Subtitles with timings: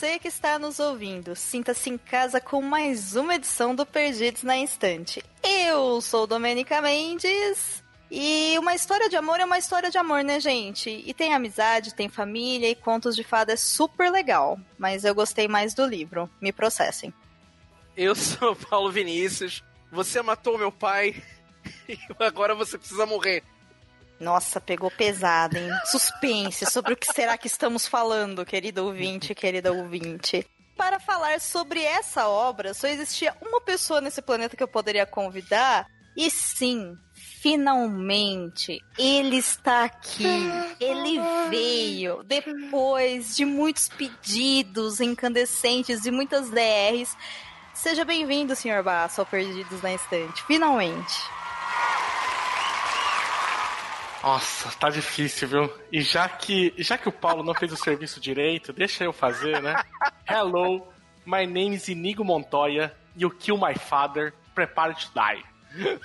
[0.00, 1.36] Você que está nos ouvindo.
[1.36, 5.22] Sinta-se em casa com mais uma edição do Perdidos na Instante.
[5.42, 7.84] Eu sou Domenica Mendes.
[8.10, 10.88] E uma história de amor é uma história de amor, né, gente?
[10.88, 14.58] E tem amizade, tem família e contos de fada é super legal.
[14.78, 16.30] Mas eu gostei mais do livro.
[16.40, 17.12] Me processem.
[17.94, 19.62] Eu sou Paulo Vinícius.
[19.92, 21.22] Você matou meu pai.
[21.86, 23.42] E agora você precisa morrer.
[24.20, 25.70] Nossa, pegou pesado, hein?
[25.86, 30.46] Suspense sobre o que será que estamos falando, querido ouvinte, querida ouvinte.
[30.76, 35.86] Para falar sobre essa obra, só existia uma pessoa nesse planeta que eu poderia convidar.
[36.14, 36.98] E sim,
[37.40, 40.26] finalmente, ele está aqui.
[40.78, 41.18] Ele
[41.48, 47.16] veio depois de muitos pedidos incandescentes e muitas DRs.
[47.72, 48.82] Seja bem-vindo, Sr.
[48.82, 50.42] Basso, ao Perdidos na Estante.
[50.44, 51.14] Finalmente.
[54.22, 55.72] Nossa, tá difícil, viu?
[55.90, 59.62] E já que, já que o Paulo não fez o serviço direito, deixa eu fazer,
[59.62, 59.74] né?
[60.28, 60.86] Hello,
[61.24, 62.94] my name is Inigo Montoya.
[63.16, 64.34] You kill my father.
[64.54, 65.42] Prepare to die.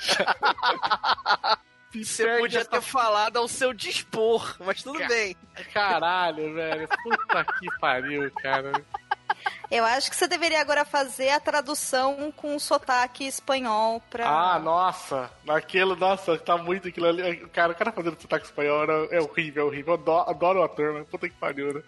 [1.94, 5.36] Você podia ter falado ao seu dispor, mas tudo Ca- bem.
[5.74, 6.88] Caralho, velho.
[7.04, 8.74] Puta que pariu, cara.
[9.72, 14.28] Eu acho que você deveria agora fazer a tradução com sotaque espanhol pra.
[14.28, 15.30] Ah, nossa.
[15.44, 17.38] Naquilo, nossa, tá muito aquilo ali.
[17.48, 19.94] Cara, o cara fazendo sotaque espanhol é horrível, é horrível.
[19.96, 21.82] Eu adoro, adoro o ator, mas puta que pariu, né?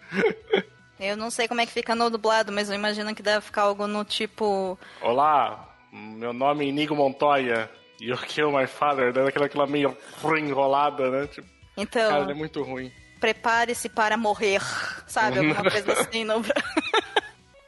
[0.98, 3.62] Eu não sei como é que fica no dublado, mas eu imagino que deve ficar
[3.62, 4.76] algo no tipo.
[5.00, 7.70] Olá, meu nome é Inigo Montoya.
[8.00, 9.12] You kill my father.
[9.12, 9.96] Dando aquela, aquela meio
[10.36, 11.26] enrolada, né?
[11.28, 12.92] Tipo, Então, cara, ele é muito ruim.
[13.20, 14.60] prepare-se para morrer.
[15.06, 15.38] Sabe?
[15.38, 16.24] Alguma coisa assim.
[16.24, 16.42] Não...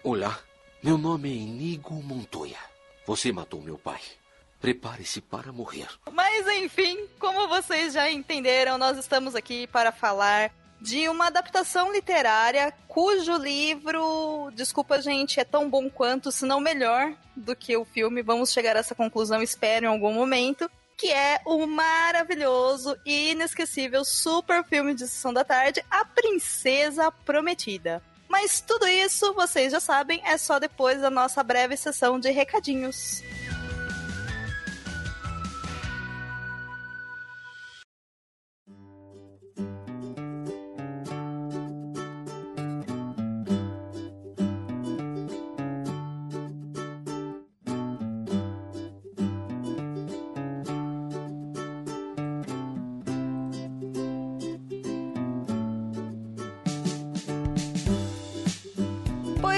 [0.03, 0.41] Olá,
[0.83, 2.57] meu nome é Inigo Montoya.
[3.07, 4.01] Você matou meu pai.
[4.59, 5.89] Prepare-se para morrer.
[6.11, 10.51] Mas enfim, como vocês já entenderam, nós estamos aqui para falar
[10.81, 17.13] de uma adaptação literária cujo livro, desculpa gente, é tão bom quanto, se não melhor
[17.37, 18.23] do que o filme.
[18.23, 20.71] Vamos chegar a essa conclusão, espero em algum momento.
[20.97, 28.03] Que é o maravilhoso e inesquecível super filme de Sessão da Tarde, A Princesa Prometida.
[28.31, 33.25] Mas tudo isso, vocês já sabem, é só depois da nossa breve sessão de recadinhos.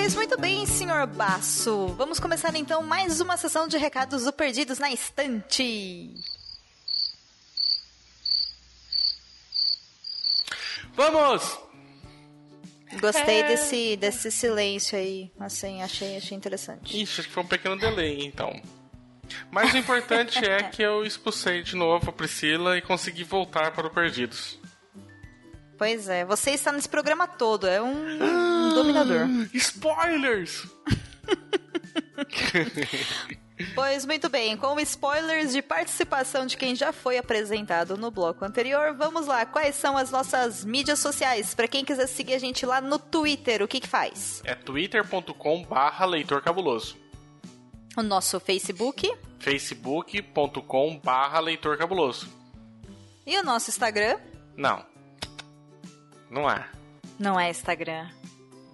[0.03, 1.87] Pois muito bem, senhor Basso.
[1.97, 6.13] Vamos começar então mais uma sessão de recados do Perdidos na Estante.
[10.97, 11.57] Vamos!
[13.01, 15.31] Gostei desse, desse silêncio aí.
[15.39, 17.01] Assim, achei, achei interessante.
[17.01, 18.61] Ixi, acho que foi um pequeno delay, então.
[19.53, 23.87] Mas o importante é que eu expulsei de novo a Priscila e consegui voltar para
[23.87, 24.59] o Perdidos.
[25.79, 29.29] Pois é, você está nesse programa todo, é um dominador.
[29.55, 30.67] Spoilers!
[33.77, 38.93] Pois muito bem, com spoilers de participação de quem já foi apresentado no bloco anterior,
[38.95, 39.47] vamos lá.
[39.47, 41.55] Quais são as nossas mídias sociais?
[41.55, 44.43] Para quem quiser seguir a gente lá no Twitter, o que que faz?
[44.45, 46.97] É twitter.com barra leitor cabuloso.
[47.97, 52.29] O nosso Facebook facebook.com barra leitor cabuloso.
[53.25, 54.19] e o nosso Instagram.
[54.57, 54.85] Não.
[56.31, 56.67] Não é.
[57.19, 58.09] Não é Instagram,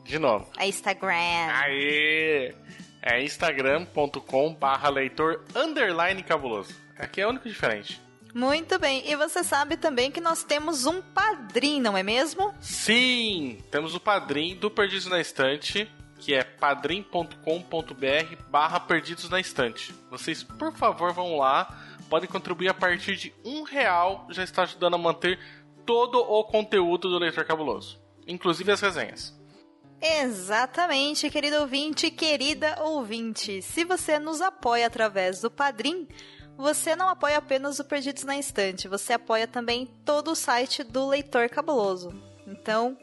[0.08, 0.50] De novo.
[0.58, 1.12] é Instagram.
[1.52, 2.54] Aê!
[3.00, 6.74] É instagram.com barra leitor underline cabuloso.
[6.98, 8.00] Aqui é o único diferente.
[8.34, 12.52] Muito bem, e você sabe também que nós temos um padrinho, não é mesmo?
[12.60, 13.62] Sim!
[13.70, 19.94] Temos o padrim do Perdidos na Estante, que é padrim.com.br barra Perdidos na Estante.
[20.10, 21.82] Vocês, por favor, vão lá.
[22.10, 24.26] Podem contribuir a partir de um real.
[24.30, 25.38] Já está ajudando a manter
[25.86, 28.00] todo o conteúdo do Leitor Cabuloso.
[28.26, 29.37] Inclusive as resenhas.
[30.00, 33.62] Exatamente, querido ouvinte, querida ouvinte.
[33.62, 36.06] Se você nos apoia através do Padrim,
[36.56, 41.06] você não apoia apenas o Perdidos na Estante, você apoia também todo o site do
[41.08, 42.10] Leitor Cabuloso.
[42.46, 42.96] Então,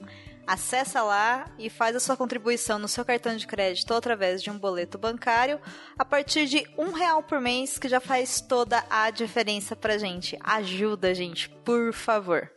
[0.48, 4.52] Acessa lá e faz a sua contribuição no seu cartão de crédito ou através de
[4.52, 5.60] um boleto bancário
[5.98, 10.38] a partir de um real por mês, que já faz toda a diferença pra gente.
[10.42, 12.52] Ajuda, gente, por favor.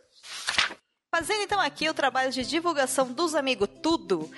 [1.11, 4.29] Fazendo então aqui o trabalho de divulgação dos amigos tudo,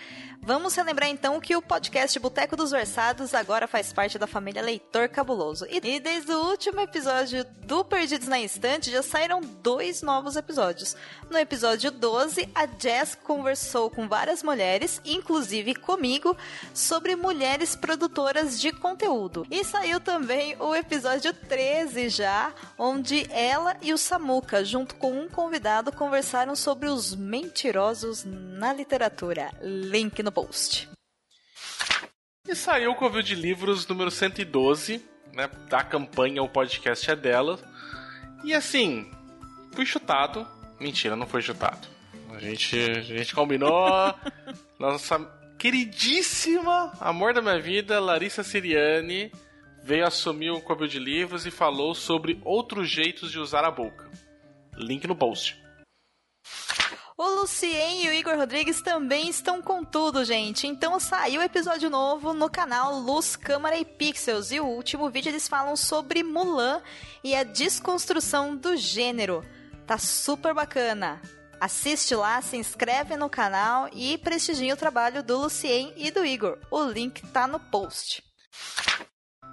[0.43, 5.07] Vamos relembrar então que o podcast Boteco dos Versados agora faz parte da família Leitor
[5.07, 5.67] Cabuloso.
[5.69, 10.95] E desde o último episódio do Perdidos na Estante já saíram dois novos episódios.
[11.29, 16.35] No episódio 12, a Jess conversou com várias mulheres, inclusive comigo,
[16.73, 19.45] sobre mulheres produtoras de conteúdo.
[19.49, 25.29] E saiu também o episódio 13 já, onde ela e o Samuca, junto com um
[25.29, 29.51] convidado, conversaram sobre os mentirosos na literatura.
[29.61, 30.89] Link no no post.
[32.47, 35.49] E saiu o Covil de Livros número 112, né?
[35.69, 37.59] Da campanha O Podcast é Dela.
[38.43, 39.11] E assim,
[39.73, 40.47] fui chutado.
[40.79, 41.87] Mentira, não foi chutado.
[42.33, 44.15] A gente, a gente combinou.
[44.79, 45.19] Nossa
[45.59, 49.31] queridíssima amor da minha vida, Larissa Siriani,
[49.83, 54.09] veio assumir o Covil de Livros e falou sobre outros jeitos de usar a boca.
[54.75, 55.60] Link no post.
[57.23, 60.65] O Lucien e o Igor Rodrigues também estão com tudo, gente.
[60.65, 64.51] Então saiu episódio novo no canal Luz, Câmara e Pixels.
[64.51, 66.81] E o último vídeo eles falam sobre Mulan
[67.23, 69.45] e a desconstrução do gênero.
[69.85, 71.21] Tá super bacana.
[71.59, 76.57] Assiste lá, se inscreve no canal e prestigie o trabalho do Lucien e do Igor.
[76.71, 78.23] O link tá no post.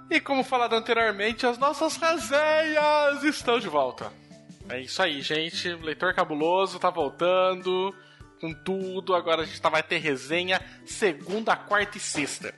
[0.09, 4.11] E como falado anteriormente, as nossas resenhas estão de volta.
[4.69, 5.73] É isso aí, gente.
[5.73, 7.93] Leitor Cabuloso tá voltando
[8.39, 9.15] com tudo.
[9.15, 12.53] Agora a gente tá, vai ter resenha segunda, quarta e sexta.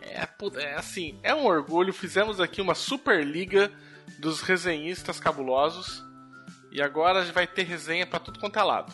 [0.00, 0.28] É,
[0.60, 1.92] é assim, é um orgulho.
[1.92, 3.72] Fizemos aqui uma super liga
[4.18, 6.04] dos resenhistas cabulosos.
[6.70, 8.92] E agora a gente vai ter resenha para tudo quanto é lado.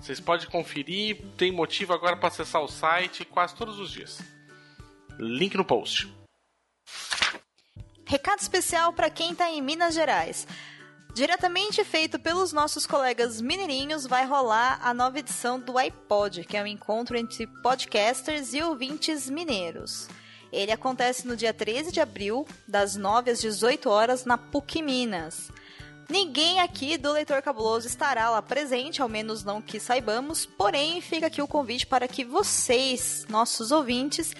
[0.00, 4.20] Vocês podem conferir, tem motivo agora para acessar o site quase todos os dias.
[5.18, 6.10] Link no post.
[8.06, 10.46] Recado especial para quem está em Minas Gerais.
[11.18, 16.62] Diretamente feito pelos nossos colegas mineirinhos, vai rolar a nova edição do iPod, que é
[16.62, 20.06] um encontro entre podcasters e ouvintes mineiros.
[20.52, 25.50] Ele acontece no dia 13 de abril, das 9 às 18 horas, na PUC Minas.
[26.08, 31.26] Ninguém aqui do Leitor Cabuloso estará lá presente, ao menos não que saibamos, porém fica
[31.26, 34.34] aqui o convite para que vocês, nossos ouvintes,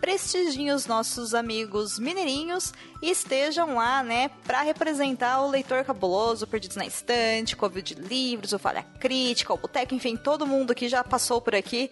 [0.00, 6.76] prestigiem os nossos amigos mineirinhos e estejam lá, né, para representar o leitor cabuloso, Perdidos
[6.76, 11.02] na Estante, Covid de Livros, o Falha Crítica, o Boteco, enfim, todo mundo que já
[11.02, 11.90] passou por aqui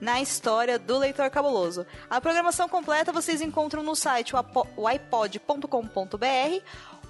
[0.00, 1.86] na história do leitor cabuloso.
[2.10, 4.38] A programação completa vocês encontram no site o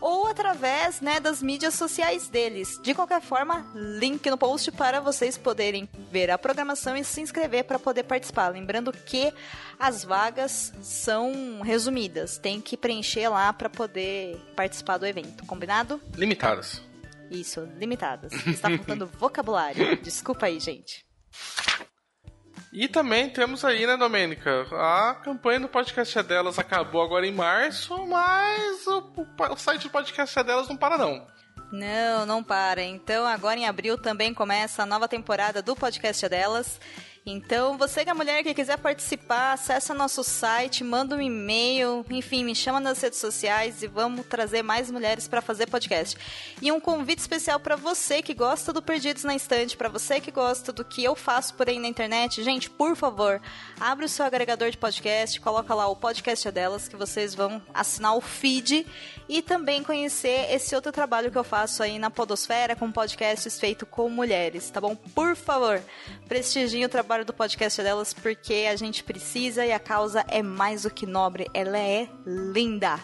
[0.02, 2.78] ou através né, das mídias sociais deles.
[2.82, 7.64] De qualquer forma, link no post para vocês poderem ver a programação e se inscrever
[7.64, 8.48] para poder participar.
[8.48, 9.32] Lembrando que
[9.78, 16.00] as vagas são resumidas, tem que preencher lá para poder participar do evento, combinado?
[16.16, 16.82] Limitadas.
[17.30, 18.32] Isso, limitadas.
[18.46, 19.96] Está faltando vocabulário.
[20.02, 21.06] Desculpa aí, gente.
[22.72, 24.66] E também temos aí, né, Domênica?
[24.72, 29.12] A campanha do podcast é delas acabou agora em março, mas o,
[29.50, 31.26] o site do podcast é delas não para não.
[31.70, 32.82] Não, não para.
[32.82, 36.80] Então, agora em abril também começa a nova temporada do podcast é delas.
[37.24, 42.42] Então, você que é mulher que quiser participar, acessa nosso site, manda um e-mail, enfim,
[42.42, 46.16] me chama nas redes sociais e vamos trazer mais mulheres para fazer podcast.
[46.60, 50.32] E um convite especial para você que gosta do Perdidos na Estante, para você que
[50.32, 53.40] gosta do que eu faço por aí na internet, gente, por favor,
[53.78, 57.62] abre o seu agregador de podcast, coloca lá o podcast é delas que vocês vão
[57.72, 58.84] assinar o feed
[59.28, 63.86] e também conhecer esse outro trabalho que eu faço aí na Podosfera com podcasts feitos
[63.88, 64.96] com mulheres, tá bom?
[64.96, 65.80] Por favor,
[66.26, 70.42] prestigiem o trabalho trabalho do podcast delas porque a gente precisa e a causa é
[70.42, 72.98] mais do que nobre, ela é linda.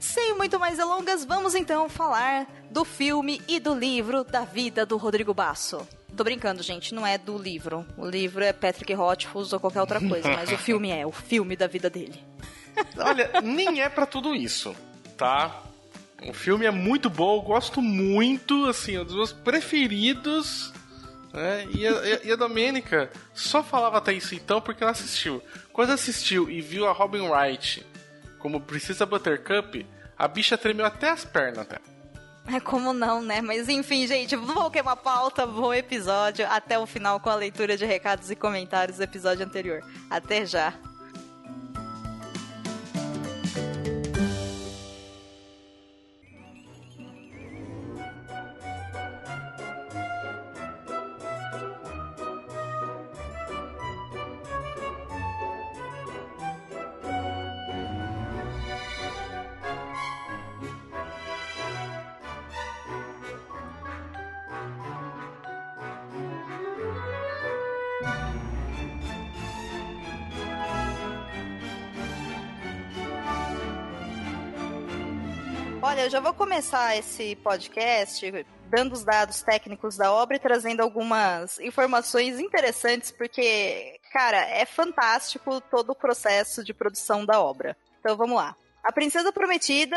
[0.00, 4.96] Sem muito mais delongas, vamos então falar do filme e do livro da vida do
[4.96, 5.86] Rodrigo Basso.
[6.16, 7.86] Tô brincando, gente, não é do livro.
[7.96, 11.54] O livro é Patrick Rothfuss ou qualquer outra coisa, mas o filme é o filme
[11.54, 12.20] da vida dele.
[12.98, 14.74] Olha, nem é para tudo isso,
[15.16, 15.62] tá?
[16.26, 20.72] O filme é muito bom, eu gosto muito, assim, é um dos meus preferidos
[21.34, 21.66] né?
[21.70, 25.42] E, a, e a Domênica só falava até isso então porque ela assistiu.
[25.72, 27.84] Quando assistiu e viu a Robin Wright
[28.38, 29.84] como Princesa Buttercup,
[30.16, 31.78] a bicha tremeu até as pernas, até.
[32.46, 33.40] É como não, né?
[33.40, 36.46] Mas enfim, gente, vou queimar pauta, bom episódio.
[36.48, 39.82] Até o final com a leitura de recados e comentários do episódio anterior.
[40.10, 40.74] Até já!
[75.94, 78.28] Olha, eu já vou começar esse podcast
[78.68, 85.60] dando os dados técnicos da obra e trazendo algumas informações interessantes, porque, cara, é fantástico
[85.60, 87.76] todo o processo de produção da obra.
[88.00, 88.56] Então vamos lá.
[88.82, 89.96] A Princesa Prometida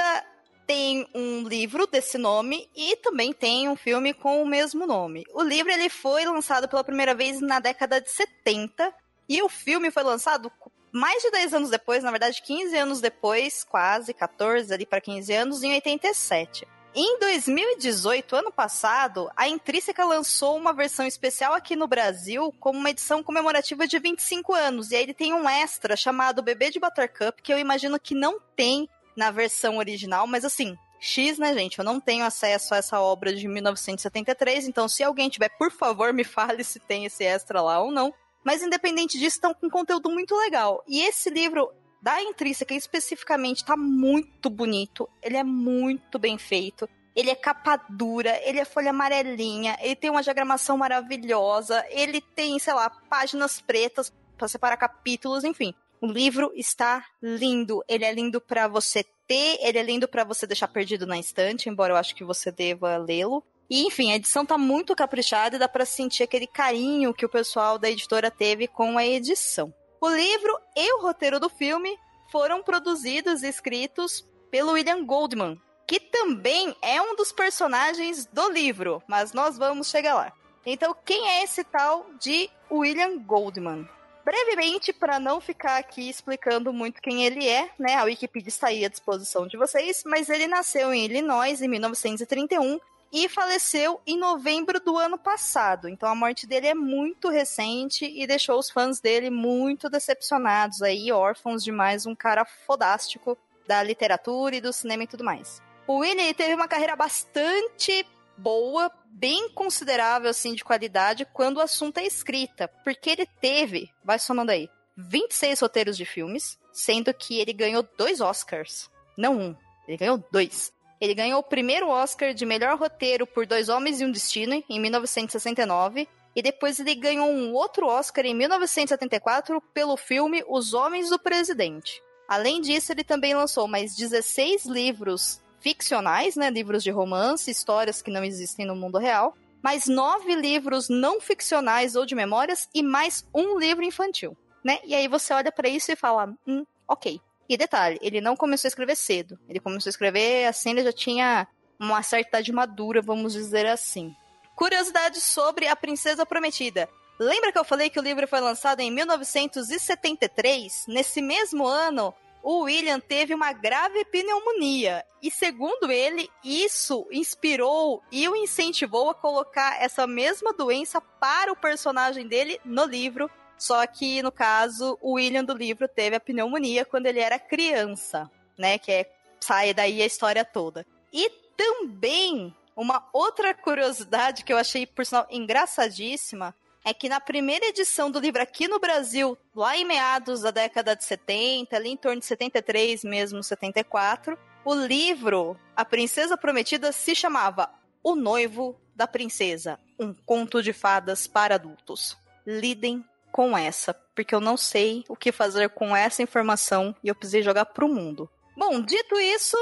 [0.68, 5.24] tem um livro desse nome e também tem um filme com o mesmo nome.
[5.34, 8.94] O livro ele foi lançado pela primeira vez na década de 70
[9.28, 10.52] e o filme foi lançado
[10.98, 15.34] mais de 10 anos depois, na verdade 15 anos depois, quase 14 ali para 15
[15.34, 16.68] anos, em 87.
[16.96, 22.90] Em 2018, ano passado, a Intrínseca lançou uma versão especial aqui no Brasil como uma
[22.90, 24.90] edição comemorativa de 25 anos.
[24.90, 28.40] E aí ele tem um extra chamado Bebê de Buttercup, que eu imagino que não
[28.56, 31.78] tem na versão original, mas assim, X, né, gente?
[31.78, 36.12] Eu não tenho acesso a essa obra de 1973, então se alguém tiver, por favor,
[36.12, 38.12] me fale se tem esse extra lá ou não.
[38.44, 40.84] Mas independente disso, estão com conteúdo muito legal.
[40.88, 46.88] E esse livro da Intrínseca especificamente tá muito bonito, ele é muito bem feito.
[47.16, 52.60] Ele é capa dura, ele é folha amarelinha, ele tem uma diagramação maravilhosa, ele tem,
[52.60, 55.74] sei lá, páginas pretas para separar capítulos, enfim.
[56.00, 57.84] O livro está lindo.
[57.88, 61.68] Ele é lindo para você ter, ele é lindo para você deixar perdido na estante,
[61.68, 63.44] embora eu acho que você deva lê-lo.
[63.70, 67.30] E, enfim, a edição tá muito caprichada e dá para sentir aquele carinho que o
[67.30, 69.74] pessoal da editora teve com a edição.
[70.00, 71.98] O livro e o roteiro do filme
[72.32, 79.02] foram produzidos e escritos pelo William Goldman, que também é um dos personagens do livro,
[79.08, 80.34] mas nós vamos chegar lá.
[80.66, 83.88] Então, quem é esse tal de William Goldman?
[84.24, 87.96] Brevemente, para não ficar aqui explicando muito quem ele é, né?
[87.96, 92.80] A Wikipedia está aí à disposição de vocês, mas ele nasceu em Illinois em 1931
[93.12, 95.88] e faleceu em novembro do ano passado.
[95.88, 101.12] Então a morte dele é muito recente e deixou os fãs dele muito decepcionados aí,
[101.12, 103.38] órfãos de mais um cara fodástico
[103.68, 105.62] da literatura e do cinema e tudo mais.
[105.86, 108.06] O Willie teve uma carreira bastante
[108.38, 114.20] boa, bem considerável assim de qualidade quando o assunto é escrita, porque ele teve, vai
[114.20, 119.56] somando aí, 26 roteiros de filmes, sendo que ele ganhou dois Oscars, não um,
[119.88, 120.72] ele ganhou dois.
[121.00, 124.80] Ele ganhou o primeiro Oscar de melhor roteiro por Dois Homens e um Destino, em
[124.80, 131.20] 1969, e depois ele ganhou um outro Oscar em 1974 pelo filme Os Homens do
[131.20, 132.02] Presidente.
[132.28, 138.12] Além disso, ele também lançou mais 16 livros ficcionais, né, livros de romance, histórias que
[138.12, 143.28] não existem no mundo real, mais nove livros não ficcionais ou de memórias e mais
[143.34, 144.80] um livro infantil, né?
[144.86, 148.68] E aí você olha para isso e fala, hum, ok, e detalhe, ele não começou
[148.68, 149.40] a escrever cedo.
[149.48, 151.48] Ele começou a escrever assim, ele já tinha
[151.80, 154.14] uma certa idade madura, vamos dizer assim.
[154.56, 156.90] Curiosidade sobre A Princesa Prometida.
[157.20, 160.86] Lembra que eu falei que o livro foi lançado em 1973?
[160.88, 162.14] Nesse mesmo ano,
[162.44, 165.04] o William teve uma grave pneumonia.
[165.22, 171.56] E segundo ele, isso inspirou e o incentivou a colocar essa mesma doença para o
[171.56, 176.86] personagem dele no livro, só que, no caso, o William do livro teve a pneumonia
[176.86, 178.78] quando ele era criança, né?
[178.78, 180.86] Que é, sai daí a história toda.
[181.12, 186.54] E também, uma outra curiosidade que eu achei, por sinal, engraçadíssima,
[186.86, 190.96] é que na primeira edição do livro aqui no Brasil, lá em meados da década
[190.96, 197.16] de 70, ali em torno de 73 mesmo, 74, o livro A Princesa Prometida se
[197.16, 197.70] chamava
[198.04, 202.18] O Noivo da Princesa, um conto de fadas para adultos.
[202.46, 203.04] Lidem
[203.38, 207.44] com essa, porque eu não sei o que fazer com essa informação e eu precisei
[207.44, 208.28] jogar pro mundo.
[208.58, 209.56] Bom, dito isso,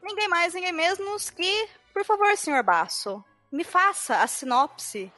[0.00, 5.10] ninguém mais, ninguém menos que, por favor, senhor Basso, me faça a sinopse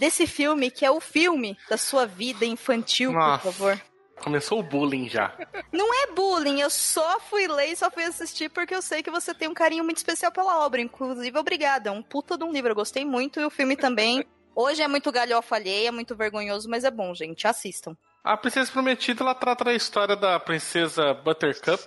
[0.00, 3.38] desse filme que é o filme da sua vida infantil, Nossa.
[3.40, 3.82] por favor.
[4.16, 5.32] Começou o bullying já.
[5.70, 9.12] Não é bullying, eu só fui ler e só fui assistir porque eu sei que
[9.12, 10.80] você tem um carinho muito especial pela obra.
[10.80, 11.88] Inclusive, obrigada.
[11.88, 12.72] É um puta de um livro.
[12.72, 14.26] Eu gostei muito e o filme também.
[14.60, 17.46] Hoje é muito galhofa alheia, muito vergonhoso, mas é bom, gente.
[17.46, 17.96] Assistam.
[18.24, 21.80] A Princesa Prometida, ela trata da história da princesa Buttercup,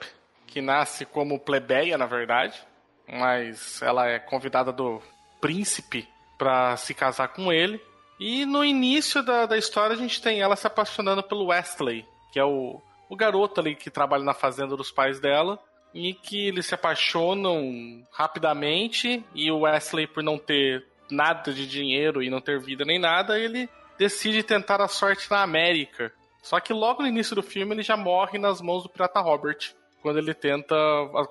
[0.48, 2.58] que nasce como plebeia, na verdade,
[3.06, 5.02] mas ela é convidada do
[5.42, 7.78] príncipe para se casar com ele.
[8.18, 12.40] E no início da, da história a gente tem ela se apaixonando pelo Wesley, que
[12.40, 15.60] é o, o garoto ali que trabalha na fazenda dos pais dela,
[15.94, 22.24] e que eles se apaixonam rapidamente, e o Wesley, por não ter nada de dinheiro
[22.24, 26.12] e não ter vida nem nada, ele decide tentar a sorte na América.
[26.42, 29.76] Só que logo no início do filme ele já morre nas mãos do pirata Robert,
[30.02, 30.76] quando ele tenta,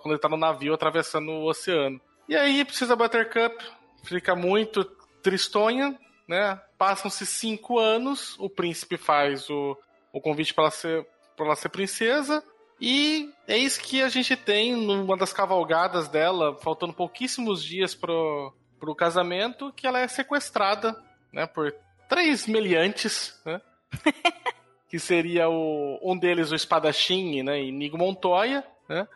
[0.01, 2.01] quando ele tá no navio atravessando o oceano.
[2.29, 3.57] E aí precisa Buttercup,
[4.05, 4.85] fica muito
[5.21, 6.61] tristonha, né?
[6.79, 9.77] Passam-se cinco anos, o príncipe faz o,
[10.13, 11.07] o convite para ela ser,
[11.37, 12.43] para ela ser princesa,
[12.81, 18.55] E é isso que a gente tem numa das cavalgadas dela, faltando pouquíssimos dias pro,
[18.81, 20.97] pro casamento, que ela é sequestrada,
[21.33, 21.73] né, por
[22.09, 23.61] três meliantes, né?
[24.89, 29.07] que seria o, um deles o espadachim, né, Inigo Montoya, né?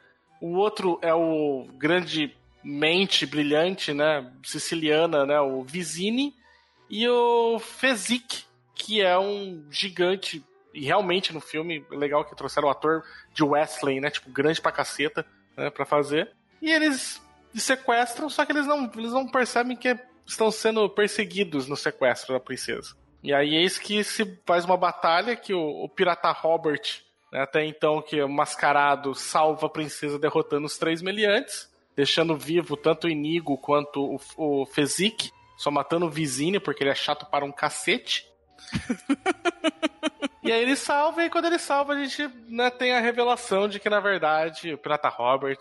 [0.41, 6.35] O outro é o grande mente brilhante, né, siciliana, né, o Vizini,
[6.89, 8.45] e o Fezik,
[8.75, 10.45] que é um gigante
[10.75, 14.11] e realmente no filme, legal que trouxeram o ator de Wesley, né?
[14.11, 15.25] Tipo, grande pra caceta,
[15.57, 15.71] né?
[15.71, 16.33] Pra fazer.
[16.61, 17.23] E eles
[17.61, 19.97] sequestram, só que eles não, eles não percebem que
[20.27, 22.95] estão sendo perseguidos no sequestro da princesa.
[23.23, 26.83] E aí eis que se faz uma batalha que o, o pirata Robert,
[27.33, 32.77] né, até então que é mascarado, salva a princesa derrotando os três meliantes, deixando vivo
[32.77, 37.27] tanto o Inigo quanto o, o Fezik, só matando o Vizine porque ele é chato
[37.27, 38.29] para um cacete.
[40.45, 43.81] e aí ele salva, e quando ele salva, a gente né, tem a revelação de
[43.81, 45.59] que, na verdade, o Pirata Robert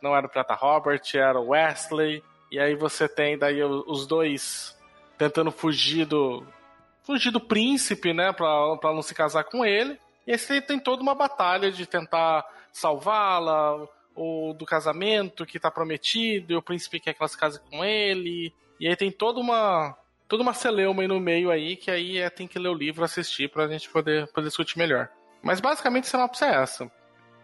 [0.00, 2.22] não era o Pirata Robert, era o Wesley.
[2.50, 4.78] E aí você tem daí os dois
[5.18, 6.46] tentando fugir do.
[7.02, 8.32] fugir do príncipe, né?
[8.32, 9.98] Pra, pra não se casar com ele.
[10.24, 16.52] E aí tem toda uma batalha de tentar salvá-la, ou do casamento que tá prometido,
[16.52, 18.54] e o príncipe quer que ela se case com ele.
[18.78, 19.96] E aí tem toda uma
[20.32, 23.04] toda uma celeuma aí no meio aí, que aí é, tem que ler o livro,
[23.04, 25.10] assistir, pra gente poder, poder discutir melhor.
[25.42, 26.90] Mas basicamente a sinopse é essa.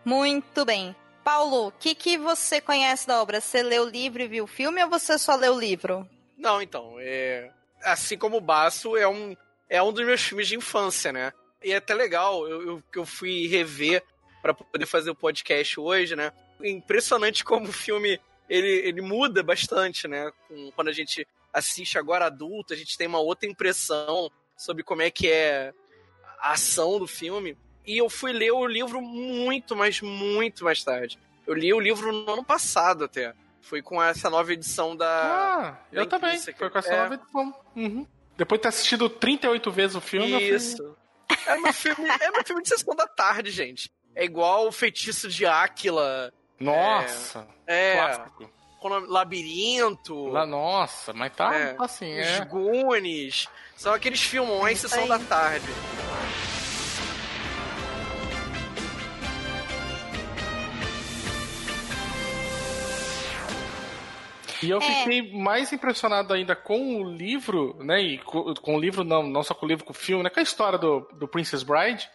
[0.07, 0.97] Muito bem.
[1.23, 3.43] Paulo, o que, que você conhece da obra?
[3.43, 6.09] Você leu o livro e viu o filme ou você só leu o livro?
[6.35, 7.51] Não, então, é...
[7.83, 9.37] assim como o Baço, é um,
[9.69, 11.35] é um dos meus filmes de infância, né?
[11.63, 14.03] E é até legal, eu, eu, eu fui rever
[14.41, 16.33] para poder fazer o podcast hoje, né?
[16.65, 20.33] Impressionante como o filme ele, ele muda bastante, né?
[20.49, 25.03] Com, quando a gente assiste agora adulto, a gente tem uma outra impressão sobre como
[25.03, 25.73] é que é
[26.41, 27.57] a ação do filme.
[27.87, 31.19] E eu fui ler o livro muito, mas muito mais tarde.
[31.47, 33.35] Eu li o livro no ano passado até.
[33.63, 35.09] Foi com essa nova edição da.
[35.09, 36.39] Ah, eu da também.
[36.39, 37.03] Foi com essa é...
[37.03, 37.55] nova edição.
[37.75, 38.07] Uhum.
[38.37, 40.41] Depois de ter assistido 38 vezes o filme.
[40.43, 40.83] Isso.
[40.83, 40.97] Eu
[41.29, 41.53] fui...
[41.53, 43.91] é, meu filme, é meu filme de sessão da tarde, gente.
[44.15, 46.33] É igual o feitiço de Áquila.
[46.61, 47.47] Nossa!
[47.67, 47.93] É.
[47.93, 50.29] é clássico Labirinto.
[50.29, 52.41] Lá, nossa, mas tá é, assim, é.
[52.41, 53.49] Os Goonies.
[53.77, 55.67] São aqueles filmões Sessão da Tarde.
[64.63, 64.81] E eu é.
[64.81, 68.01] fiquei mais impressionado ainda com o livro, né?
[68.01, 70.31] E com, com, o livro, não, não só com o livro, com o filme, né?
[70.31, 72.09] Com a história do, do Princess Bride.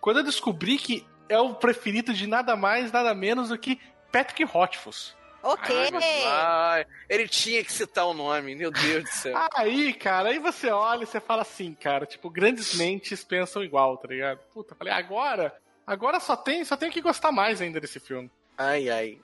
[0.00, 3.78] Quando eu descobri que é o preferido de nada mais, nada menos do que
[4.10, 5.14] Patrick Rothfuss.
[5.42, 5.74] Ok.
[6.26, 9.34] Ai, ele tinha que citar o nome, meu Deus do céu.
[9.54, 13.96] Aí, cara, aí você olha e você fala assim, cara, tipo, grandes mentes pensam igual,
[13.96, 14.38] tá ligado?
[14.52, 15.54] Puta, falei, agora,
[15.86, 18.30] agora só tem, só tem que gostar mais ainda desse filme.
[18.56, 19.18] Ai, ai.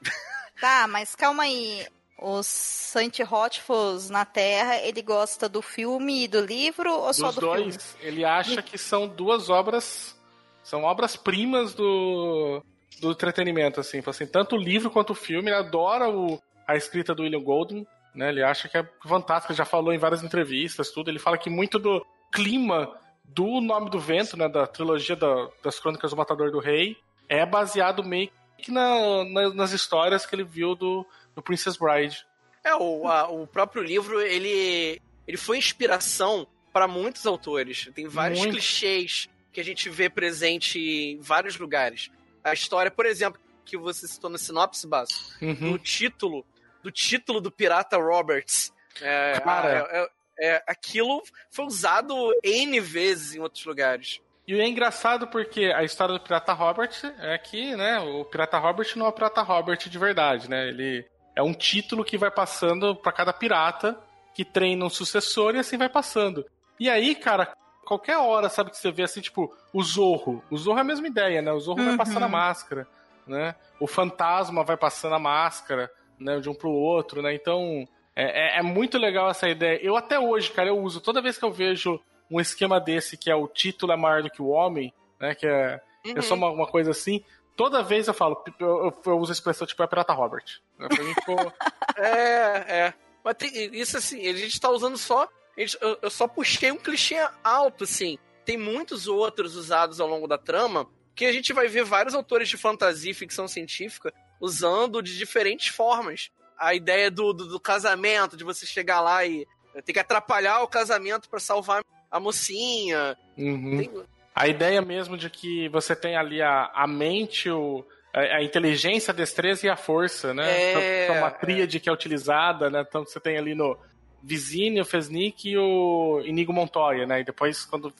[0.60, 1.86] Tá, mas calma aí.
[2.18, 7.30] O Santi Rothfuss na Terra, ele gosta do filme e do livro ou Dos só
[7.30, 8.08] do dois, filme?
[8.08, 10.16] Ele acha que são duas obras,
[10.62, 12.64] são obras-primas do
[13.00, 14.02] do entretenimento, assim.
[14.06, 14.26] assim.
[14.26, 18.28] Tanto o livro quanto o filme, ele adora o, a escrita do William Goldman, né?
[18.30, 21.10] Ele acha que é fantástico, já falou em várias entrevistas, tudo.
[21.10, 22.92] Ele fala que muito do clima
[23.24, 24.48] do Nome do Vento, né?
[24.48, 26.96] Da trilogia da, das Crônicas do Matador do Rei,
[27.28, 32.24] é baseado meio que na, na, nas histórias que ele viu do, do Princess Bride.
[32.64, 37.90] É, o, a, o próprio livro, ele, ele foi inspiração para muitos autores.
[37.94, 38.52] Tem vários Muito.
[38.52, 42.10] clichês que a gente vê presente em vários lugares
[42.50, 45.72] a história, por exemplo, que você citou no sinopse, Basso, uhum.
[45.72, 46.46] no título,
[46.82, 48.72] do título do pirata Roberts.
[49.00, 49.88] É, Cara.
[49.90, 54.20] É, é, é, aquilo foi usado N vezes em outros lugares.
[54.46, 58.86] E é engraçado porque a história do Pirata Robert é que, né, o Pirata Robert
[58.94, 60.68] não é o Pirata Robert de verdade, né?
[60.68, 61.04] Ele
[61.34, 63.98] é um título que vai passando para cada pirata
[64.32, 66.46] que treina um sucessor e assim vai passando.
[66.78, 67.56] E aí, cara,
[67.86, 70.42] qualquer hora, sabe, que você vê assim, tipo, o Zorro.
[70.50, 71.52] O Zorro é a mesma ideia, né?
[71.52, 71.86] O Zorro uhum.
[71.86, 72.86] vai passando a máscara,
[73.26, 73.54] né?
[73.80, 76.40] O fantasma vai passando a máscara, né?
[76.40, 77.32] De um pro outro, né?
[77.32, 79.78] Então, é, é, é muito legal essa ideia.
[79.80, 81.00] Eu até hoje, cara, eu uso.
[81.00, 84.30] Toda vez que eu vejo um esquema desse, que é o título é maior do
[84.30, 85.34] que o homem, né?
[85.34, 86.14] Que é, uhum.
[86.16, 87.24] é só uma, uma, coisa assim.
[87.54, 90.44] Toda vez eu falo, eu, eu, eu uso a expressão tipo, é Pirata Robert.
[90.78, 90.88] Né?
[90.88, 91.52] Pra mim ficou...
[91.96, 92.94] é, é.
[93.24, 97.16] Mas tem, isso assim, a gente tá usando só eu, eu só puxei um clichê
[97.42, 98.18] alto, assim.
[98.44, 102.48] Tem muitos outros usados ao longo da trama que a gente vai ver vários autores
[102.48, 106.30] de fantasia e ficção científica usando de diferentes formas.
[106.58, 109.46] A ideia do, do, do casamento, de você chegar lá e
[109.84, 113.16] ter que atrapalhar o casamento para salvar a mocinha.
[113.36, 113.78] Uhum.
[113.78, 113.90] Tem...
[114.34, 119.10] A ideia mesmo de que você tem ali a, a mente, o, a, a inteligência,
[119.10, 120.50] a destreza e a força, né?
[120.50, 122.84] É, Então, uma tríade que é utilizada, né?
[122.86, 123.78] Então você tem ali no
[124.22, 127.20] Vizini, o Fesnik e o Inigo Montoya, né?
[127.20, 127.92] E depois, quando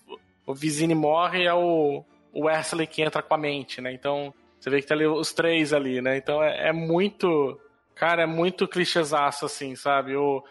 [0.46, 3.92] o Vizini morre, é o, Wesley que entra com a mente, né?
[3.92, 6.16] Então você vê que tem ali os três ali, né?
[6.16, 7.61] Então é, é muito.
[7.94, 10.14] Cara, é muito clichêzaço, assim, sabe?
[10.16, 10.44] O,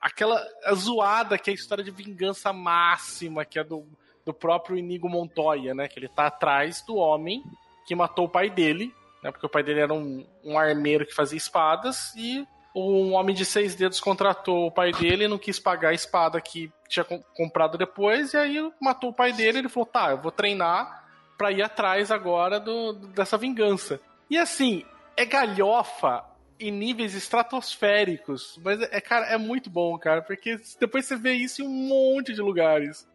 [0.00, 0.40] aquela
[0.72, 3.84] zoada que é a história de vingança máxima, que é do,
[4.24, 5.88] do próprio Inigo Montoya, né?
[5.88, 7.42] Que ele tá atrás do homem
[7.86, 9.32] que matou o pai dele, né?
[9.32, 13.44] Porque o pai dele era um, um armeiro que fazia espadas e um homem de
[13.44, 17.22] seis dedos contratou o pai dele e não quis pagar a espada que tinha com-
[17.34, 21.04] comprado depois, e aí matou o pai dele ele falou, tá, eu vou treinar
[21.36, 24.00] pra ir atrás agora do, dessa vingança.
[24.30, 24.84] E assim,
[25.16, 26.24] é galhofa
[26.58, 31.62] em níveis estratosféricos, mas é, cara, é muito bom, cara, porque depois você vê isso
[31.62, 33.06] em um monte de lugares.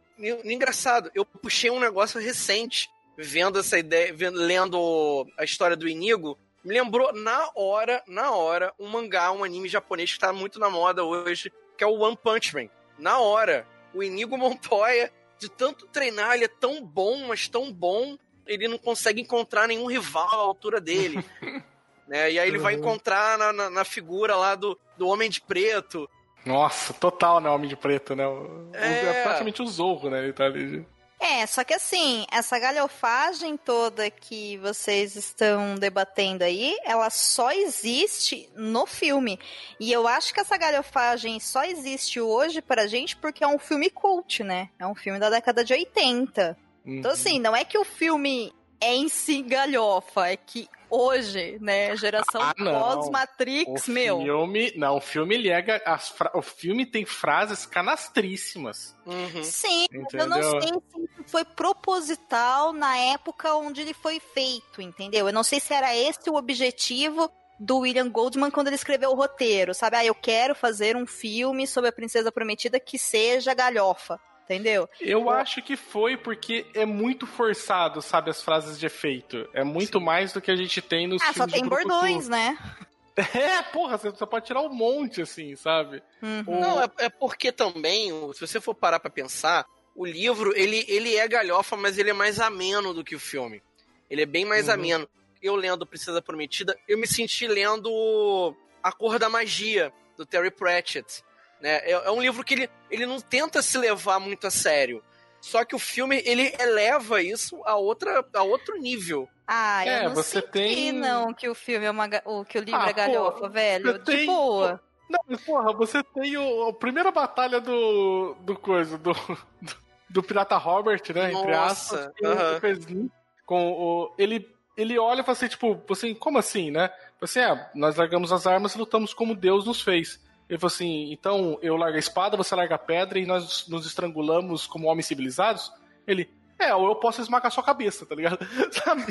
[0.43, 6.37] Engraçado, eu puxei um negócio recente, vendo essa ideia, vendo, lendo a história do Inigo,
[6.67, 10.69] me lembrou na hora, na hora, um mangá, um anime japonês que tá muito na
[10.69, 12.67] moda hoje, que é o One Punch Man.
[12.99, 18.17] Na hora, o Inigo Montoya, de tanto treinar, ele é tão bom, mas tão bom,
[18.45, 21.23] ele não consegue encontrar nenhum rival à altura dele.
[22.05, 22.33] né?
[22.33, 26.09] E aí ele vai encontrar na, na, na figura lá do, do Homem de Preto,
[26.45, 28.25] Nossa, total, né, Homem de Preto, né?
[28.73, 29.05] É.
[29.05, 30.21] é praticamente o Zorro, né?
[30.21, 30.85] Ele tá ali.
[31.19, 38.49] É, só que assim, essa galhofagem toda que vocês estão debatendo aí, ela só existe
[38.55, 39.39] no filme.
[39.79, 43.89] E eu acho que essa galhofagem só existe hoje pra gente porque é um filme
[43.89, 44.69] cult, né?
[44.77, 46.57] É um filme da década de 80.
[46.85, 51.95] Então, assim, não é que o filme é em si galhofa, é que hoje, né,
[51.95, 54.19] geração Ah, pós-Matrix, meu.
[54.19, 54.73] filme.
[54.75, 58.95] Não, o filme ele ga- As fra- O filme tem frases canastríssimas.
[59.05, 59.43] Uhum.
[59.43, 60.61] Sim, mas eu não Entendeu?
[60.61, 65.27] sei se isso foi proposital na época onde ele foi feito, entendeu?
[65.27, 69.15] Eu não sei se era esse o objetivo do William Goldman quando ele escreveu o
[69.15, 69.97] roteiro, sabe?
[69.97, 74.89] Ah, eu quero fazer um filme sobre a Princesa Prometida que seja galhofa, entendeu?
[75.01, 79.47] Eu acho que foi porque é muito forçado, sabe, as frases de efeito.
[79.53, 82.27] É muito mais do que a gente tem nos Ah, só filmes tem de bordões,
[82.29, 82.57] né?
[83.33, 86.03] É, porra, você só pode tirar um monte, assim, sabe?
[86.21, 86.59] Uhum.
[86.59, 91.15] Não, é, é porque também, se você for parar pra pensar, o livro, ele, ele
[91.15, 93.59] é galhofa, mas ele é mais ameno do que o filme.
[94.07, 94.73] Ele é bem mais Uhum.
[94.75, 95.09] ameno.
[95.41, 101.23] Eu lendo Princesa Prometida, eu me senti lendo A Cor da Magia, do Terry Pratchett.
[101.61, 101.77] Né?
[101.83, 105.03] É, é um livro que ele, ele não tenta se levar muito a sério.
[105.41, 109.29] Só que o filme, ele eleva isso a, outra, a outro nível.
[109.47, 112.57] Ah, eu É, não você senti, tem- não, que o filme é uma o que
[112.57, 113.93] o livro Ah, é galhofa, pô, velho.
[113.93, 114.81] De tem- boa.
[115.09, 118.35] Não, mas porra, você tem o, a primeira batalha do.
[118.41, 119.75] do coisa, do, do,
[120.09, 121.31] do Pirata Robert, né?
[121.31, 122.57] entre Nossa, aspas, com aham.
[122.57, 123.11] o Fesnik,
[123.45, 124.13] com o.
[124.17, 126.89] Ele, ele olha e fala assim, tipo, assim, como assim, né?
[127.21, 130.19] Assim, é, nós largamos as armas e lutamos como Deus nos fez.
[130.49, 133.85] Ele falou assim, então eu largo a espada, você larga a pedra e nós nos
[133.85, 135.71] estrangulamos como homens civilizados?
[136.07, 138.39] Ele, é, ou eu posso esmagar sua cabeça, tá ligado?
[138.71, 139.03] Sabe?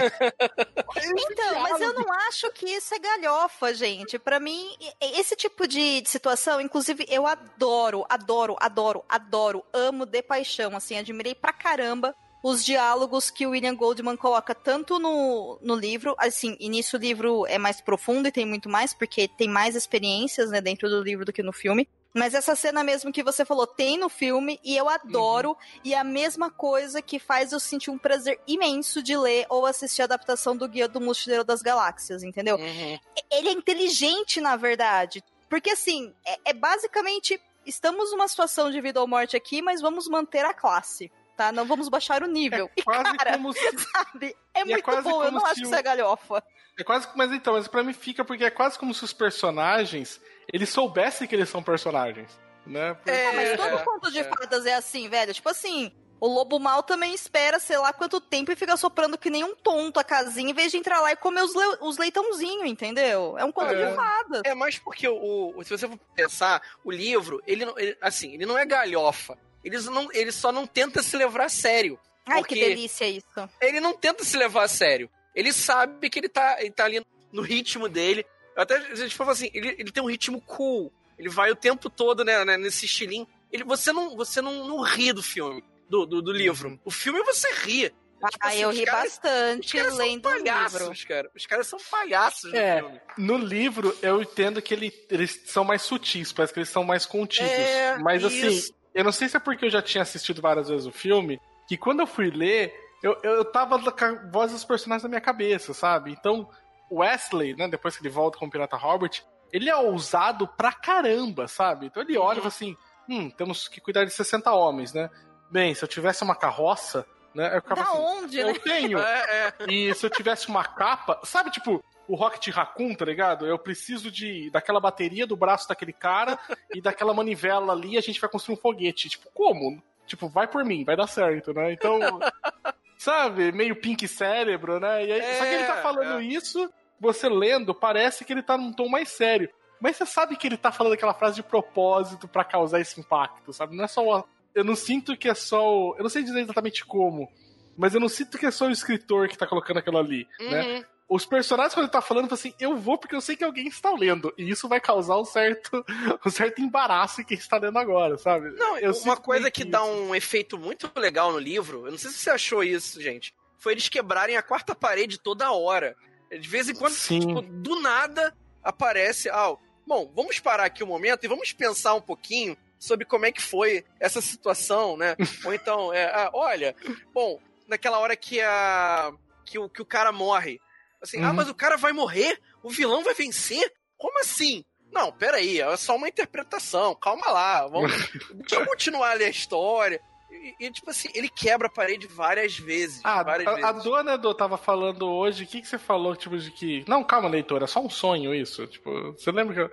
[1.30, 4.18] Então, mas eu não acho que isso é galhofa, gente.
[4.18, 10.06] Pra mim, e- esse tipo de de situação, inclusive, eu adoro, adoro, adoro, adoro, amo
[10.06, 12.14] de paixão, assim, admirei pra caramba
[12.48, 17.00] os diálogos que o William Goldman coloca tanto no, no livro, assim, e nisso o
[17.00, 21.02] livro é mais profundo e tem muito mais, porque tem mais experiências, né, dentro do
[21.02, 21.88] livro do que no filme.
[22.14, 25.56] Mas essa cena mesmo que você falou tem no filme e eu adoro.
[25.84, 29.66] E é a mesma coisa que faz eu sentir um prazer imenso de ler ou
[29.66, 32.56] assistir a adaptação do Guia do Mochileiro das Galáxias, entendeu?
[32.56, 32.98] Uhum.
[33.30, 35.22] Ele é inteligente, na verdade.
[35.50, 37.40] Porque, assim, é, é basicamente.
[37.66, 41.10] Estamos numa situação de vida ou morte aqui, mas vamos manter a classe.
[41.36, 41.52] Tá?
[41.52, 42.70] Não vamos baixar o nível.
[42.76, 43.60] E, Quase cara, como se
[43.92, 44.34] sabe?
[44.54, 46.42] É e é muito quase bom, eu não acho que isso é galhofa.
[46.78, 50.20] É quase, mas então, mas pra mim fica porque é quase como se os personagens
[50.52, 52.30] eles soubessem que eles são personagens,
[52.66, 52.94] né?
[52.94, 54.24] Porque- É, mas todo é, conto de é.
[54.24, 55.34] fadas é assim, velho.
[55.34, 59.28] Tipo assim, o lobo mal também espera sei lá quanto tempo e fica soprando que
[59.28, 61.98] nem um tonto a casinha em vez de entrar lá e comer os, le os
[61.98, 63.36] leitãozinhos, entendeu?
[63.38, 63.90] É um conto É.
[63.90, 64.42] de fadas.
[64.44, 68.32] É mais porque o, o- se você for pensar, o livro, ele, não- ele- assim,
[68.34, 69.36] ele não é galhofa.
[69.66, 71.98] Ele, não, ele só não tenta se levar a sério.
[72.24, 73.26] Ai, porque- que delícia isso.
[73.60, 75.10] Ele não tenta se levar a sério.
[75.34, 78.24] Ele sabe que ele tá, ele tá ali no ritmo dele.
[78.56, 80.92] Até a gente fala assim, ele, ele tem um ritmo cool.
[81.18, 83.26] Ele vai o tempo todo né, né, nesse estilinho.
[83.52, 86.78] Ele, você não, você não, não ri do filme, do, do, do livro.
[86.84, 87.82] O filme você ri.
[88.30, 90.44] Tipo ah, assim, eu ri caras- bastante Os caras são lendo o livro.
[90.44, 91.30] palhaços, cara.
[91.36, 92.78] Os caras são palhaços no É.
[92.78, 93.00] filme.
[93.18, 97.04] No livro, eu entendo que ele- eles são mais sutis, parece que eles são mais
[97.04, 97.50] contidos.
[97.50, 98.46] É, Mas isso.
[98.46, 101.38] assim, eu não sei se é porque eu já tinha assistido várias vezes o filme,
[101.68, 105.20] que quando eu fui ler, eu, eu tava com a voz dos personagens na minha
[105.20, 106.12] cabeça, sabe?
[106.12, 106.48] Então,
[106.90, 111.46] Wesley, né, depois que ele volta com o Pirata Robert, ele é ousado pra caramba,
[111.46, 111.86] sabe?
[111.86, 112.74] Então ele olha e fala assim:
[113.06, 115.10] hum, temos que cuidar de 60 homens, né?
[115.50, 117.54] Bem, se eu tivesse uma carroça, né?
[117.54, 118.54] Eu ficava Da assim, onde, eu né?
[118.54, 118.98] tenho.
[119.06, 119.70] É, é.
[119.70, 123.46] E se eu tivesse uma capa, sabe, tipo, o Rocket Raccoon, tá ligado?
[123.46, 126.38] Eu preciso de daquela bateria do braço daquele cara
[126.74, 129.08] e daquela manivela ali, a gente vai construir um foguete.
[129.08, 129.82] Tipo, como?
[130.06, 131.72] Tipo, vai por mim, vai dar certo, né?
[131.72, 131.98] Então,
[132.96, 135.04] sabe, meio pink cérebro, né?
[135.04, 136.24] E aí, só que ele tá É, falando é.
[136.24, 139.50] isso, você lendo, parece que ele tá num tom mais sério.
[139.80, 143.52] Mas você sabe que ele tá falando aquela frase de propósito pra causar esse impacto,
[143.52, 143.76] sabe?
[143.76, 144.24] Não é só o...
[144.54, 145.94] Eu não sinto que é só o...
[145.96, 147.28] Eu não sei dizer exatamente como,
[147.76, 150.84] mas eu não sinto que é só o escritor que tá colocando aquilo ali, né?
[151.08, 153.68] Os personagens, quando ele tá falando, falam assim, eu vou porque eu sei que alguém
[153.68, 154.34] está lendo.
[154.36, 155.84] E isso vai causar um certo,
[156.26, 158.50] um certo embaraço em quem está lendo agora, sabe?
[158.56, 159.70] Não, Eu uma coisa que isso.
[159.70, 163.32] dá um efeito muito legal no livro, eu não sei se você achou isso, gente,
[163.56, 165.96] foi eles quebrarem a quarta parede toda hora.
[166.30, 169.54] De vez em quando, tipo, do nada aparece, ah,
[169.86, 173.40] bom, vamos parar aqui um momento e vamos pensar um pouquinho sobre como é que
[173.40, 175.14] foi essa situação, né?
[175.44, 176.74] Ou então, é, ah, olha,
[177.14, 179.12] bom, naquela hora que a
[179.44, 180.60] que o, que o cara morre,
[181.02, 181.34] assim, ah, Uhum.
[181.34, 182.40] mas o cara vai morrer?
[182.62, 183.72] O vilão vai vencer?
[183.96, 184.64] Como assim?
[184.92, 187.90] Não, peraí, é só uma interpretação, calma lá, vamos,
[188.34, 190.00] deixa eu continuar ali a história.
[190.30, 193.00] E, e, tipo assim, ele quebra a parede várias vezes.
[193.04, 193.84] Ah, várias a, a vezes.
[193.84, 196.84] dona Edu tava falando hoje, o que, que você falou, tipo, de que.
[196.88, 198.66] Não, calma, leitor, é só um sonho isso.
[198.66, 199.60] Tipo, você lembra que.
[199.60, 199.70] eu-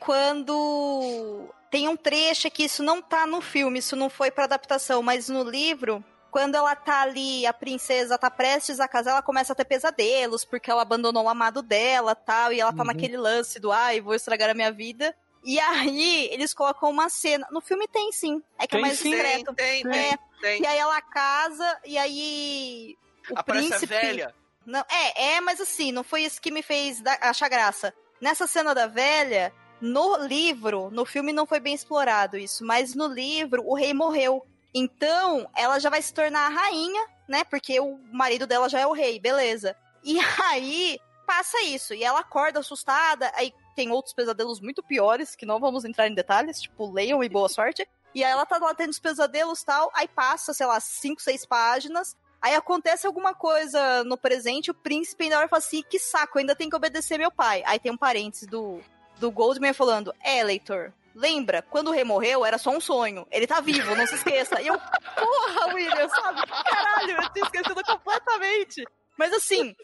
[0.00, 5.02] Quando tem um trecho que isso não tá no filme, isso não foi pra adaptação,
[5.02, 9.52] mas no livro, quando ela tá ali, a princesa tá prestes a casar, ela começa
[9.52, 12.86] a ter pesadelos, porque ela abandonou o amado dela tal, e ela tá Uhum.
[12.86, 15.14] naquele lance do, ai, vou estragar a minha vida.
[15.44, 17.46] E aí, eles colocam uma cena.
[17.50, 18.42] No filme tem sim.
[18.58, 19.10] É que Tem é mais sim.
[19.10, 19.54] discreto.
[19.54, 20.62] Tem, tem, É, tem.
[20.62, 22.96] E aí ela casa, e aí.
[23.30, 23.94] O Aparece príncipe.
[23.94, 24.34] a velha.
[24.66, 27.92] Não, é, é, mas assim, não foi isso que me fez dar- achar graça.
[28.20, 33.06] Nessa cena da velha, no livro, no filme não foi bem explorado isso, mas no
[33.06, 34.44] livro o rei morreu.
[34.74, 37.44] Então, ela já vai se tornar a rainha, né?
[37.44, 39.76] Porque o marido dela já é o rei, beleza.
[40.04, 45.46] E aí passa isso, e ela acorda assustada, aí tem outros pesadelos muito piores, que
[45.46, 47.86] não vamos entrar em detalhes, tipo, leiam e boa sorte.
[48.12, 51.22] E aí ela tá lá tendo os pesadelos e tal, aí passa, sei lá, cinco,
[51.22, 55.98] seis páginas, Aí acontece alguma coisa no presente, o príncipe ainda e fala assim: que
[55.98, 57.62] saco, ainda tenho que obedecer meu pai.
[57.66, 58.80] Aí tem um parênteses do,
[59.18, 63.26] do Goldman falando: é, leitor, lembra, quando o rei morreu era só um sonho.
[63.30, 64.60] Ele tá vivo, não se esqueça.
[64.60, 66.40] E eu, porra, William, sabe?
[66.46, 68.84] Caralho, eu tinha esquecido completamente.
[69.16, 69.76] Mas assim,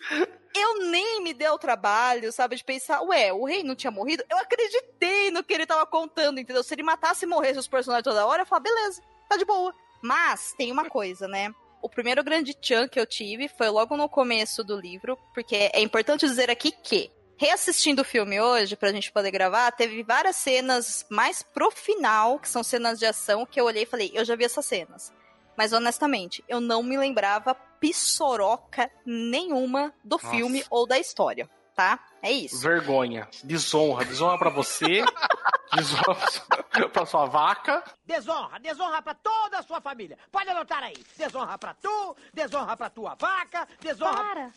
[0.55, 4.25] eu nem me dei o trabalho, sabe, de pensar, ué, o rei não tinha morrido?
[4.31, 6.63] Eu acreditei no que ele tava contando, entendeu?
[6.63, 9.75] Se ele matasse e morresse os personagens toda hora, eu falava, beleza, tá de boa.
[10.01, 11.55] Mas tem uma coisa, né?
[11.83, 15.81] O primeiro grande chunk que eu tive foi logo no começo do livro, porque é
[15.81, 21.07] importante dizer aqui que, reassistindo o filme hoje, pra gente poder gravar, teve várias cenas
[21.11, 24.35] mais pro final, que são cenas de ação, que eu olhei e falei, eu já
[24.37, 25.13] vi essas cenas.
[25.57, 30.31] Mas honestamente, eu não me lembrava pissoroca nenhuma do Nossa.
[30.31, 31.99] filme ou da história, tá?
[32.23, 32.59] É isso.
[32.61, 33.29] Vergonha.
[33.45, 34.05] Desonra.
[34.05, 35.03] Desonra pra você.
[35.75, 37.83] desonra pra sua vaca.
[38.05, 40.19] Desonra, desonra pra toda a sua família.
[40.31, 40.97] Pode anotar aí.
[41.17, 44.15] Desonra pra tu, desonra pra tua vaca, desonra.
[44.15, 44.53] Para!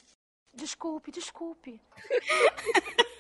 [0.53, 1.79] Desculpe, desculpe.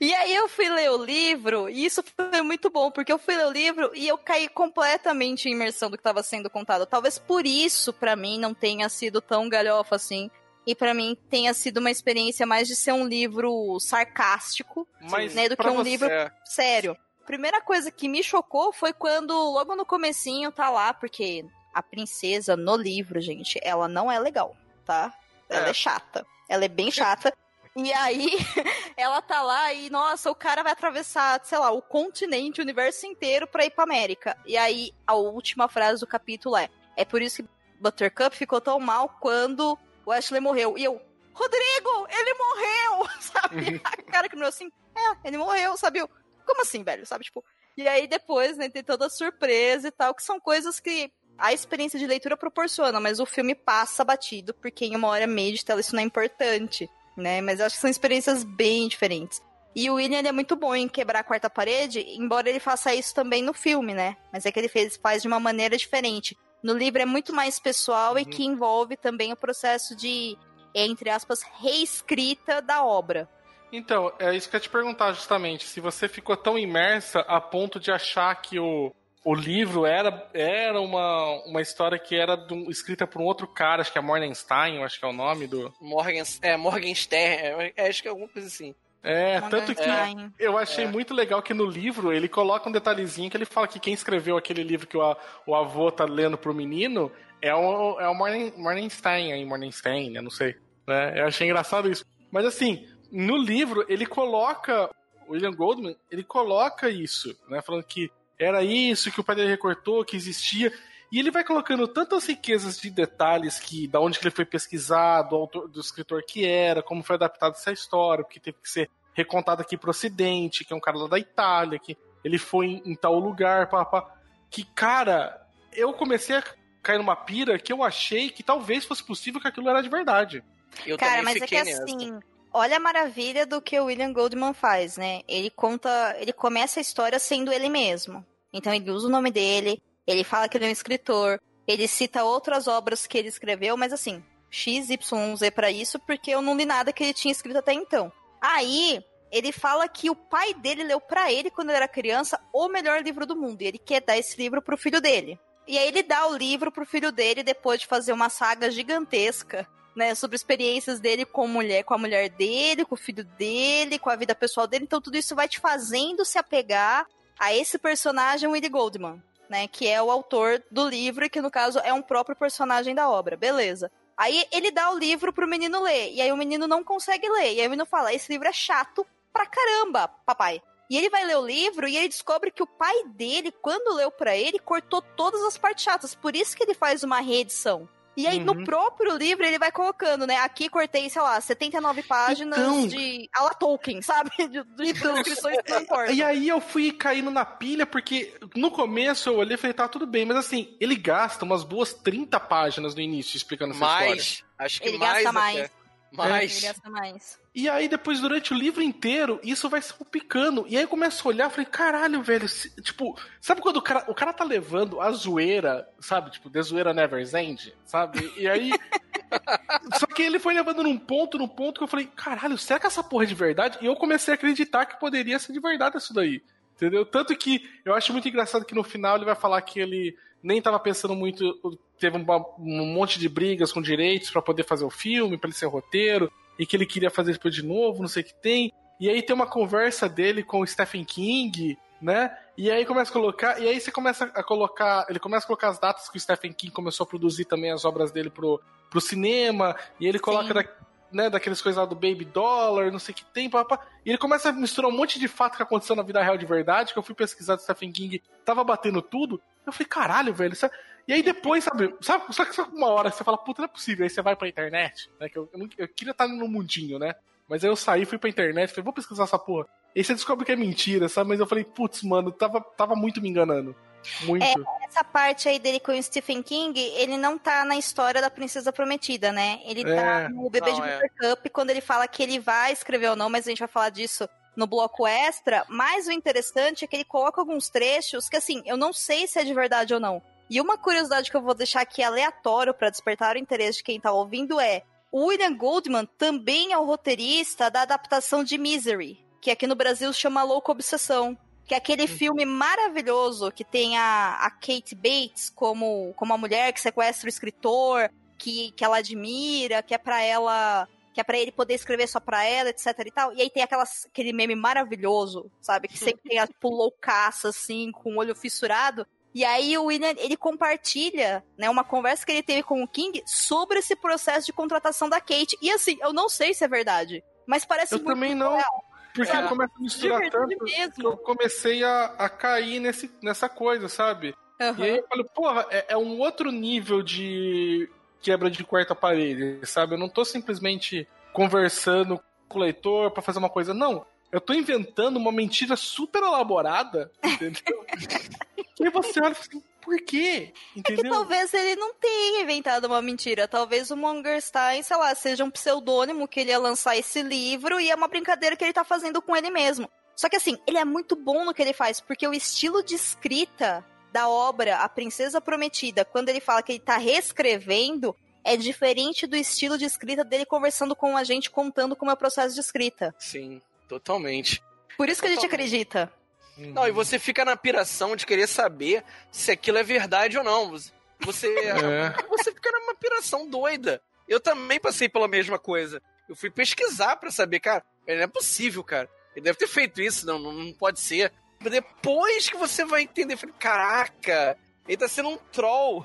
[0.00, 3.34] E aí eu fui ler o livro, e isso foi muito bom, porque eu fui
[3.34, 6.84] ler o livro e eu caí completamente em imersão do que estava sendo contado.
[6.86, 10.30] Talvez por isso, pra mim, não tenha sido tão galhofa assim.
[10.66, 15.48] E pra mim tenha sido uma experiência mais de ser um livro sarcástico, Mas né,
[15.48, 16.30] do que um você- livro É.
[16.44, 16.96] sério.
[17.26, 22.56] Primeira coisa que me chocou foi quando, logo no comecinho, tá lá, porque a princesa
[22.56, 25.12] no livro, gente, ela não é legal, tá?
[25.48, 25.70] Ela É.
[25.70, 26.26] é chata.
[26.48, 27.32] Ela é bem chata.
[27.76, 28.30] E aí,
[28.96, 33.04] ela tá lá e, nossa, o cara vai atravessar, sei lá, o continente, o universo
[33.06, 34.36] inteiro pra ir pra América.
[34.46, 38.80] E aí, a última frase do capítulo é: É por isso que Buttercup ficou tão
[38.80, 40.78] mal quando o Ashley morreu.
[40.78, 41.00] E eu,
[41.34, 43.10] Rodrigo, ele morreu!
[43.20, 43.80] Sabe?
[43.84, 45.98] A cara que me assim: É, ele morreu, sabe?
[45.98, 46.08] Eu,
[46.46, 47.04] Como assim, velho?
[47.04, 47.24] Sabe?
[47.24, 47.44] Tipo.
[47.76, 51.52] E aí, depois, né, tem toda a surpresa e tal, que são coisas que a
[51.52, 55.52] experiência de leitura proporciona, mas o filme passa batido, porque em uma hora e meia
[55.52, 57.40] de tela isso não é importante né?
[57.40, 59.42] Mas eu acho que são experiências bem diferentes.
[59.74, 63.14] E o William é muito bom em quebrar a quarta parede, embora ele faça isso
[63.14, 64.16] também no filme, né?
[64.32, 66.36] Mas é que ele fez, faz de uma maneira diferente.
[66.62, 70.36] No livro é muito mais pessoal e que envolve também o processo de,
[70.74, 73.28] entre aspas, reescrita da obra.
[73.70, 75.66] Então, é isso que eu ia te perguntar justamente.
[75.66, 78.94] Se você ficou tão imersa a ponto de achar que o,
[79.26, 83.80] o livro era, era uma, uma história que era do, escrita por um outro cara,
[83.82, 85.74] acho que é Morgenstein, acho que é o nome do.
[85.80, 88.72] Morgan, é, Morgenstern, é, acho que é alguma coisa assim.
[89.02, 90.32] É, tanto que Morgenstein.
[90.38, 90.88] eu achei É.
[90.88, 94.36] muito legal que no livro ele coloca um detalhezinho que ele fala que quem escreveu
[94.36, 97.10] aquele livro que o, o avô tá lendo pro menino
[97.42, 100.54] é o, é o Morning, Morningstein, aí, Morningstein, eu não sei.
[100.86, 101.20] Né?
[101.20, 102.04] Eu achei engraçado isso.
[102.30, 104.88] Mas assim, no livro ele coloca,
[105.26, 107.60] o William Goldman, ele coloca isso, né?
[107.60, 110.72] Falando que era isso, que o pai dele recortou, que existia.
[111.10, 115.30] E ele vai colocando tantas riquezas de detalhes que da onde que ele foi pesquisado,
[115.30, 118.90] do autor, do escritor que era, como foi adaptada essa história, porque teve que ser
[119.14, 122.82] recontado aqui pro ocidente, que é um cara lá da Itália, que ele foi em,
[122.84, 124.14] em tal lugar, pá, pá.
[124.50, 126.44] que cara, eu comecei a
[126.82, 130.44] cair numa pira que eu achei que talvez fosse possível que aquilo era de verdade.
[130.84, 131.84] Eu Cara, mas é fiquei que nessa.
[131.84, 132.18] assim,
[132.56, 135.20] olha a maravilha do que o William Goldman faz, né?
[135.28, 138.24] Ele conta, ele começa a história sendo ele mesmo.
[138.50, 141.38] Então ele usa o nome dele, ele fala que ele é um escritor,
[141.68, 146.30] ele cita outras obras que ele escreveu, mas assim, X, Y, Z pra isso, porque
[146.30, 148.10] eu não li nada que ele tinha escrito até então.
[148.40, 152.68] Aí, ele fala que o pai dele leu pra ele quando ele era criança o
[152.68, 155.38] melhor livro do mundo, e ele quer dar esse livro pro filho dele.
[155.68, 159.68] E aí ele dá o livro pro filho dele depois de fazer uma saga gigantesca
[159.96, 164.10] né, sobre experiências dele com mulher, com a mulher dele, com o filho dele, com
[164.10, 164.84] a vida pessoal dele.
[164.84, 167.06] Então tudo isso vai te fazendo se apegar
[167.38, 171.50] a esse personagem Willie Goldman, né, que é o autor do livro e que no
[171.50, 173.36] caso é um próprio personagem da obra.
[173.36, 173.90] Beleza.
[174.16, 177.54] Aí ele dá o livro pro menino ler, e aí o menino não consegue ler.
[177.54, 180.62] E aí o menino fala: "Esse livro é chato pra caramba, papai".
[180.88, 184.10] E ele vai ler o livro e ele descobre que o pai dele, quando leu
[184.10, 186.14] pra ele, cortou todas as partes chatas.
[186.14, 187.88] Por isso que ele faz uma reedição.
[188.16, 188.44] E aí, Uhum.
[188.44, 190.36] no próprio livro, ele vai colocando, né?
[190.38, 194.30] Aqui cortei, sei lá, 79 páginas Então- de Ala Tolkien, sabe?
[194.48, 196.14] De, de Então, descrições que não importam.
[196.14, 199.86] E aí eu fui caindo na pilha, porque no começo eu olhei e falei, tá
[199.86, 204.08] tudo bem, mas assim, ele gasta umas boas 30 páginas no início explicando essa história.
[204.08, 205.38] Mais, acho que Ele mais gasta até.
[205.38, 205.70] mais.
[206.12, 206.56] Mais.
[206.56, 207.38] Ele gasta mais.
[207.58, 210.66] E aí, depois, durante o livro inteiro, isso vai salpicando.
[210.68, 213.82] E aí eu começo a olhar e falei, caralho, velho, se- tipo, sabe quando o
[213.82, 216.30] cara, o cara tá levando a zoeira, sabe?
[216.32, 218.30] Tipo, The Zoeira Never's End, sabe?
[218.36, 218.70] E aí.
[219.98, 222.86] Só que ele foi levando num ponto, num ponto que eu falei, caralho, será que
[222.86, 223.78] essa porra é de verdade?
[223.80, 226.42] E eu comecei a acreditar que poderia ser de verdade isso daí.
[226.76, 227.06] Entendeu?
[227.06, 230.60] Tanto que eu acho muito engraçado que no final ele vai falar que ele nem
[230.60, 231.58] tava pensando muito,
[231.98, 232.24] teve um,
[232.58, 236.30] um monte de brigas com direitos pra poder fazer o filme, pra ele ser roteiro,
[236.58, 238.72] e que ele queria fazer depois de novo, não sei o que tem.
[238.98, 242.36] E aí tem uma conversa dele com o Stephen King, né?
[242.56, 245.68] E aí começa a colocar, e aí você começa a colocar, ele começa a colocar
[245.68, 249.00] as datas que o Stephen King começou a produzir também as obras dele pro, pro
[249.00, 250.64] cinema, e ele coloca da,
[251.12, 253.86] né, daqueles coisas lá do Baby Dollar, não sei o que tem, papá.
[254.04, 256.46] E ele começa a misturar um monte de fato que aconteceu na vida real de
[256.46, 259.40] verdade, que eu fui pesquisar do Stephen King, tava batendo tudo.
[259.66, 260.70] Eu falei, caralho, velho, isso é-
[261.06, 263.68] E aí depois, sabe, sabe, só que só uma hora você fala, puta, não é
[263.68, 264.04] possível.
[264.04, 265.28] Aí você vai pra internet, né?
[265.28, 267.14] Que eu, eu, eu queria estar no mundinho, né?
[267.48, 269.68] Mas aí eu saí, fui pra internet, falei, vou pesquisar essa porra.
[269.94, 271.30] E aí você descobre que é mentira, sabe?
[271.30, 273.74] Mas eu falei, putz, mano, tava, tava muito me enganando.
[274.22, 274.44] Muito.
[274.86, 278.72] Essa parte aí dele com o Stephen King, ele não tá na história da Princesa
[278.72, 279.60] Prometida, né?
[279.64, 280.28] Ele tá É.
[280.28, 281.00] no Bebê de Não, é.
[281.00, 283.90] Buttercup, quando ele fala que ele vai escrever ou não, mas a gente vai falar
[283.90, 285.64] disso no bloco extra.
[285.68, 289.38] Mas o interessante é que ele coloca alguns trechos que, assim, eu não sei se
[289.38, 290.22] é de verdade ou não.
[290.48, 294.00] E uma curiosidade que eu vou deixar aqui aleatório pra despertar o interesse de quem
[294.00, 299.50] tá ouvindo é: o William Goldman também é o roteirista da adaptação de Misery, que
[299.50, 301.36] aqui no Brasil se chama Louca Obsessão.
[301.64, 306.72] Que é aquele filme maravilhoso que tem a, a Kate Bates como, como a mulher
[306.72, 310.88] que sequestra o escritor, que, que ela admira, que é pra ela.
[311.12, 313.32] Que é pra ele poder escrever só pra ela, etc e tal.
[313.32, 315.88] E aí tem aquelas, aquele meme maravilhoso, sabe?
[315.88, 319.06] Que sempre tem a tipo, loucaça, assim, com o olho fissurado.
[319.36, 323.22] E aí o William, ele compartilha, né, uma conversa que ele teve com o King
[323.26, 325.58] sobre esse processo de contratação da Kate.
[325.60, 328.54] E assim, eu não sei se é verdade, mas parece Eu muito também não.
[328.56, 328.84] real.
[329.14, 329.44] Porque É.
[329.44, 331.08] eu começo a misturar tanto que mesmo.
[331.08, 334.34] eu comecei a, a cair nesse, nessa coisa, sabe?
[334.58, 334.78] Aham.
[334.86, 337.90] E aí eu falei, porra, é, é um outro nível de
[338.22, 339.96] quebra de quarta parede, sabe?
[339.96, 342.18] Eu não tô simplesmente conversando
[342.48, 344.06] com o leitor pra fazer uma coisa, não.
[344.30, 347.86] Eu tô inventando uma mentira super elaborada, entendeu?
[348.80, 350.52] e você olha e fala assim, por quê?
[350.76, 351.12] É que Entendeu?
[351.12, 353.46] talvez ele não tenha inventado uma mentira.
[353.46, 357.88] Talvez o Mongerstein, sei lá, seja um pseudônimo que ele ia lançar esse livro e
[357.88, 359.88] é uma brincadeira que ele tá fazendo com ele mesmo.
[360.16, 362.96] Só que assim, ele é muito bom no que ele faz, porque o estilo de
[362.96, 369.26] escrita da obra A Princesa Prometida, quando ele fala que ele tá reescrevendo, é diferente
[369.26, 372.60] do estilo de escrita dele conversando com a gente, contando como é o processo de
[372.60, 373.14] escrita.
[373.18, 374.62] Sim, totalmente.
[374.96, 375.66] Por isso que a gente Totalmente.
[375.68, 376.12] acredita.
[376.58, 380.70] Não, e você fica na piração de querer saber se aquilo é verdade ou não.
[380.70, 382.14] Você, você, É.
[382.28, 384.00] você fica numa piração doida.
[384.26, 386.02] Eu também passei pela mesma coisa.
[386.28, 389.08] Eu fui pesquisar pra saber, cara, não é possível, cara.
[389.34, 391.30] Ele deve ter feito isso, não, não, pode ser.
[391.60, 394.56] Depois que você vai entender, caraca,
[394.88, 396.04] ele tá sendo um troll.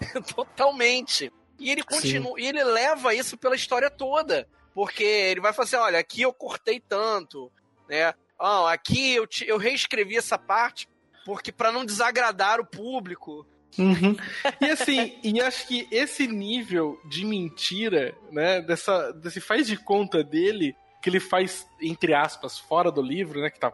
[0.34, 1.32] Totalmente.
[1.58, 4.48] E ele continua, e ele leva isso pela história toda.
[4.78, 7.50] Porque ele vai falar assim: olha, aqui eu cortei tanto,
[7.88, 8.14] né?
[8.38, 10.88] Ah, aqui eu, te- eu reescrevi essa parte
[11.26, 13.44] porque para não desagradar o público.
[13.76, 14.16] Uhum.
[14.60, 20.22] E assim, e acho que esse nível de mentira, né, dessa, desse faz de conta
[20.22, 23.72] dele, que ele faz, entre aspas, fora do livro, né, que tá,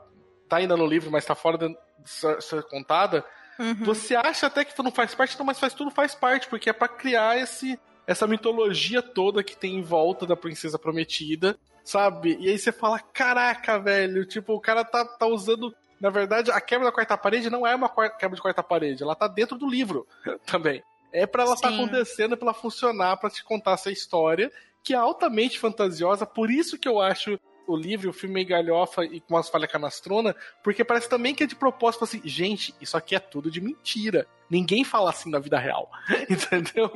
[0.48, 1.76] tá ainda no livro, mas tá fora de
[2.06, 3.22] ser, ser contada,
[3.58, 3.74] Uhum.
[3.84, 6.72] você acha até que não faz parte, não, mas faz tudo faz parte, porque é
[6.72, 12.36] pra criar esse, essa mitologia toda que tem em volta da princesa prometida, sabe?
[12.40, 15.74] E aí você fala, caraca, velho, tipo, o cara tá, tá usando.
[16.00, 19.14] Na verdade, a quebra da quarta parede não é uma quebra de quarta parede, ela
[19.14, 20.06] tá dentro do livro
[20.44, 20.82] também.
[21.12, 21.76] É pra ela estar Sim.
[21.76, 24.50] acontecendo, pra ela funcionar, pra te contar essa história,
[24.82, 29.04] que é altamente fantasiosa, por isso que eu acho o livro, o filme meio galhofa
[29.04, 32.96] e com umas falhas canastrona, porque parece também que é de propósito assim, gente, isso
[32.96, 34.26] aqui é tudo de mentira.
[34.50, 35.90] Ninguém fala assim na vida real,
[36.28, 36.90] entendeu?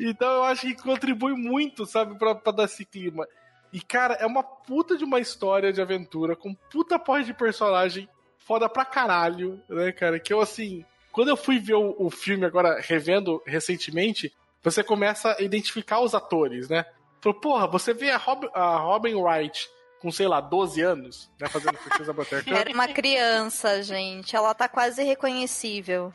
[0.00, 3.26] Então eu acho que contribui muito, sabe, pra, pra dar esse clima.
[3.72, 8.08] E, cara, é uma puta de uma história de aventura, com puta porra de personagem
[8.38, 10.18] foda pra caralho, né, cara?
[10.18, 14.32] Que eu, assim, quando eu fui ver o, o filme agora, revendo recentemente,
[14.62, 16.84] você começa a identificar os atores, né?
[17.20, 19.68] Falou, porra, você vê a, Rob, a Robin Wright
[20.00, 22.54] com, sei lá, 12 anos, né, fazendo Princesa Buttercup.
[22.54, 24.34] Era uma criança, gente.
[24.36, 26.12] Ela tá quase reconhecível.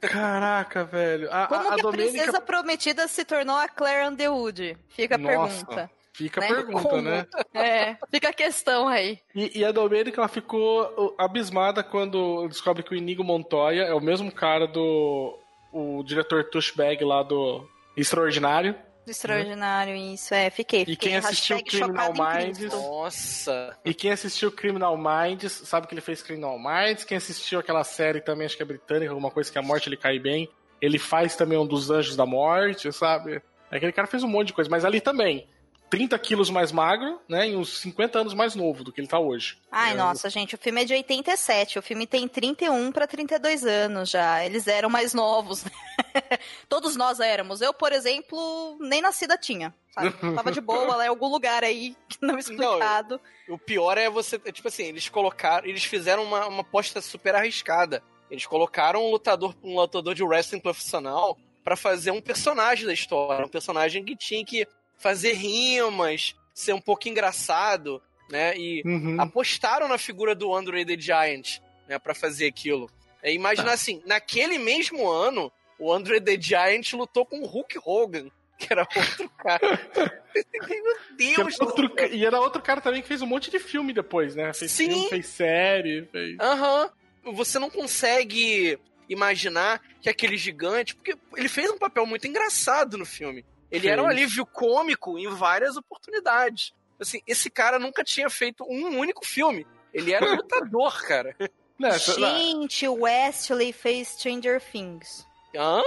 [0.00, 1.28] Caraca, velho.
[1.32, 4.76] A, Como a, a que a Domênica- princesa prometida se tornou a Claire Underwood?
[4.88, 5.90] Fica a Nossa, pergunta.
[6.12, 6.46] Fica né?
[6.46, 7.02] a pergunta, Como?
[7.02, 7.26] né?
[7.52, 9.18] É, fica a questão aí.
[9.34, 14.00] E, e a Domênica, ela ficou abismada quando descobre que o Inigo Montoya é o
[14.00, 15.38] mesmo cara do...
[15.72, 18.74] o diretor Tushbag lá do Extraordinário.
[19.06, 20.50] Extraordinário isso, é.
[20.50, 20.82] Fiquei.
[20.82, 22.72] E fiquei quem assistiu hashtag Criminal Minds-.
[22.72, 23.78] Nossa.
[23.84, 27.04] E quem assistiu Criminal Minds sabe que ele fez Criminal Minds.
[27.04, 29.96] Quem assistiu aquela série também, acho que é britânica, alguma coisa que a morte ele
[29.96, 30.48] cai bem.
[30.80, 33.40] Ele faz também um dos Anjos da Morte, sabe?
[33.70, 35.46] Aquele cara fez um monte de coisa, mas ali também.
[35.88, 37.50] 30 quilos mais magro, né?
[37.50, 39.58] E uns 50 anos mais novo do que ele tá hoje.
[39.70, 41.78] Ai, É, nossa, gente, o filme é de 87.
[41.78, 44.44] O filme tem 31 pra 32 anos já.
[44.44, 45.64] Eles eram mais novos.
[45.64, 45.70] né?
[46.68, 47.60] Todos nós éramos.
[47.60, 49.74] Eu, por exemplo, nem nascida tinha.
[49.90, 50.12] Sabe?
[50.34, 53.20] Tava de boa lá em algum lugar aí, não explicado.
[53.48, 57.34] O pior é você, é, tipo assim, eles colocaram, eles fizeram uma, uma aposta super
[57.34, 58.02] arriscada.
[58.30, 63.46] Eles colocaram um lutador, um lutador de wrestling profissional pra fazer um personagem da história,
[63.46, 64.66] um personagem que tinha que
[64.98, 68.56] fazer rimas, ser um pouco engraçado, né?
[68.56, 69.20] E Uhum.
[69.20, 72.90] apostaram na figura do Andre the Giant, né, para fazer aquilo.
[73.22, 78.28] É, imagina assim, naquele mesmo ano, o Andre the Giant lutou com o Hulk Hogan,
[78.58, 79.60] que era outro cara.
[80.36, 81.60] Meu Que era Deus!
[81.60, 84.52] outro e era outro cara também que fez um monte de filme depois, né?
[84.52, 84.88] Fez Sim.
[84.90, 86.36] filme, fez série, fez.
[86.40, 86.90] Aham.
[87.32, 88.78] Você não consegue
[89.08, 90.94] imaginar que aquele gigante.
[90.94, 93.44] Porque ele fez um papel muito engraçado no filme.
[93.70, 96.72] Ele era um alívio cômico em várias oportunidades.
[97.00, 99.66] Assim, esse cara nunca tinha feito um único filme.
[99.92, 101.34] Ele era um lutador, cara.
[101.78, 105.26] Né, Gente, o Wesley fez Stranger Things.
[105.54, 105.82] Hã?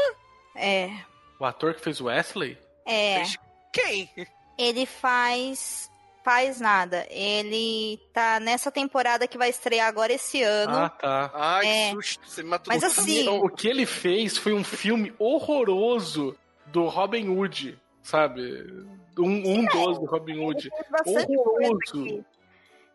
[0.56, 0.90] É.
[1.40, 2.58] O ator que fez Wesley?
[2.86, 3.18] É.
[3.20, 3.38] Fez
[3.74, 4.10] Quem?
[4.58, 5.90] Ele faz.
[6.24, 7.08] Faz nada.
[7.10, 10.76] Ele tá nessa temporada que vai estrear agora esse ano.
[10.78, 11.32] Ah, tá.
[11.34, 11.90] Ai, É.
[11.90, 12.30] que susto.
[12.30, 13.46] Você me matou Mas assim- caminho.
[13.46, 16.36] O que ele fez foi um filme horroroso
[16.72, 18.42] do Robin Hood, sabe?
[19.18, 20.70] Um, um dos do Robin Hood.
[21.06, 22.26] Horroroso.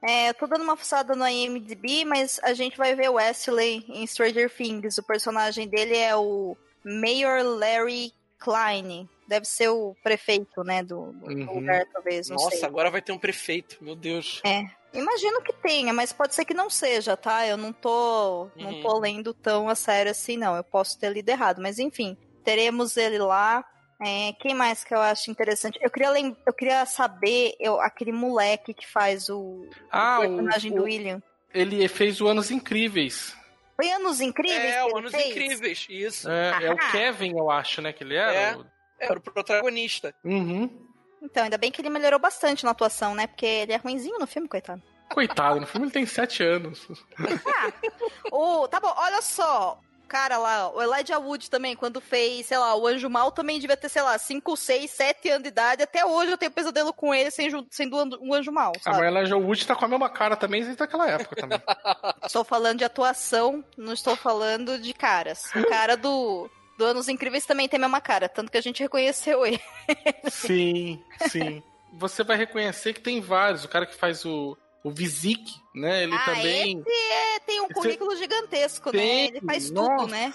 [0.06, 3.84] É, eu tô dando uma fuçada no IMDb, mas a gente vai ver o Wesley
[3.88, 4.98] em Stranger Things.
[4.98, 9.08] O personagem dele é o Mayor Larry Klein.
[9.26, 11.54] Deve ser o prefeito, né, do, do Uhum.
[11.54, 12.64] lugar, talvez, não Nossa, sei.
[12.66, 13.78] agora vai ter um prefeito.
[13.82, 14.42] Meu Deus.
[14.44, 14.64] É.
[14.92, 17.46] Imagino que tenha, mas pode ser que não seja, tá?
[17.46, 18.82] Eu não tô, não Uhum.
[18.82, 20.54] tô lendo tão a sério assim, não.
[20.54, 22.14] Eu posso ter lido errado, mas enfim,
[22.44, 23.64] teremos ele lá.
[24.00, 25.78] É, quem mais que eu acho interessante?
[25.80, 30.28] Eu queria, lem- eu queria saber eu, aquele moleque que faz o, Ah, o o,
[30.28, 31.22] personagem do o- William.
[31.54, 33.36] ele fez o Anos Incríveis.
[33.76, 34.74] Foi Anos Incríveis?
[34.74, 35.26] É, que o Anos fez?
[35.28, 35.86] Incríveis.
[35.88, 36.28] Isso.
[36.30, 36.90] É, é o Ah.
[36.92, 37.92] Kevin, eu acho, né?
[37.92, 38.32] Que ele era.
[39.00, 39.06] É.
[39.06, 40.14] Era o protagonista.
[40.24, 40.70] Uhum.
[41.22, 43.26] Então, ainda bem que ele melhorou bastante na atuação, né?
[43.26, 44.82] Porque ele é ruinzinho no filme, coitado.
[45.12, 46.86] Coitado, no filme ele tem sete anos.
[48.30, 49.78] O, tá bom, olha só.
[50.04, 53.76] Cara lá, o Elijah Wood também, quando fez, sei lá, o Anjo Mal também devia
[53.76, 55.82] ter, sei lá, 5, 6, 7 anos de idade.
[55.82, 58.98] Até hoje eu tenho pesadelo com ele sendo, sendo um anjo mal, Ah, sabe?
[58.98, 61.58] mas Elijah Wood tá com a mesma cara também desde aquela época também.
[62.24, 65.50] Estou falando de atuação, não estou falando de caras.
[65.54, 66.48] O cara do,
[66.78, 69.60] do Anos Incríveis também tem a mesma cara, tanto que a gente reconheceu ele.
[70.30, 71.62] sim, sim.
[71.92, 73.64] Você vai reconhecer que tem vários.
[73.64, 75.44] O cara que faz o, o Vizik,
[75.74, 76.02] né?
[76.02, 76.80] Ele ah, também.
[76.80, 78.98] esse é, tem um currículo gigantesco, né?
[78.98, 79.96] Tem, Ele faz nossa.
[79.96, 80.32] tudo, né?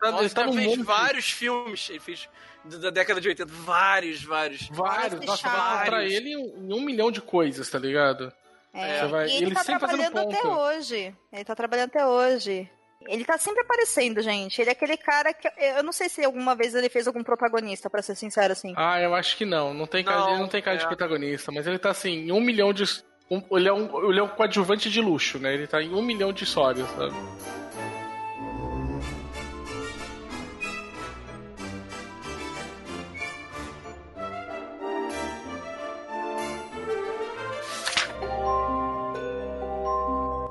[0.00, 0.82] Tá- Nossa, ele tá fez monte.
[0.82, 1.90] vários filmes.
[1.90, 2.28] Ele fez
[2.64, 3.52] da da década de 80.
[3.52, 4.68] Vários, vários.
[4.68, 5.12] Vários.
[5.12, 8.32] Vários Nossa, vai encontrar ele em um, milhão de coisas, tá ligado?
[8.72, 11.14] É, Você vai- E ele, ele tá trabalhando até hoje.
[11.32, 12.70] Ele tá trabalhando até hoje.
[13.08, 14.60] Ele tá sempre aparecendo, gente.
[14.60, 15.50] Ele é aquele cara que.
[15.58, 18.72] Eu não sei se alguma vez ele fez algum protagonista, pra ser sincero, assim.
[18.76, 19.72] Ah, eu acho que não.
[19.74, 20.86] Não tem cara, Não, ele não tem cara de é.
[20.86, 22.84] protagonista, mas ele tá assim, em um milhão de.
[23.30, 25.54] Um- ele, é um, ele é um coadjuvante de luxo, né?
[25.54, 27.14] Ele tá em um milhão de histórias, sabe?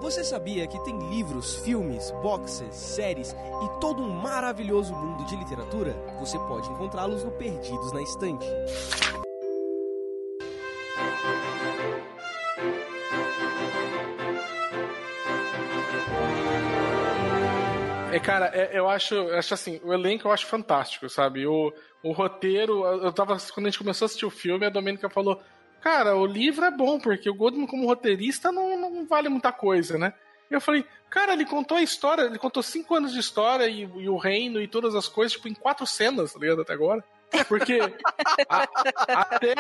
[0.02, 5.94] Você sabia que tem livros, filmes, boxes, séries e todo um maravilhoso mundo de literatura?
[6.20, 8.48] Você pode encontrá-los no Perdidos na Estante.
[18.20, 21.48] É, cara, é- eu acho, acho assim, o elenco eu acho fantástico, sabe?
[21.48, 25.10] O, o roteiro, eu tava, quando a gente começou a assistir o filme, a Domênica
[25.10, 25.42] falou,
[25.82, 29.98] cara, o livro é bom, porque o Goldman como roteirista não, não vale muita coisa,
[29.98, 30.14] né?
[30.50, 34.10] Eu falei, cara, ele contou a história, ele contou cinco anos de história e, e
[34.10, 37.04] o reino e todas as coisas, tipo, em quatro cenas, tá ligado, até agora.
[37.48, 37.80] Porque
[38.50, 38.68] a-
[39.22, 39.54] até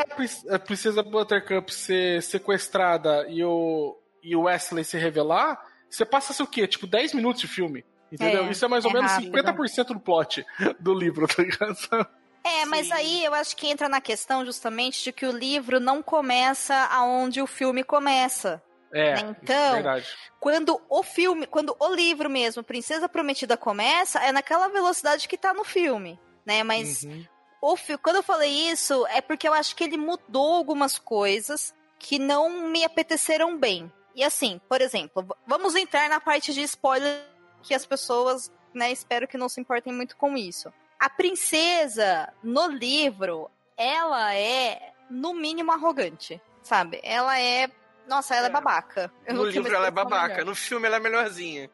[0.49, 6.43] a Princesa Buttercup ser sequestrada e o, e o Wesley se revelar, você passa, sei
[6.43, 6.67] o quê?
[6.67, 7.85] Tipo, 10 minutos de filme.
[8.11, 8.45] Entendeu?
[8.45, 9.37] É, Isso é mais ou é menos rápido.
[9.37, 10.45] 50% do plot
[10.79, 12.07] do livro, tá ligado?
[12.43, 16.01] É, mas aí eu acho que entra na questão justamente de que o livro não
[16.01, 18.61] começa aonde o filme começa.
[18.91, 20.07] É, Então, isso é verdade.
[20.39, 25.53] Quando o filme, quando o livro mesmo, Princesa Prometida, começa, é naquela velocidade que tá
[25.53, 26.63] no filme, né?
[26.63, 27.25] Mas Uhum.
[27.61, 32.17] o quando eu falei isso, é porque eu acho que ele mudou algumas coisas que
[32.17, 33.91] não me apeteceram bem.
[34.15, 37.21] E assim, por exemplo, vamos entrar na parte de spoiler
[37.63, 40.71] que as pessoas, né, espero que não se importem muito com isso.
[40.99, 46.99] A princesa, no livro, ela é, no mínimo, arrogante, sabe?
[47.03, 47.69] Ela é.
[48.07, 48.51] Nossa, ela é, É.
[48.53, 49.11] babaca.
[49.25, 50.27] Eu No livro ela é babaca.
[50.35, 50.45] melhor.
[50.45, 51.69] No filme ela é melhorzinha.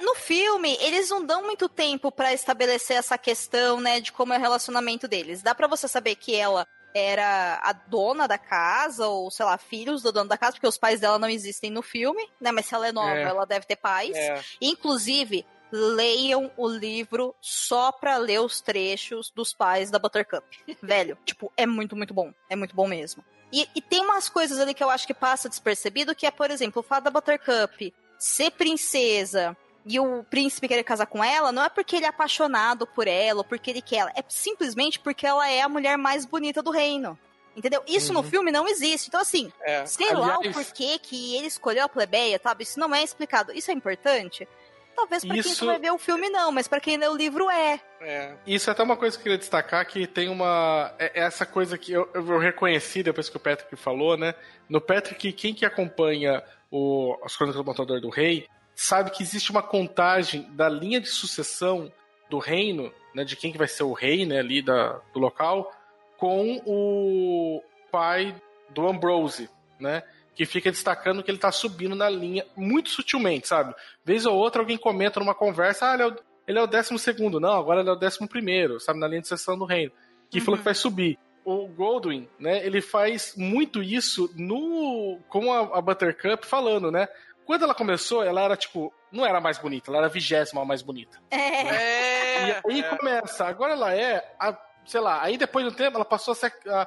[0.00, 4.38] No filme, eles não dão muito tempo pra estabelecer essa questão, né, de como é
[4.38, 5.42] o relacionamento deles.
[5.42, 10.02] Dá pra você saber que ela era a dona da casa, ou sei lá, filhos
[10.02, 12.50] do dono da casa, porque os pais dela não existem no filme, né?
[12.52, 13.22] Mas se ela é nova, É.
[13.22, 14.16] ela deve ter pais.
[14.16, 14.42] É.
[14.60, 20.44] Inclusive, leiam o livro só pra ler os trechos dos pais da Buttercup.
[20.82, 22.32] Velho, tipo, é muito, muito bom.
[22.48, 23.24] É muito bom mesmo.
[23.52, 26.50] E, e tem umas coisas ali que eu acho que passa despercebido, que é, por
[26.50, 29.56] exemplo, o fato da Buttercup ser princesa
[29.86, 33.38] e o príncipe querer casar com ela, não é porque ele é apaixonado por ela
[33.40, 36.70] ou porque ele quer ela, é simplesmente porque ela é a mulher mais bonita do
[36.70, 37.18] reino.
[37.56, 37.82] Entendeu?
[37.86, 38.30] Isso no Uhum.
[38.30, 39.08] filme não existe.
[39.08, 39.84] Então, assim, É.
[39.84, 42.62] sei lá o Aliás- porquê que ele escolheu a plebeia, sabe?
[42.62, 43.52] Isso não é explicado.
[43.52, 44.46] Isso é importante?
[44.94, 47.16] Talvez pra quem Isso- não vai ver o filme, não, mas pra quem lê o
[47.16, 47.80] livro é.
[48.00, 48.34] É.
[48.46, 50.94] Isso é até uma coisa que eu queria destacar, que tem uma...
[50.98, 54.34] é essa coisa que eu, eu reconheci depois que o Patrick falou, né?
[54.68, 58.46] No Patrick, quem que acompanha o, as Crônicas do Montador do Rei,
[58.80, 61.92] sabe que existe uma contagem da linha de sucessão
[62.30, 63.24] do reino, né?
[63.24, 64.38] De quem que vai ser o rei, né?
[64.38, 65.70] Ali da, do local,
[66.16, 67.62] com o
[67.92, 68.34] pai
[68.70, 70.02] do Ambrose, né?
[70.34, 73.74] Que fica destacando que ele tá subindo na linha muito sutilmente, sabe?
[74.02, 76.16] Vez ou outra alguém comenta numa conversa, ah, ele é o,
[76.48, 78.98] ele é o décimo segundo, não, agora ele é o décimo primeiro, sabe?
[78.98, 79.92] Na linha de sucessão do reino.
[80.30, 81.18] Que falou que vai subir.
[81.44, 87.08] O Goldwyn, né, ele faz muito isso no com a, a Buttercup falando, né?
[87.50, 90.64] Quando ela começou, ela era tipo, não era a mais bonita, ela era a vigésima
[90.64, 91.18] mais bonita.
[91.32, 91.36] É.
[91.36, 92.48] É.
[92.48, 92.96] E aí é.
[92.96, 96.52] começa, agora ela é, a, sei lá, aí depois do tempo ela passou a ser,
[96.68, 96.86] a,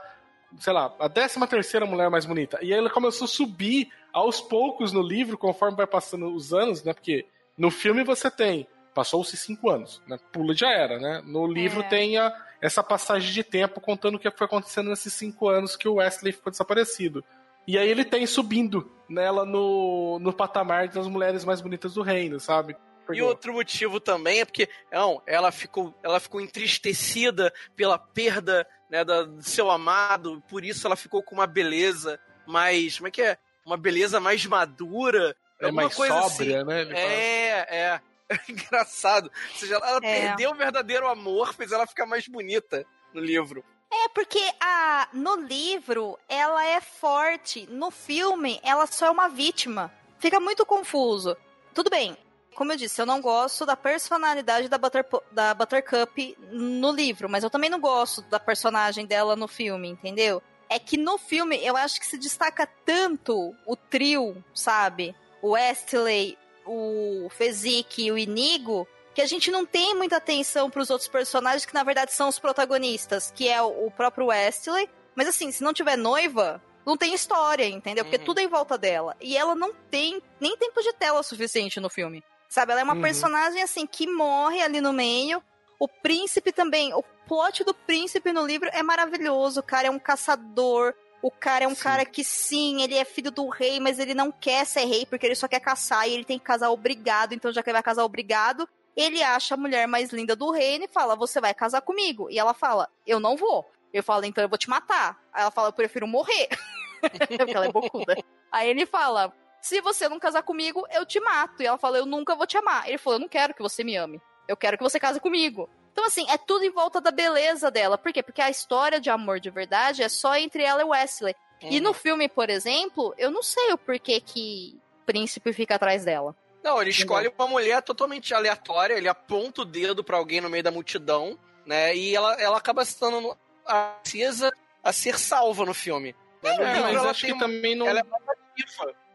[0.58, 2.60] sei lá, a décima terceira mulher mais bonita.
[2.62, 6.82] E aí ela começou a subir aos poucos no livro, conforme vai passando os anos,
[6.82, 6.94] né?
[6.94, 7.26] Porque
[7.58, 10.18] no filme você tem, passou-se cinco anos, né?
[10.32, 11.22] Pula já era, né?
[11.26, 11.90] No livro É.
[11.90, 15.90] tem a, essa passagem de tempo contando o que foi acontecendo nesses cinco anos que
[15.90, 17.22] o Wesley ficou desaparecido.
[17.68, 22.40] E aí ele tem subindo nela no, no patamar das mulheres mais bonitas do reino,
[22.40, 22.76] sabe?
[23.12, 29.04] E outro motivo também é porque não, ela ficou, ela ficou entristecida pela perda né,
[29.04, 32.98] da- do seu amado, por isso ela ficou com uma beleza mais.
[32.98, 33.38] Como é que é?
[33.66, 35.36] Uma beleza mais madura.
[35.60, 36.68] é mais coisa sóbria, assim.
[36.68, 36.82] né?
[36.82, 37.04] Ele fala.
[37.14, 38.02] É, é.
[38.50, 39.26] engraçado.
[39.52, 40.28] Ou seja, ela É.
[40.28, 43.64] perdeu o verdadeiro amor, fez ela ficar mais bonita no livro.
[43.96, 49.94] É porque a no livro ela é forte, no filme ela só é uma vítima.
[50.20, 51.38] Fica muito confuso.
[51.74, 52.18] Tudo bem.
[52.56, 57.44] Como eu disse, eu não gosto da personalidade da, Butter, da Buttercup no livro, mas
[57.44, 60.42] eu também não gosto da personagem dela no filme, entendeu?
[60.70, 65.16] É que no filme eu acho que se destaca tanto o trio, sabe?
[65.42, 70.90] O Westley, o Fezzik e o Inigo, que a gente não tem muita atenção pros
[70.90, 74.90] outros personagens que na verdade são os protagonistas, que é o o próprio Westley.
[75.16, 78.04] Mas assim, se não tiver noiva, não tem história, entendeu?
[78.04, 78.26] Porque Uhum.
[78.26, 79.16] tudo é em volta dela.
[79.22, 82.24] E ela não tem nem tempo de tela suficiente no filme.
[82.50, 82.72] Sabe?
[82.72, 83.02] Ela é uma Uhum.
[83.02, 85.42] personagem assim que morre ali no meio.
[85.80, 89.60] O príncipe também, o plot do príncipe no livro é maravilhoso.
[89.60, 90.94] O cara é um caçador.
[91.22, 91.82] O cara é um Sim.
[91.84, 95.26] cara que sim, ele é filho do rei, mas ele não quer ser rei porque
[95.26, 97.34] ele só quer caçar e ele tem que casar obrigado.
[97.34, 100.86] Então, já que ele vai casar obrigado, ele acha a mulher mais linda do reino
[100.86, 102.30] e fala: Você vai casar comigo.
[102.30, 103.70] E ela fala: Eu não vou.
[103.94, 105.20] Eu falo: Então eu vou te matar.
[105.32, 106.48] Aí ela fala: Eu prefiro morrer.
[107.38, 108.16] Porque ela é bocuda.
[108.52, 111.62] Aí ele fala: Se você não casar comigo, eu te mato.
[111.62, 112.88] E ela fala: Eu nunca vou te amar.
[112.88, 114.22] Ele falou: Eu não quero que você me ame.
[114.48, 115.70] Eu quero que você case comigo.
[115.92, 117.98] Então, assim, é tudo em volta da beleza dela.
[118.00, 118.24] Por quê?
[118.24, 121.36] Porque a história de amor de verdade é só entre ela e Wesley.
[121.62, 121.84] E Uhum.
[121.84, 126.36] no filme, por exemplo, eu não sei o porquê que o príncipe fica atrás dela.
[126.64, 130.64] Não, ele escolhe uma mulher totalmente aleatória, ele aponta o dedo pra alguém no meio
[130.64, 131.96] da multidão, né?
[131.96, 134.52] E ela, ela acaba se tornando a princesa
[134.84, 136.16] a ser salva no filme.
[136.42, 136.56] Né?
[136.58, 137.86] No É, mas ela acho que uma- também não.
[137.88, 138.04] ela é.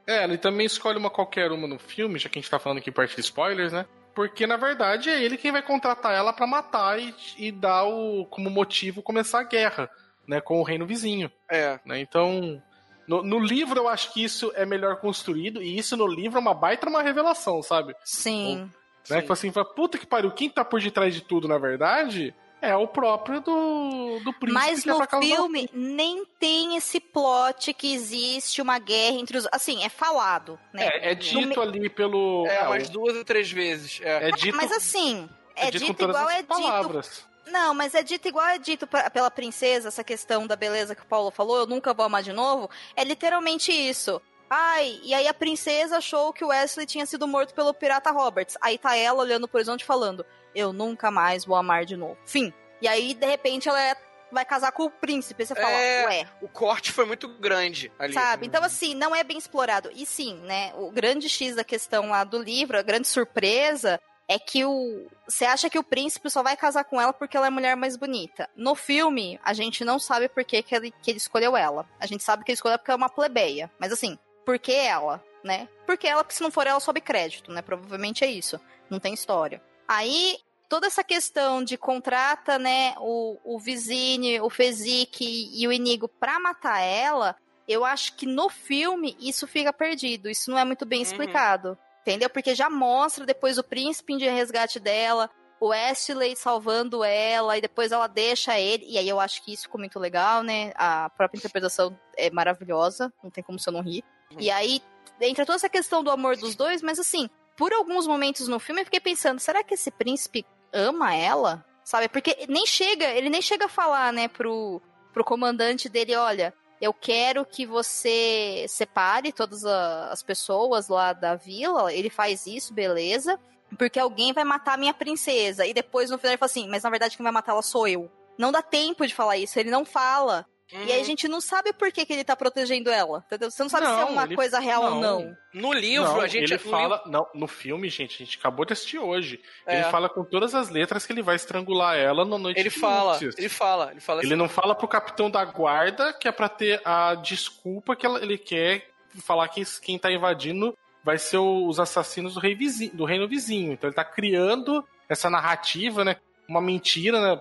[0.06, 2.78] É, ele também escolhe uma qualquer uma no filme, já que a gente tá falando
[2.78, 3.86] aqui parte de spoilers, né?
[4.14, 8.24] Porque, na verdade, é ele quem vai contratar ela pra matar e, e dar o,
[8.26, 9.88] como motivo começar a guerra,
[10.26, 10.40] né?
[10.40, 11.78] Com o reino vizinho, É.
[11.84, 12.00] né?
[12.00, 12.60] Então,
[13.08, 16.40] no, no livro eu acho que isso é melhor construído, e isso no livro é
[16.40, 17.94] uma baita uma revelação, sabe?
[18.04, 18.70] Sim.
[19.10, 19.22] Né?
[19.22, 22.76] Que assim, fala, puta que pariu, quem tá por detrás de tudo, na verdade, é
[22.76, 27.72] o próprio do, do príncipe Mas que é no causar- filme nem tem esse plot
[27.72, 29.46] que existe uma guerra entre os.
[29.52, 30.86] Assim, é falado, né?
[30.88, 32.44] É, é No dito me- ali pelo...
[32.48, 34.00] É, é, umas duas ou três vezes.
[34.02, 34.28] É.
[34.28, 36.48] é dito, Mas assim, é, dito dito, com todas igual as é dito.
[36.48, 37.26] palavras.
[37.50, 41.02] Não, mas é dito igual é dito pra- pela princesa, essa questão da beleza que
[41.02, 42.68] o Paulo falou, eu nunca vou amar de novo.
[42.96, 44.20] É literalmente isso.
[44.50, 48.56] Ai, e aí a princesa achou que o Wesley tinha sido morto pelo pirata Roberts.
[48.62, 50.24] Aí tá ela olhando pro horizonte falando:
[50.54, 52.16] Eu nunca mais vou amar de novo.
[52.24, 52.52] Fim.
[52.80, 53.94] E aí, de repente, ela é-
[54.32, 55.44] vai casar com o príncipe.
[55.44, 56.06] Você fala, É.
[56.06, 58.14] ué, O corte foi muito grande ali.
[58.14, 58.46] Sabe?
[58.46, 59.90] Então, assim, não é bem explorado.
[59.94, 60.72] E sim, né?
[60.76, 65.06] O grande X da questão lá do livro, a grande surpresa é que o.
[65.26, 67.74] Você acha que o príncipe só vai casar com ela porque ela é a mulher
[67.76, 68.48] mais bonita.
[68.54, 71.88] No filme, a gente não sabe por que, que, ele, que ele escolheu ela.
[71.98, 73.70] A gente sabe que ele escolheu porque é uma plebeia.
[73.78, 75.68] Mas assim, por que ela, né?
[75.86, 77.62] Porque ela, porque se não for ela, sobe crédito, né?
[77.62, 78.60] Provavelmente é isso.
[78.90, 79.62] Não tem história.
[79.86, 86.06] Aí, toda essa questão de contrata, né, o, o Vizine, o Fezzik e o Inigo
[86.08, 87.34] pra matar ela,
[87.66, 90.28] eu acho que no filme isso fica perdido.
[90.28, 91.02] Isso não é muito bem Uhum.
[91.04, 91.78] explicado.
[92.08, 92.30] Entendeu?
[92.30, 95.28] Porque já mostra depois o príncipe de resgate dela,
[95.60, 98.86] o Ashley salvando ela, e depois ela deixa ele.
[98.88, 100.72] E aí eu acho que isso ficou muito legal, né?
[100.74, 104.02] A própria interpretação é maravilhosa, não tem como se eu não rir.
[104.38, 104.80] E aí
[105.20, 108.80] entra toda essa questão do amor dos dois, mas assim, por alguns momentos no filme
[108.80, 111.62] eu fiquei pensando, será que esse príncipe ama ela?
[111.84, 112.08] Sabe?
[112.08, 114.80] Porque nem chega, ele nem chega a falar, né, pro,
[115.12, 121.92] pro comandante dele, olha, eu quero que você separe todas as pessoas lá da vila.
[121.92, 123.38] Ele faz isso, beleza.
[123.76, 125.66] Porque alguém vai matar a minha princesa.
[125.66, 127.86] E depois no final ele fala assim: Mas na verdade quem vai matar ela sou
[127.86, 128.10] eu.
[128.38, 130.46] Não dá tempo de falar isso, ele não fala.
[130.70, 133.24] E aí a gente não sabe por que, que ele tá protegendo ela.
[133.26, 133.50] Entendeu?
[133.50, 135.00] Você não sabe se é Não, uma ele- coisa real ou não.
[135.22, 135.36] não.
[135.54, 136.52] No livro, Não, a gente.
[136.52, 136.96] ele no fala.
[136.96, 139.40] livro- Não, no filme, gente, a gente acabou de assistir hoje.
[139.66, 139.76] É.
[139.80, 142.78] Ele fala com todas as letras que ele vai estrangular ela na noite ele de
[142.78, 146.48] fala, ele fala, ele fala Ele não fala pro capitão da guarda que é pra
[146.50, 148.86] ter a desculpa que ela- ele quer
[149.24, 153.26] falar que quem tá invadindo vai ser o- os assassinos do, rei vizinho, do reino
[153.26, 153.72] vizinho.
[153.72, 156.16] Então ele tá criando essa narrativa, né?
[156.48, 157.40] Uma mentira, né?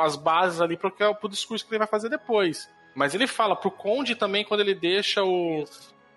[0.00, 2.70] As bases ali pro, que- pro discurso que ele vai fazer depois.
[2.94, 5.64] Mas ele fala pro Conde também quando ele deixa o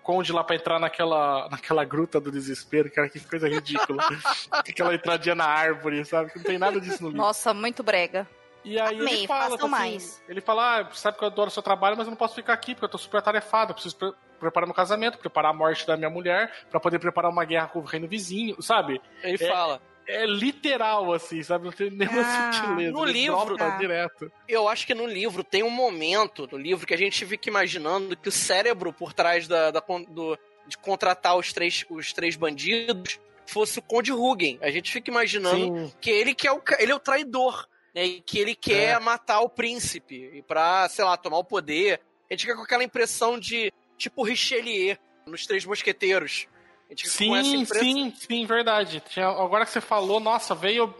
[0.02, 4.02] Conde lá pra entrar naquela, naquela gruta do desespero, cara, que coisa ridícula.
[4.52, 6.30] Aquela entradinha na árvore, sabe?
[6.30, 7.22] Que não tem nada disso no livro.
[7.22, 8.28] Nossa, muito brega.
[8.64, 10.22] E aí Amei, ele fala, assim, mais.
[10.28, 12.52] ele fala, ah, sabe que eu adoro o seu trabalho, mas eu não posso ficar
[12.54, 15.86] aqui porque eu tô super atarefado, eu preciso pre- preparar meu casamento, preparar a morte
[15.86, 19.02] da minha mulher, pra poder preparar uma guerra com o reino vizinho, sabe?
[19.22, 19.82] Ele É- fala.
[20.06, 21.64] É literal, assim, sabe?
[21.64, 22.92] Não tem nenhuma Ah, sutileza.
[22.92, 23.76] no ele livro, tá.
[23.78, 24.30] direto.
[24.48, 28.16] Eu acho que no livro tem um momento no livro que a gente fica imaginando
[28.16, 33.18] que o cérebro por trás da, da do- de contratar os três, os três bandidos
[33.46, 34.58] fosse o Conde Rugen.
[34.62, 35.92] A gente fica imaginando Sim.
[36.00, 38.04] que ele que é o, ele é o traidor, né?
[38.04, 38.98] E que ele quer É.
[38.98, 42.00] matar o príncipe e pra, sei lá, tomar o poder.
[42.30, 44.96] A gente fica com aquela impressão de tipo Richelieu
[45.26, 46.46] nos Três Mosqueteiros.
[46.96, 49.02] Sim, sim, sim, verdade.
[49.08, 50.94] Tinha- agora que você falou, nossa, veio,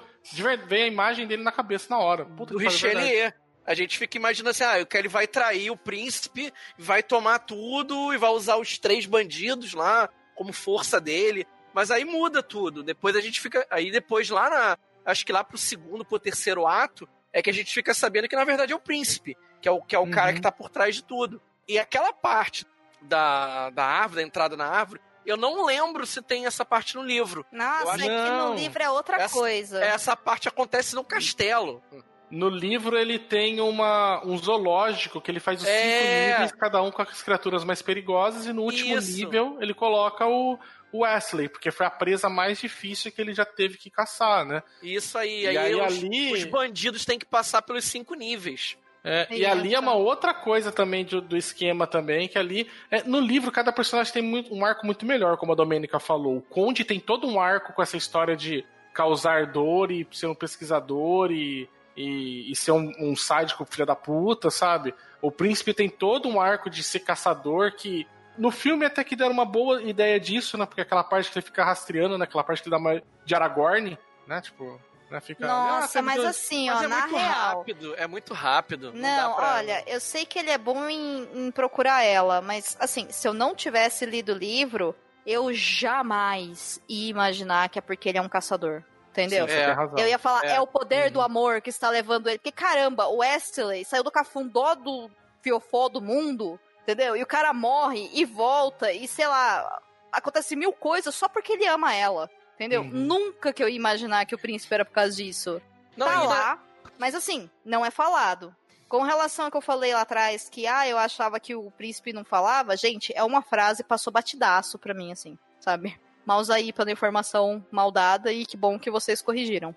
[0.67, 2.25] veio a imagem dele na cabeça na hora.
[2.25, 2.69] Puta do que é.
[2.69, 3.33] Richelieu.
[3.67, 8.13] A gente fica imaginando assim, ah, que ele vai trair o príncipe, vai tomar tudo
[8.13, 11.47] e vai usar os três bandidos lá como força dele.
[11.73, 12.83] Mas aí muda tudo.
[12.83, 13.67] Depois a gente fica.
[13.71, 14.79] Aí depois lá na.
[15.07, 18.37] Acho que lá pro segundo, pro terceiro ato, é que a gente fica sabendo que
[18.37, 20.35] na verdade é o príncipe, que é o, que é o cara Uhum.
[20.35, 21.41] que tá por trás de tudo.
[21.67, 22.67] E aquela parte
[23.03, 27.03] da, da árvore, da entrada na árvore, eu não lembro se tem essa parte no
[27.03, 27.45] livro.
[27.53, 28.49] Nossa, acho aqui Não.
[28.51, 29.85] no livro é outra Essa- coisa.
[29.85, 31.83] Essa parte acontece no castelo.
[32.31, 35.83] No livro ele tem uma, um zoológico que ele faz os É.
[35.83, 39.17] cinco níveis, cada um com as criaturas mais perigosas, e no último Isso.
[39.17, 40.59] nível ele coloca o,
[40.91, 44.63] o Wesley, porque foi a presa mais difícil que ele já teve que caçar, né?
[44.83, 45.43] Isso aí.
[45.43, 48.77] E aí aí os, ali- os bandidos têm que passar pelos cinco níveis.
[49.07, 49.51] É, e Isso.
[49.51, 53.53] ali é uma outra coisa também do, do esquema também, que ali, é, no livro,
[53.53, 56.39] cada personagem tem muito- um arco muito melhor, como a Domênica falou.
[56.39, 60.35] O Conde tem todo um arco com essa história de causar dor e ser um
[60.35, 64.95] pesquisador e, e, e ser um, um sádico filho da puta, sabe?
[65.21, 68.07] O príncipe tem todo um arco de ser caçador que.
[68.39, 70.67] No filme até que deram uma boa ideia disso, né?
[70.67, 72.25] Porque aquela parte que ele fica rastreando, né?
[72.25, 74.41] Aquela parte que ele dá uma de Aragorn, né?
[74.41, 74.81] Tipo,
[75.11, 75.21] né?
[75.21, 75.47] Fica.
[75.47, 77.59] Nossa, ah, mas dois- assim, Mas ó, é na muito real.
[77.59, 78.93] rápido, é muito rápido.
[78.93, 82.41] Não, Não, dá pra- olha, eu sei que ele é bom em, em procurar ela,
[82.41, 84.95] mas assim, se eu não tivesse lido o livro,
[85.27, 88.83] eu jamais ia imaginar que é porque ele é um caçador.
[89.11, 89.47] Entendeu?
[89.47, 89.77] Sim, É.
[90.03, 90.57] Eu ia falar, É.
[90.57, 91.13] é, o poder Uhum.
[91.13, 92.39] do amor que está levando ele.
[92.39, 95.09] Porque caramba, o Wesley saiu do cafundó do
[95.41, 97.17] fiofó do mundo, entendeu?
[97.17, 99.81] E o cara morre e volta, e sei lá,
[100.11, 102.29] acontece mil coisas só porque ele ama ela.
[102.55, 102.83] Entendeu?
[102.83, 102.91] Uhum.
[102.91, 105.61] Nunca que eu ia imaginar que o príncipe era por causa disso
[105.97, 106.63] Não, tá lá,
[106.99, 108.55] mas assim, não é falado.
[108.89, 112.13] Com relação ao que eu falei lá atrás, que ah, eu achava que o príncipe
[112.13, 115.99] não falava, gente, é uma frase que passou batidaço pra mim, assim, sabe?
[116.25, 119.75] Maus aí pela informação mal dada e que bom que vocês corrigiram.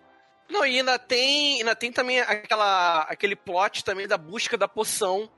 [0.50, 5.30] Não, e ainda tem, ainda tem também aquela, aquele plot também da busca da poção.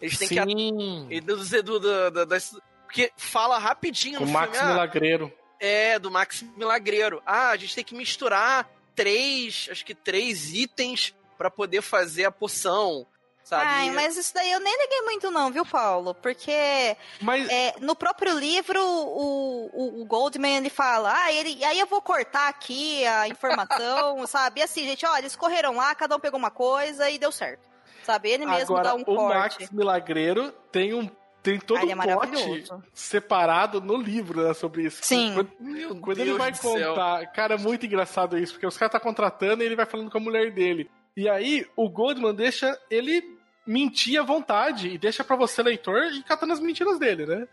[0.00, 1.06] Eles têm que Sim.
[1.10, 4.66] E do, do, do, do- das- porque fala rapidinho O no Max filme.
[4.66, 5.32] ah, Milagreiro.
[5.60, 7.22] É, do Max Milagreiro.
[7.26, 12.30] Ah, a gente tem que misturar três, acho que três itens pra poder fazer a
[12.30, 13.06] poção,
[13.44, 13.64] sabe?
[13.66, 16.14] Ai, mas isso daí eu nem liguei muito não, viu, Paulo?
[16.14, 21.78] Porque Mas é, no próprio livro, o, o, o Goldman, ele fala, ah, ele, aí
[21.78, 24.60] eu vou cortar aqui a informação, sabe?
[24.60, 27.68] E assim, gente, olha, eles correram lá, cada um pegou uma coisa e deu certo.
[28.02, 28.30] Sabe?
[28.30, 29.60] Ele mesmo agora dá um o corte.
[29.60, 31.10] Max Milagreiro tem um
[31.46, 32.82] tem todo é um plot maravilhoso.
[32.92, 34.98] separado no livro né, sobre isso.
[35.02, 35.32] Sim.
[35.32, 36.88] Quando, Meu quando Deus ele vai do céu.
[36.90, 40.10] contar, cara, é muito engraçado isso, porque os caras tá contratando e ele vai falando
[40.10, 40.90] com a mulher dele.
[41.16, 43.22] E aí o Goldman deixa ele
[43.64, 47.46] mentir à vontade e deixa pra você leitor ir catando as mentiras dele, né?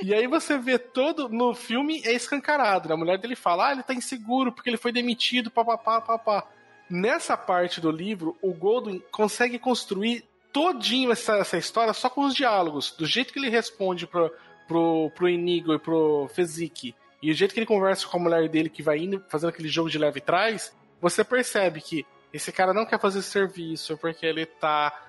[0.00, 2.94] E aí você vê todo no filme é escancarado, né?
[2.94, 6.46] A mulher dele fala: "Ah, ele tá inseguro porque ele foi demitido, papapá, papá".
[6.88, 12.34] Nessa parte do livro, o Goldwyn consegue construir todinho essa, essa história só com os
[12.34, 14.32] diálogos, do jeito que ele responde pro,
[14.66, 18.48] pro, pro Inigo e pro Fezzik, e o jeito que ele conversa com a mulher
[18.48, 22.72] dele que vai indo fazendo aquele jogo de leve trás, você percebe que esse cara
[22.72, 25.06] não quer fazer serviço porque ele tá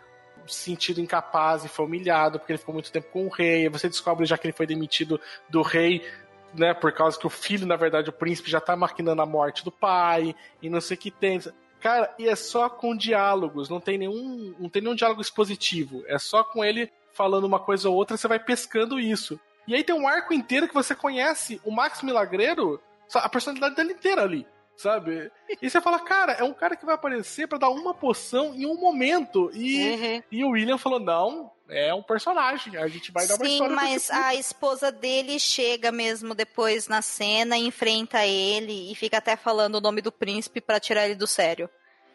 [0.47, 3.69] se sentindo incapaz e foi humilhado porque ele ficou muito tempo com o rei.
[3.69, 6.05] Você descobre já que ele foi demitido do rei,
[6.53, 9.63] né, por causa que o filho, na verdade, o príncipe já tá maquinando a morte
[9.63, 11.39] do pai e não sei o que tem.
[11.81, 16.03] Cara, e é só com diálogos, não tem nenhum, não tem nenhum diálogo expositivo.
[16.05, 19.39] É só com ele falando uma coisa ou outra, você vai pescando isso.
[19.67, 22.79] E aí tem um arco inteiro que você conhece o Max Milagreiro,
[23.15, 24.45] a personalidade dele inteira ali,
[24.81, 25.31] sabe?
[25.61, 28.65] E você fala, cara, é um cara que vai aparecer pra dar uma poção em
[28.65, 29.51] um momento.
[29.53, 30.23] E, Uhum.
[30.31, 33.75] e o William falou, não, é um personagem, a gente vai dar uma Sim, história
[33.75, 39.17] pra mas puto." a esposa dele chega mesmo depois na cena, enfrenta ele e fica
[39.17, 41.69] até falando o nome do príncipe pra tirar ele do sério.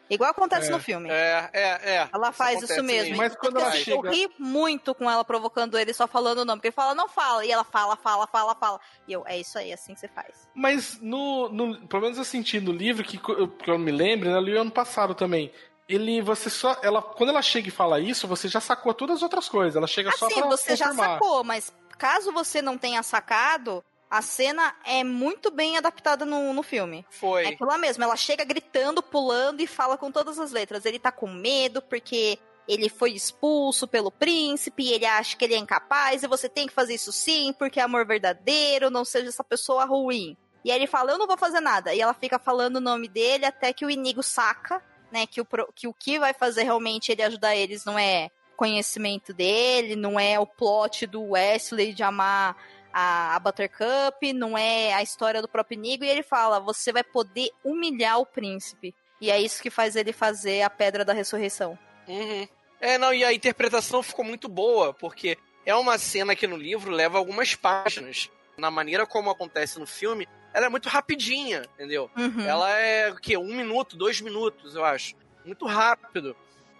[0.09, 1.09] Igual acontece É, no filme.
[1.09, 1.61] É, é,
[1.95, 2.09] é.
[2.13, 3.17] Ela faz isso mesmo.
[3.17, 6.45] Mas quando ela assim, chega- Eu ri muito com ela provocando ele só falando o
[6.45, 6.59] nome.
[6.59, 7.45] Porque ele fala, não fala.
[7.45, 8.79] E ela fala, fala, fala, fala.
[9.07, 10.49] E eu, é isso aí, é assim que você faz.
[10.55, 14.37] Mas no, no- Pelo menos eu senti no livro, que, que eu me lembro, né?
[14.37, 15.51] Eu li ano passado também.
[15.89, 16.77] Ele, você só.
[16.81, 19.75] Ela, quando ela chega e fala isso, você já sacou todas as outras coisas.
[19.75, 21.09] Ela chega só Assim, pra você já confirmar.
[21.19, 26.63] sacou, mas caso você não tenha sacado, a cena é muito bem adaptada no, no
[26.63, 27.05] filme.
[27.09, 27.45] É Foi.
[27.45, 30.85] aquilo lá mesmo, ela chega gritando, pulando e fala com todas as letras.
[30.85, 35.53] Ele tá com medo porque ele foi expulso pelo príncipe, e ele acha que ele
[35.55, 39.29] é incapaz, e você tem que fazer isso sim, porque é amor verdadeiro, não seja
[39.29, 40.35] essa pessoa ruim.
[40.65, 41.93] E aí ele fala, eu não vou fazer nada.
[41.93, 45.25] E ela fica falando o nome dele até que o Inigo saca, né?
[45.25, 49.95] Que o, que o que vai fazer realmente ele ajudar eles não é conhecimento dele,
[49.95, 52.57] não é o plot do Wesley de amar
[52.99, 56.03] a, a Buttercup, não é a história do próprio Inigo.
[56.03, 58.95] E ele fala, você vai poder humilhar o príncipe.
[59.21, 61.77] E é isso que faz ele fazer a Pedra da Ressurreição.
[62.07, 62.47] Uhum.
[62.81, 66.91] É, não, e a interpretação ficou muito boa, porque é uma cena que no livro
[66.91, 68.31] leva algumas páginas.
[68.57, 72.09] Na maneira como acontece no filme, ela é muito rapidinha, entendeu?
[72.17, 72.41] Uhum.
[72.41, 73.37] Ela é o quê?
[73.37, 75.15] Um minuto, dois minutos, eu acho.
[75.45, 76.35] Muito rápido.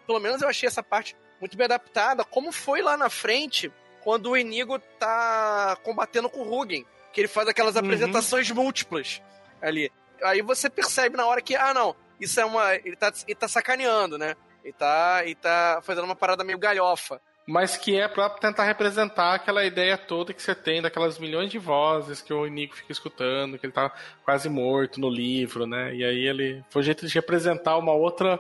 [0.07, 3.72] Pelo menos eu achei essa parte muito bem adaptada, como foi lá na frente,
[4.08, 6.86] quando o Inigo tá combatendo com o Rugen.
[7.12, 7.82] Que ele faz aquelas Uhum.
[7.82, 9.22] apresentações múltiplas
[9.62, 9.91] ali.
[10.24, 12.74] Aí você percebe na hora que, ah, não, isso é uma.
[12.76, 14.36] Ele tá, ele tá sacaneando, né?
[14.64, 17.20] Ele tá, ele tá fazendo uma parada meio galhofa.
[17.45, 21.60] Mas que é pra tentar representar aquela ideia toda que você tem daquelas milhões de
[21.60, 23.91] vozes que o Inigo fica escutando, que ele tá
[24.24, 25.93] quase morto no livro, né?
[25.93, 28.39] E aí ele foi um jeito de representar uma outra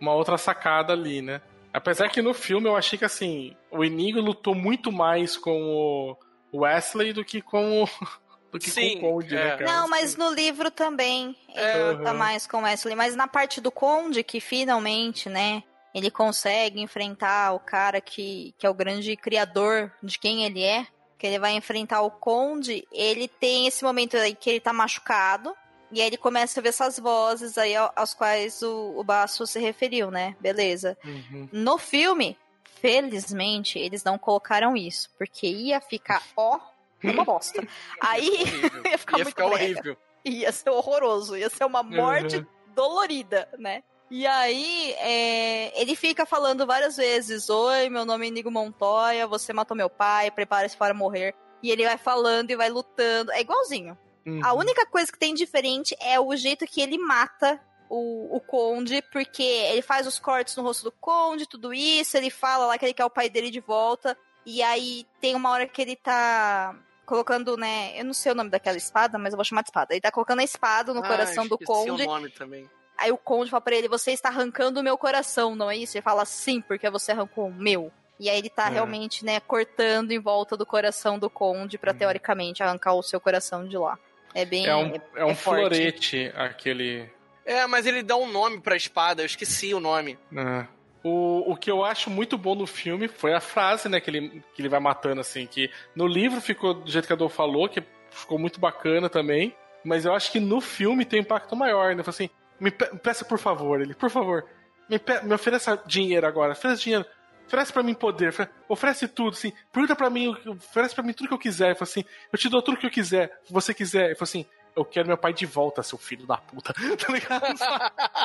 [0.00, 1.42] uma outra sacada ali, né?
[1.74, 6.16] Apesar que no filme eu achei que assim, o Inigo lutou muito mais com
[6.52, 7.88] o Wesley do que com o
[8.52, 9.56] do que Sim, com o Conde, né, é.
[9.56, 9.64] cara?
[9.64, 12.16] Não, mas no livro também ele É, luta uhum.
[12.16, 12.94] mais com Wesley.
[12.94, 18.64] Mas na parte do Conde, que finalmente, né, ele consegue enfrentar o cara que, que
[18.64, 20.86] é o grande criador de quem ele é,
[21.18, 25.52] que ele vai enfrentar o Conde, ele tem esse momento aí que ele tá machucado,
[25.94, 29.58] e aí ele começa a ver essas vozes aí aos quais o, o Basso se
[29.60, 30.36] referiu, né?
[30.40, 30.98] Beleza.
[31.04, 31.48] Uhum.
[31.52, 32.36] No filme,
[32.80, 36.58] felizmente, eles não colocaram isso, porque ia ficar, ó,
[37.02, 37.66] uma bosta.
[38.00, 38.28] Aí
[38.90, 39.96] ia ficar Ia muito ficar horrível.
[40.24, 42.46] ia ser horroroso, ia ser uma morte Uhum.
[42.74, 43.82] dolorida, né?
[44.10, 49.52] E aí, é, ele fica falando várias vezes: Oi, meu nome é Inigo Montoya, você
[49.52, 51.34] matou meu pai, prepare-se para morrer.
[51.62, 53.32] E ele vai falando e vai lutando.
[53.32, 53.96] É igualzinho.
[54.26, 54.40] Uhum.
[54.44, 57.60] A única coisa que tem diferente é o jeito que ele mata
[57.90, 62.30] o, o Conde, porque ele faz os cortes no rosto do Conde, tudo isso, ele
[62.30, 64.16] fala lá que ele quer o pai dele de volta.
[64.46, 66.74] E aí tem uma hora que ele tá
[67.06, 67.92] colocando, né?
[67.98, 69.92] Eu não sei o nome daquela espada, mas eu vou chamar de espada.
[69.94, 72.02] Ele tá colocando a espada no Ah, coração do Conde.
[72.02, 72.68] o nome também.
[72.96, 75.96] Aí o Conde fala pra ele: Você está arrancando o meu coração, não é isso?
[75.96, 77.92] Ele fala: Sim, porque você arrancou o meu.
[78.18, 78.70] E aí ele tá É.
[78.70, 83.66] realmente, né, cortando em volta do coração do Conde pra, teoricamente, arrancar o seu coração
[83.66, 83.98] de lá.
[84.34, 84.66] É bem.
[84.66, 85.60] É um, é um forte.
[85.62, 87.08] florete aquele.
[87.46, 90.18] É, mas ele dá um nome pra espada, eu esqueci o nome.
[90.36, 90.66] É.
[91.04, 94.42] O, o que eu acho muito bom no filme foi a frase, né, que ele,
[94.54, 97.68] que ele vai matando, assim, que no livro ficou do jeito que a Dor falou,
[97.68, 99.54] que ficou muito bacana também,
[99.84, 102.02] mas eu acho que no filme tem um impacto maior, né?
[102.02, 104.46] Falei assim, me, pe- me peça por favor, ele, por favor,
[104.88, 107.04] me, me ofereça dinheiro agora, ofereça dinheiro,
[107.46, 111.28] oferece pra mim poder, ofere- oferece tudo, assim, pergunta pra mim, oferece pra mim tudo
[111.28, 113.72] que eu quiser, ele falou assim, eu te dou tudo que eu quiser, se você
[113.74, 117.12] quiser, ele falou assim, eu quero meu pai de volta, seu filho da puta, tá
[117.12, 117.54] ligado?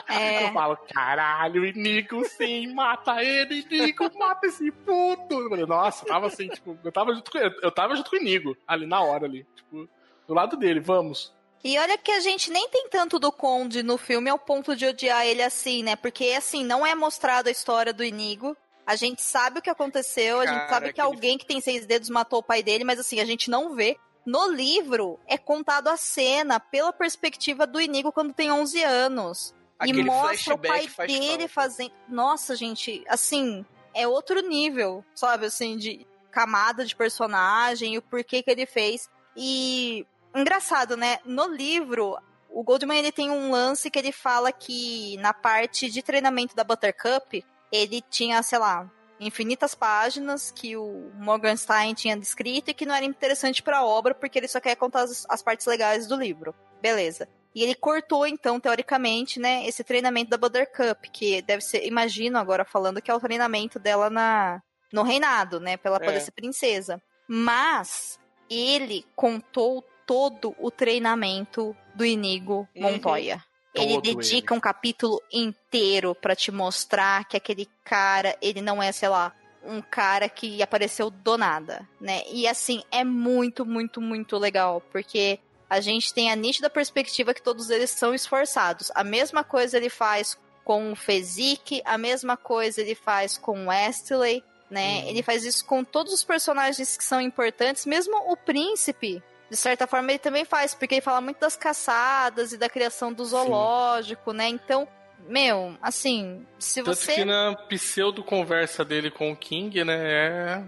[0.08, 0.46] É.
[0.48, 5.40] Eu falo, caralho, Inigo, sim, mata ele, Inigo, mata esse puto.
[5.40, 8.16] Eu falei, nossa, tava assim, tipo, eu tava junto com eu, eu tava junto com
[8.16, 9.88] o Inigo, ali na hora ali, tipo,
[10.28, 11.32] do lado dele, vamos.
[11.64, 14.86] E olha que a gente nem tem tanto do Conde no filme ao ponto de
[14.88, 15.96] odiar ele assim, né?
[15.98, 18.56] Porque, assim, não é mostrado a história do Inigo.
[18.90, 21.86] A gente sabe o que aconteceu, a gente sabe que aquele- alguém que tem seis
[21.86, 23.98] dedos matou o pai dele, mas, assim, a gente não vê.
[24.26, 29.54] No livro, é contado a cena pela perspectiva do Inigo quando tem 11 anos.
[29.78, 31.50] Aquele e mostra o pai faz dele falta.
[31.50, 31.92] fazendo.
[32.08, 33.64] Nossa, gente, assim,
[33.94, 35.46] é outro nível, sabe?
[35.46, 39.10] Assim, de camada de personagem e o porquê que ele fez.
[39.36, 41.20] E engraçado, né?
[41.26, 42.18] No livro,
[42.50, 46.64] o Goldman ele tem um lance que ele fala que na parte de treinamento da
[46.64, 48.90] Buttercup, ele tinha, sei lá,
[49.20, 54.40] infinitas páginas que o Morgenstein tinha descrito e que não era interessante pra obra porque
[54.40, 56.56] ele só quer contar as, as partes legais do livro.
[56.82, 57.28] Beleza.
[57.54, 62.64] E ele cortou, então, teoricamente, né, esse treinamento da Buttercup, que deve ser, imagino agora
[62.64, 64.62] falando, que é o treinamento dela na
[64.94, 66.20] no reinado, né, pra ela poder É.
[66.20, 67.02] ser princesa.
[67.28, 72.82] Mas ele contou todo o treinamento do Inigo Uhum.
[72.94, 73.44] Montoya.
[73.74, 79.10] Ele dedica um capítulo inteiro pra te mostrar que aquele cara, ele não é, sei
[79.10, 82.24] lá, um cara que apareceu do nada, né?
[82.32, 85.40] E assim, é muito, muito, muito legal, porque
[85.70, 88.92] a gente tem a nítida perspectiva que todos eles são esforçados.
[88.96, 93.70] A mesma coisa ele faz com o Fezik, a mesma coisa ele faz com o
[93.70, 95.08] Westley, né?
[95.08, 99.22] Ele faz isso com todos os personagens que são importantes, mesmo o príncipe.
[99.50, 103.12] De certa forma, ele também faz, porque ele fala muito das caçadas e da criação
[103.12, 104.48] do zoológico, né?
[104.48, 104.88] Então,
[105.28, 107.16] meu, assim, se Tanto você.
[107.16, 110.64] que na pseudo conversa dele com o King, né, é...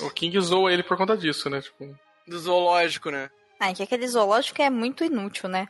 [0.00, 1.96] O King zoou ele por conta disso, né, tipo...
[2.26, 3.30] Do zoológico, né?
[3.58, 5.66] Ah, que aquele zoológico é muito inútil, né?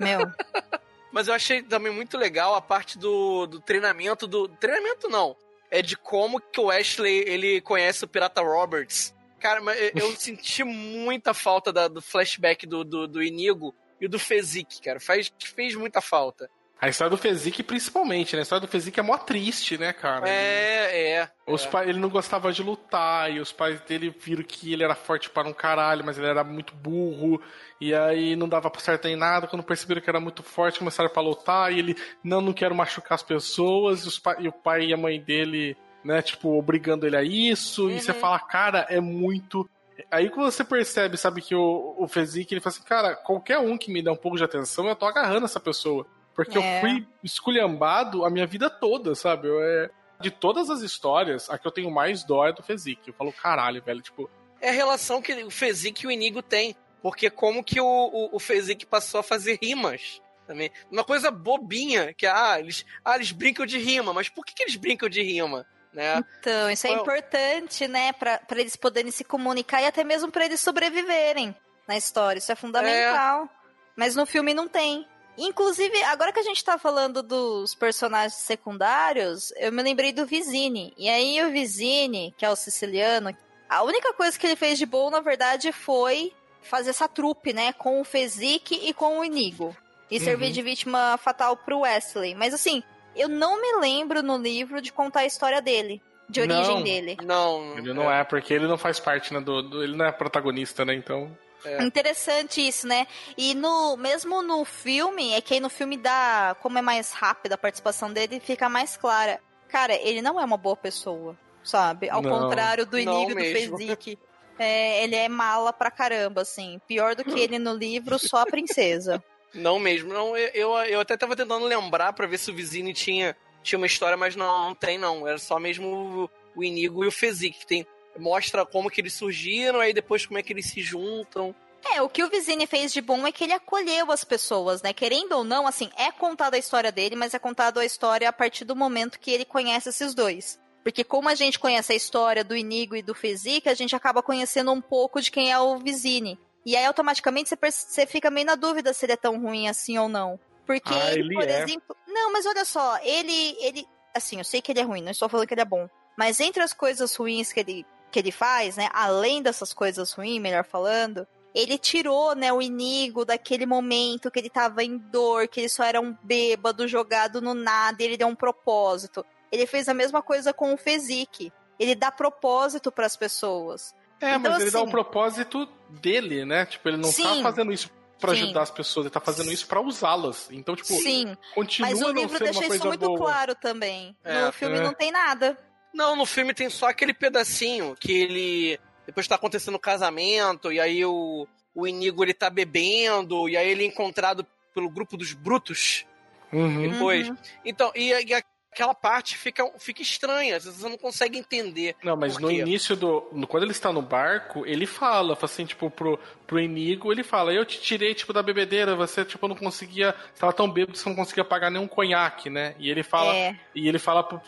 [0.00, 0.20] Meu.
[1.12, 4.48] Mas eu achei também muito legal a parte do, do treinamento do.
[4.48, 5.36] Treinamento não.
[5.70, 9.14] É de como que o Ashley ele conhece o Pirata Roberts.
[9.40, 14.18] Cara, mas eu, senti muita falta da- do flashback do, do, do Inigo e do
[14.18, 15.00] Fezik, cara.
[15.00, 16.48] Faz, fez muita falta.
[16.82, 18.40] A história do Fezik, principalmente, né?
[18.40, 20.26] A história do Fezik é mó triste, né, cara?
[20.26, 21.30] É, é.
[21.46, 21.68] Os é.
[21.68, 25.28] pais, ele não gostava de lutar, e os pais dele viram que ele era forte
[25.28, 27.38] para um caralho, mas ele era muito burro,
[27.78, 29.46] e aí não dava pra certo em nada.
[29.46, 33.16] Quando perceberam que era muito forte, começaram pra lutar, e ele, não, não quero machucar
[33.16, 37.16] as pessoas, e, pa- e o pai e a mãe dele, né, tipo, obrigando ele
[37.16, 38.18] a isso, e você Uhum.
[38.18, 39.68] fala, cara, é muito.
[40.10, 43.76] Aí quando você percebe, sabe, que o, o Fezik, ele fala assim, cara, qualquer um
[43.76, 46.06] que me dê um pouco de atenção, eu tô agarrando essa pessoa.
[46.34, 46.76] Porque É.
[46.76, 49.48] eu fui esculhambado a minha vida toda, sabe?
[49.48, 49.90] Eu, é,
[50.20, 53.00] de todas as histórias, a que eu tenho mais dó é do Fezik.
[53.08, 54.30] Eu falo, caralho, velho, tipo,
[54.60, 56.74] É a relação que o Fezik e o Inigo têm.
[57.02, 60.70] Porque como que o, o, o Fezik passou a fazer rimas também.
[60.90, 64.62] Uma coisa bobinha, que ah, eles, ah, eles brincam de rima, mas por que, que
[64.62, 65.66] eles brincam de rima?
[65.92, 66.24] Né?
[66.38, 68.12] Então, isso é Qual- importante, né?
[68.12, 71.54] Pra eles poderem se comunicar e até mesmo pra eles sobreviverem
[71.88, 72.38] na história.
[72.38, 73.48] Isso é fundamental.
[73.96, 75.06] Mas no filme não tem.
[75.36, 80.92] Inclusive, agora que a gente tá falando dos personagens secundários, eu me lembrei do Vizini.
[80.96, 83.34] E aí o Vizini, que é o siciliano,
[83.68, 86.32] a única coisa que ele fez de bom, na verdade, foi
[86.62, 87.72] fazer essa trupe, né?
[87.72, 89.76] Com o Fezik e com o Inigo.
[90.10, 90.52] E servir Uhum.
[90.52, 92.34] de vítima fatal pro Wesley.
[92.34, 92.82] Mas assim,
[93.16, 96.02] eu não me lembro no livro de contar a história dele.
[96.28, 96.82] De origem Não.
[96.84, 97.16] dele.
[97.24, 97.76] Não.
[97.78, 100.84] ele não é, porque ele não faz parte, né, do, do- ele não é protagonista,
[100.84, 101.36] né, então...
[101.64, 101.82] É.
[101.82, 103.06] Interessante isso, né?
[103.36, 107.54] E no mesmo no filme, é que aí no filme dá, como é mais rápida
[107.54, 109.38] a participação dele, fica mais clara.
[109.68, 112.08] Cara, ele não é uma boa pessoa, sabe?
[112.08, 112.30] Ao Não.
[112.30, 113.28] contrário do e do.
[113.34, 114.18] Fezik.
[114.58, 116.80] É, ele é mala pra caramba, assim.
[116.88, 119.22] Pior do que ele no livro, só a princesa.
[119.54, 120.12] Não mesmo.
[120.12, 123.86] Não, eu, eu, até tava tentando lembrar pra ver se o Vizini tinha, tinha uma
[123.86, 125.26] história, mas não, não tem não.
[125.26, 126.30] Era só mesmo o,
[126.60, 127.86] o Inigo e o Fezik, que tem.
[128.18, 131.54] Mostra como que eles surgiram, aí depois como é que eles se juntam.
[131.94, 134.92] É, o que o Vizini fez de bom é que ele acolheu as pessoas, né?
[134.92, 138.32] Querendo ou não, assim, é contada a história dele, mas é contada a história a
[138.32, 140.58] partir do momento que ele conhece esses dois.
[140.82, 144.22] Porque como a gente conhece a história do Inigo e do Fezik, a gente acaba
[144.22, 146.38] conhecendo um pouco de quem é o Vizini.
[146.64, 149.98] E aí, automaticamente, você, você fica meio na dúvida se ele é tão ruim assim
[149.98, 150.38] ou não.
[150.66, 151.62] Porque Ah, ele, ele por é.
[151.62, 151.96] exemplo...
[152.06, 153.86] Não, mas olha só, ele, ele...
[154.14, 155.88] Assim, eu sei que ele é ruim, não estou falando que ele é bom.
[156.16, 158.88] Mas entre as coisas ruins que ele, que ele faz, né?
[158.92, 161.26] Além dessas coisas ruins, melhor falando...
[161.52, 165.82] Ele tirou, né, o Inigo daquele momento que ele tava em dor, que ele só
[165.82, 169.26] era um bêbado jogado no nada, e ele deu um propósito.
[169.50, 171.52] Ele fez a mesma coisa com o Fezik.
[171.76, 173.92] Ele dá propósito pras pessoas.
[174.20, 176.66] É, Então, mas ele dá o assim- propósito dele, né?
[176.66, 177.42] Tipo, ele não tá Sim.
[177.42, 177.90] fazendo isso
[178.20, 178.42] pra Sim.
[178.42, 180.48] ajudar as pessoas, ele tá fazendo isso pra usá-las.
[180.50, 183.18] Então, tipo, Sim, continua mas o livro deixa isso muito boa.
[183.18, 184.14] claro também.
[184.22, 184.82] É, no filme é.
[184.82, 185.56] não tem nada.
[185.94, 188.78] Não, no filme tem só aquele pedacinho que ele.
[189.06, 193.68] Depois tá acontecendo o casamento, e aí o, o Inigo ele tá bebendo, e aí
[193.68, 196.04] ele é encontrado pelo grupo dos brutos
[196.52, 196.90] Uhum.
[196.90, 197.28] depois.
[197.28, 197.36] Uhum.
[197.64, 198.34] Então, e, e
[198.72, 201.96] aquela parte fica, fica estranha, você não consegue entender.
[202.02, 203.26] Não, mas no início do.
[203.32, 207.22] no- quando ele está no barco, ele fala, fala assim, tipo, pro, pro Inigo, ele
[207.22, 210.14] fala, eu te tirei, tipo, da bebedeira, você, tipo, não conseguia.
[210.34, 212.74] Você tava tão bêbado que você não conseguia pagar nenhum conhaque, né?
[212.78, 213.34] E ele fala.
[213.34, 213.56] É.
[213.74, 214.40] E ele fala pro,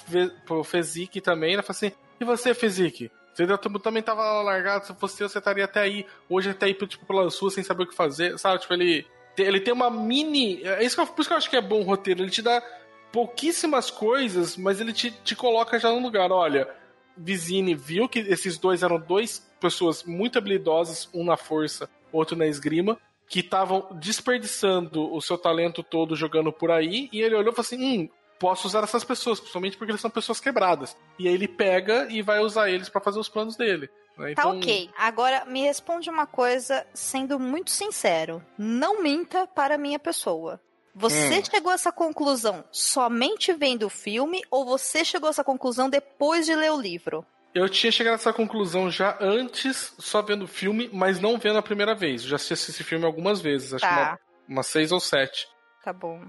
[0.46, 3.10] pro Fezik também, ele fala assim, e você, Fezik?
[3.34, 3.46] Você
[3.82, 6.06] também tava largado, se fosse eu, você estaria até aí.
[6.28, 8.60] Hoje até aí, tipo, pela sua, sem saber o que fazer, sabe?
[8.60, 9.06] Tipo, ele.
[9.38, 10.62] Ele tem uma mini.
[10.62, 12.22] É isso que eu, por isso que eu acho que é bom o roteiro.
[12.22, 12.62] Ele te dá
[13.12, 16.32] pouquíssimas coisas, mas ele te, te coloca já no lugar.
[16.32, 16.68] Olha,
[17.16, 22.46] Vizini viu que esses dois eram dois pessoas muito habilidosas, um na força, outro na
[22.46, 22.98] esgrima,
[23.28, 27.60] que estavam desperdiçando o seu talento todo jogando por aí, e ele olhou e falou
[27.60, 28.08] assim: hum,
[28.38, 30.96] posso usar essas pessoas, principalmente porque eles são pessoas quebradas.
[31.18, 33.88] E aí ele pega e vai usar eles pra fazer os planos dele.
[34.18, 34.34] né?
[34.34, 34.90] Tá Então, ok.
[34.98, 38.44] Agora, me responde uma coisa, sendo muito sincero.
[38.58, 40.60] Não minta para a minha pessoa.
[40.94, 41.44] Você Hum.
[41.44, 46.44] chegou a essa conclusão somente vendo o filme ou você chegou a essa conclusão depois
[46.46, 47.24] de ler o livro?
[47.54, 51.58] Eu tinha chegado a essa conclusão já antes, só vendo o filme, mas não vendo
[51.58, 52.22] a primeira vez.
[52.22, 54.18] Eu já assisti esse filme algumas vezes, acho que Tá, uma,
[54.48, 55.46] umas seis ou sete.
[55.84, 56.20] tá bom.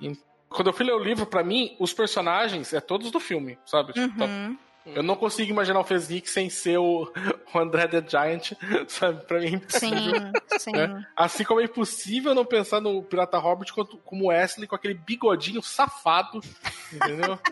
[0.50, 3.94] Quando eu fui ler o livro, pra mim, os personagens é todos do filme, sabe?
[3.94, 4.58] Tipo, tá- Uhum.
[4.86, 7.12] Eu não consigo imaginar o Fezik sem ser o,
[7.54, 8.52] o André the Giant,
[8.88, 9.24] sabe?
[9.26, 10.14] Pra mim é impossível.
[10.14, 10.72] Sim, sim.
[10.74, 11.08] né?
[11.16, 15.62] Assim como é impossível não pensar no Pirata Robert quanto- como Wesley com aquele bigodinho
[15.62, 16.42] safado,
[16.92, 17.40] entendeu?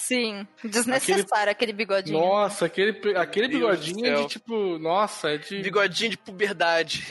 [0.00, 0.46] Sim.
[0.64, 2.18] Desnecessário aquele, bigodinho.
[2.18, 4.22] Nossa, aquele, aquele Meu bigodinho céu.
[4.22, 5.62] de tipo, nossa, é de.
[5.62, 7.06] Bigodinho de puberdade.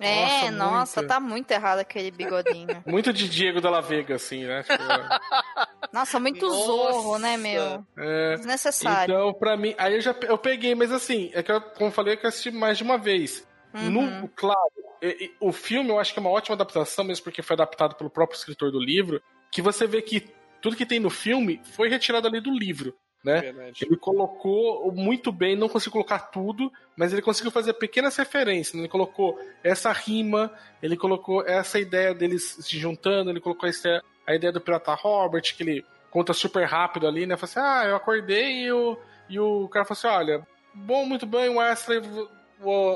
[0.00, 2.82] É, Nossa, nossa, tá muito errado aquele bigodinho.
[2.86, 4.62] Muito de Diego Della Vega, assim, né?
[4.62, 4.82] Tipo,
[5.92, 6.66] Nossa, muito Nossa.
[6.66, 7.84] zorro, né, meu?
[7.96, 9.12] é, Desnecessário.
[9.14, 11.92] Então, pra mim, aí eu já eu peguei, mas assim, é que eu, como eu
[11.92, 13.46] falei, eu assisti mais de uma vez.
[13.74, 13.90] Uhum.
[14.22, 14.70] No, claro,
[15.02, 17.94] e- e o filme eu acho que é uma ótima adaptação, mesmo porque foi adaptado
[17.96, 19.20] pelo próprio escritor do livro,
[19.50, 20.20] que você vê que
[20.60, 23.40] tudo que tem no filme foi retirado ali do livro, né?
[23.40, 23.84] Verdade.
[23.84, 28.74] Ele colocou muito bem, não conseguiu colocar tudo, mas ele conseguiu fazer pequenas referências.
[28.74, 28.80] né?
[28.82, 30.52] Ele colocou essa rima,
[30.82, 35.42] ele colocou essa ideia deles se juntando, ele colocou essa, a ideia do pirata Robert,
[35.56, 37.36] que ele conta super rápido ali, né?
[37.36, 38.98] Fala assim, ah, eu acordei e o,
[39.28, 42.00] e o cara falou assim, olha, bom, muito bem, Wesley,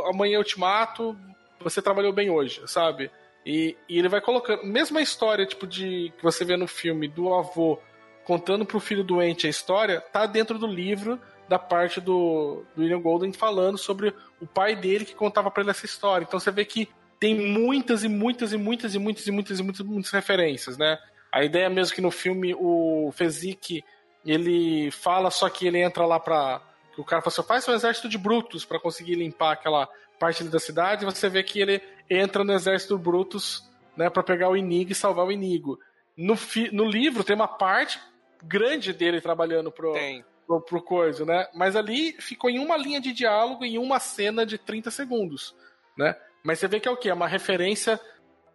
[0.09, 1.16] amanhã eu te mato,
[1.61, 3.11] você trabalhou bem hoje, sabe?
[3.45, 7.09] E, e ele vai colocando, mesmo a história, tipo, de que você vê no filme
[7.09, 7.79] do avô
[8.25, 13.01] contando pro filho doente a história, tá dentro do livro da parte do, do William
[13.01, 16.25] Golden falando sobre o pai dele que contava pra ele essa história.
[16.25, 16.89] Então você vê que
[17.20, 20.99] tem muitas e muitas e muitas e muitas e muitas e muitas, muitas referências, né?
[21.31, 23.83] A ideia mesmo que no filme o Fezzik
[24.25, 26.61] ele fala só que ele entra lá pra.
[26.95, 30.45] Que o cara fala assim, faz um exército de brutos pra conseguir limpar aquela parte
[30.45, 31.05] da cidade.
[31.07, 35.27] Você vê que ele entra no exército Brutus, né, para pegar o Inigo e salvar
[35.27, 35.79] o Inigo.
[36.16, 37.99] No, fi- no livro tem uma parte
[38.43, 40.24] grande dele trabalhando pro, Tem.
[40.47, 41.47] pro, pro coisa, né?
[41.55, 45.55] Mas ali ficou em uma linha de diálogo em uma cena de 30 segundos,
[45.97, 46.16] né?
[46.43, 47.09] Mas você vê que é o quê?
[47.11, 48.01] É uma referência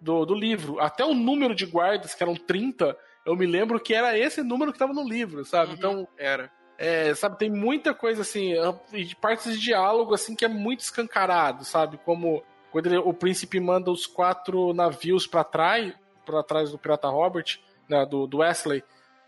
[0.01, 0.79] do, do livro.
[0.79, 4.71] Até o número de guardas, que eram 30, eu me lembro que era esse número
[4.71, 5.71] que estava no livro, sabe?
[5.71, 5.77] Uhum.
[5.77, 6.51] Então, Era.
[6.77, 8.53] é, sabe, tem muita coisa assim,
[8.93, 11.97] e de partes de diálogo assim que é muito escancarado, sabe?
[12.03, 15.93] Como quando ele- o príncipe manda os quatro navios pra trás,
[16.25, 17.57] para trás do pirata Robert,
[17.89, 18.83] né, do, do Wesley,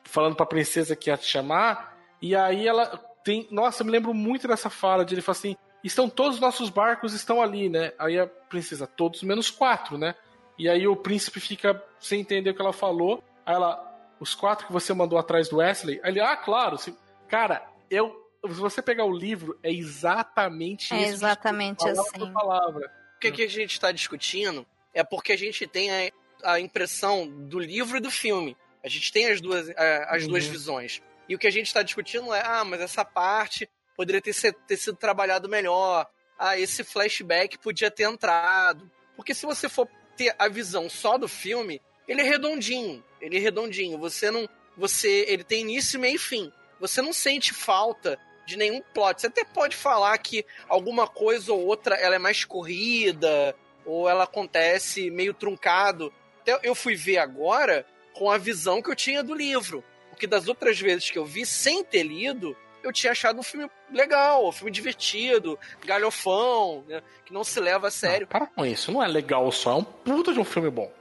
[0.10, 2.86] falando pra princesa que ia te chamar, e aí ela
[3.24, 6.42] tem, nossa, eu me lembro muito dessa fala de ele falar assim, estão todos os
[6.42, 7.94] nossos barcos estão ali, né?
[8.00, 10.16] Aí a princesa, todos menos quatro, né?
[10.58, 13.24] E aí o príncipe fica sem entender o que ela falou.
[13.46, 13.86] Aí ela,
[14.20, 16.02] os quatro que você mandou atrás do Wesley?
[16.04, 16.78] Aí ele, ah, claro.
[16.78, 16.94] se-
[17.30, 18.14] Cara, eu.
[18.46, 21.14] Se você pegar o livro, é exatamente É isso.
[21.14, 22.34] exatamente palavra assim.
[22.34, 22.92] palavra.
[23.16, 26.12] O que, que a gente está discutindo é porque a gente tem a,
[26.54, 28.56] a impressão do livro e do filme.
[28.84, 29.68] A gente tem as duas,
[30.08, 30.52] as duas Uhum.
[30.52, 31.02] visões.
[31.28, 34.52] E o que a gente está discutindo é, ah, mas essa parte poderia ter, se-
[34.52, 36.08] ter sido trabalhado melhor.
[36.38, 38.90] Ah, esse flashback podia ter entrado.
[39.16, 43.04] Porque se você for ter a visão só do filme, ele é redondinho.
[43.22, 43.98] Ele é redondinho.
[44.00, 44.48] Você não.
[44.78, 45.26] Você.
[45.28, 46.52] Ele tem início, meio e fim.
[46.80, 49.20] Você não sente falta de nenhum plot.
[49.22, 53.54] Você até pode falar que alguma coisa ou outra ela é mais corrida,
[53.86, 56.12] ou ela acontece meio truncado.
[56.42, 57.86] Até eu fui ver agora
[58.20, 59.82] com a visão que eu tinha do livro.
[60.10, 63.72] Porque das outras vezes que eu vi sem ter lido, eu tinha achado um filme
[63.90, 68.28] legal, um filme divertido, galhofão, né, que não se leva a sério.
[68.30, 70.92] Não, para com isso, não é legal só, é um puta de um filme bom.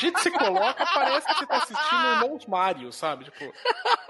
[0.00, 3.26] Jeito que você coloca, parece que você tá assistindo Irmãos Mario, sabe?
[3.26, 3.52] Tipo,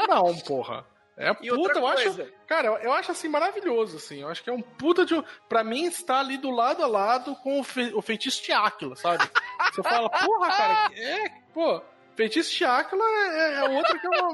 [0.09, 0.87] não, porra.
[1.16, 2.03] É E puta, outra eu acho.
[2.05, 4.23] coisa, Cara, eu, acho assim maravilhoso, assim.
[4.23, 5.23] Eu acho que é um puta de.
[5.49, 7.93] Pra mim, está ali do lado a lado com o, fe...
[7.95, 9.29] o feitiço de Áquila, sabe?
[9.73, 11.29] Você fala, porra, cara, é.
[11.53, 11.83] Pô,
[12.16, 14.32] feitiço de Áquila é, é outra que é uma,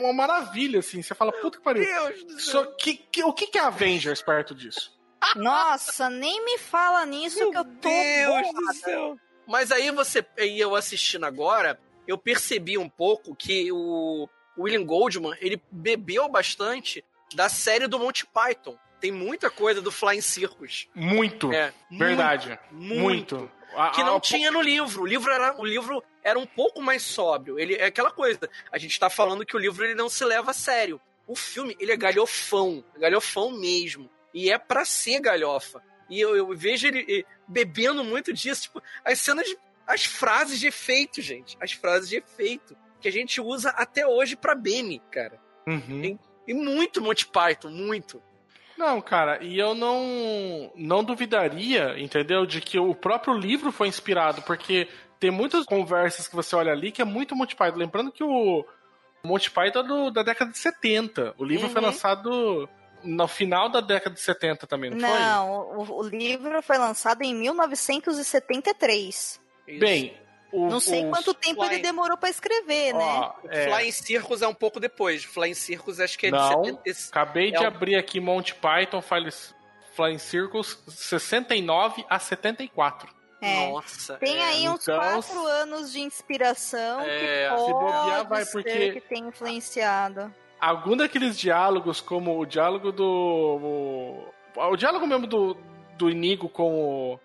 [0.00, 1.02] uma maravilha, assim.
[1.02, 1.84] Você fala, puta que pariu.
[1.84, 4.96] Deus do Só que, que- o que, que é Avengers perto disso?
[5.36, 7.88] Nossa, nem me fala nisso Meu que eu tô.
[7.88, 8.52] Deus boa.
[8.52, 9.16] do céu.
[9.46, 14.28] Mas aí você, e eu assistindo agora, eu percebi um pouco que o
[14.58, 17.04] William Goldman, ele bebeu bastante
[17.34, 18.76] da série do Monty Python.
[19.00, 20.88] Tem muita coisa do Flying Circus.
[20.94, 21.52] Muito.
[21.52, 22.58] É, Verdade.
[22.70, 23.36] muito.
[23.36, 23.58] Muito.
[23.94, 25.02] Que não tinha no livro.
[25.02, 27.58] O livro era, o livro era um pouco mais sóbrio.
[27.58, 28.48] Ele é aquela coisa.
[28.72, 31.00] A gente tá falando que o livro ele não se leva a sério.
[31.26, 34.10] O filme, ele é galhofão, galhofão mesmo.
[34.32, 35.82] E é pra ser galhofa.
[36.08, 39.46] E eu, eu vejo ele bebendo muito disso, tipo, as cenas,
[39.86, 44.36] as frases de efeito, gente, as frases de efeito que a gente usa até hoje
[44.36, 45.40] pra Benny, cara.
[45.66, 46.18] Uhum.
[46.46, 48.22] E muito Monty Python, muito.
[48.78, 54.40] Não, cara, e eu não não duvidaria, entendeu, de que o próprio livro foi inspirado,
[54.42, 54.86] porque
[55.18, 57.76] tem muitas conversas que você olha ali que é muito Monty Python.
[57.76, 58.64] Lembrando que o
[59.24, 61.34] Monty Python é do- da década de 70.
[61.36, 61.86] O livro foi Uhum.
[61.88, 62.68] lançado
[63.02, 65.18] no final da década de 70 também, não, foi?
[65.18, 69.40] Não, o, o livro foi lançado em 1973.
[69.66, 69.80] Isso.
[69.80, 70.16] Bem,
[70.52, 73.04] o, Não sei quanto tempo Fly- ele demorou pra escrever, né?
[73.04, 75.22] ó, é, Flying Circus é um pouco depois.
[75.24, 76.64] Flying Circus acho que é de Não.
[76.64, 76.82] 70.
[77.10, 79.28] acabei de é um- abrir aqui Monty Python Flying,
[79.94, 83.08] Flying Circles 69 a 74.
[83.40, 83.70] É.
[83.70, 84.14] Nossa.
[84.16, 84.44] Tem é.
[84.44, 88.92] aí uns então- quatro anos de inspiração É, que se pode bobear, vai, ser porque-
[88.92, 90.34] que tenha influenciado.
[90.60, 94.32] algum daqueles diálogos, como o diálogo do.
[94.56, 95.56] O, o diálogo mesmo do,
[95.96, 97.20] do Inigo com o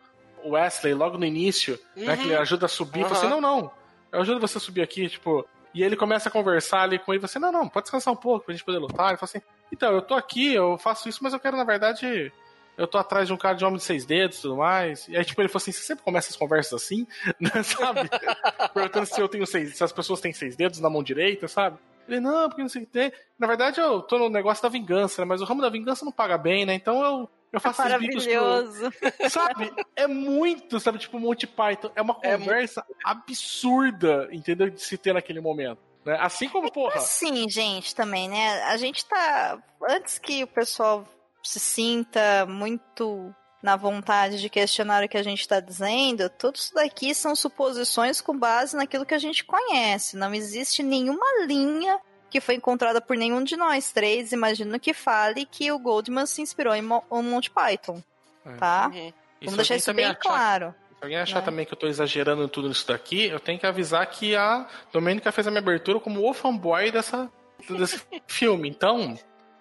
[0.46, 2.18] Wesley logo no início, né?
[2.18, 3.04] Que ele ajuda a subir.
[3.04, 3.10] Uhum.
[3.10, 3.72] Fala assim, não, não,
[4.12, 5.46] eu ajudo você a subir aqui, tipo.
[5.74, 8.46] E ele começa a conversar ali com ele, você, não, não, pode descansar um pouco
[8.46, 9.10] pra gente poder lutar.
[9.10, 9.42] Ele fala assim,
[9.72, 12.32] então, eu tô aqui, eu faço isso, mas eu quero, na verdade,
[12.78, 15.08] eu tô atrás de um cara de homem de seis dedos e tudo mais.
[15.08, 17.08] E aí, tipo, ele falou assim: você sempre começa as conversas assim,
[17.40, 18.10] né, sabe?
[18.74, 21.78] Perguntando se eu tenho seis, se as pessoas têm seis dedos na mão direita, sabe?
[22.08, 23.12] Ele, não, porque não sei o que tem.
[23.40, 25.26] Na verdade, eu tô no negócio da vingança, né?
[25.26, 26.74] Mas o ramo da vingança não paga bem, né?
[26.74, 28.92] Então eu, eu faço é Maravilhoso.
[28.92, 29.30] Pro...
[29.30, 29.72] Sabe?
[29.96, 30.98] É muito, sabe?
[30.98, 31.92] Tipo, Monty Python.
[31.96, 33.02] É uma é conversa é muito...
[33.06, 34.72] absurda, entendeu?
[34.72, 35.78] De se ter naquele momento.
[36.04, 36.18] Né?
[36.20, 37.00] Assim como, porra.
[37.00, 38.64] Sim, gente, também, né?
[38.64, 39.62] A gente tá.
[39.88, 41.08] Antes que o pessoal
[41.44, 46.74] se sinta muito na vontade de questionar o que a gente está dizendo, tudo isso
[46.74, 50.18] daqui são suposições com base naquilo que a gente conhece.
[50.18, 51.98] Não existe nenhuma linha
[52.34, 56.42] que foi encontrada por nenhum de nós três, imagino que fale que o Goldman se
[56.42, 58.02] inspirou em Monty Python,
[58.44, 58.56] é.
[58.56, 58.92] tá?
[58.92, 59.14] Uhum.
[59.42, 60.76] Vamos deixar isso bem achar, claro.
[60.98, 61.46] Se alguém achar né?
[61.46, 65.32] também que eu estou exagerando tudo isso daqui, eu tenho que avisar que a Domênica
[65.32, 67.32] fez a minha abertura como o fanboy dessa,
[67.70, 68.68] desse filme.
[68.68, 69.16] Então,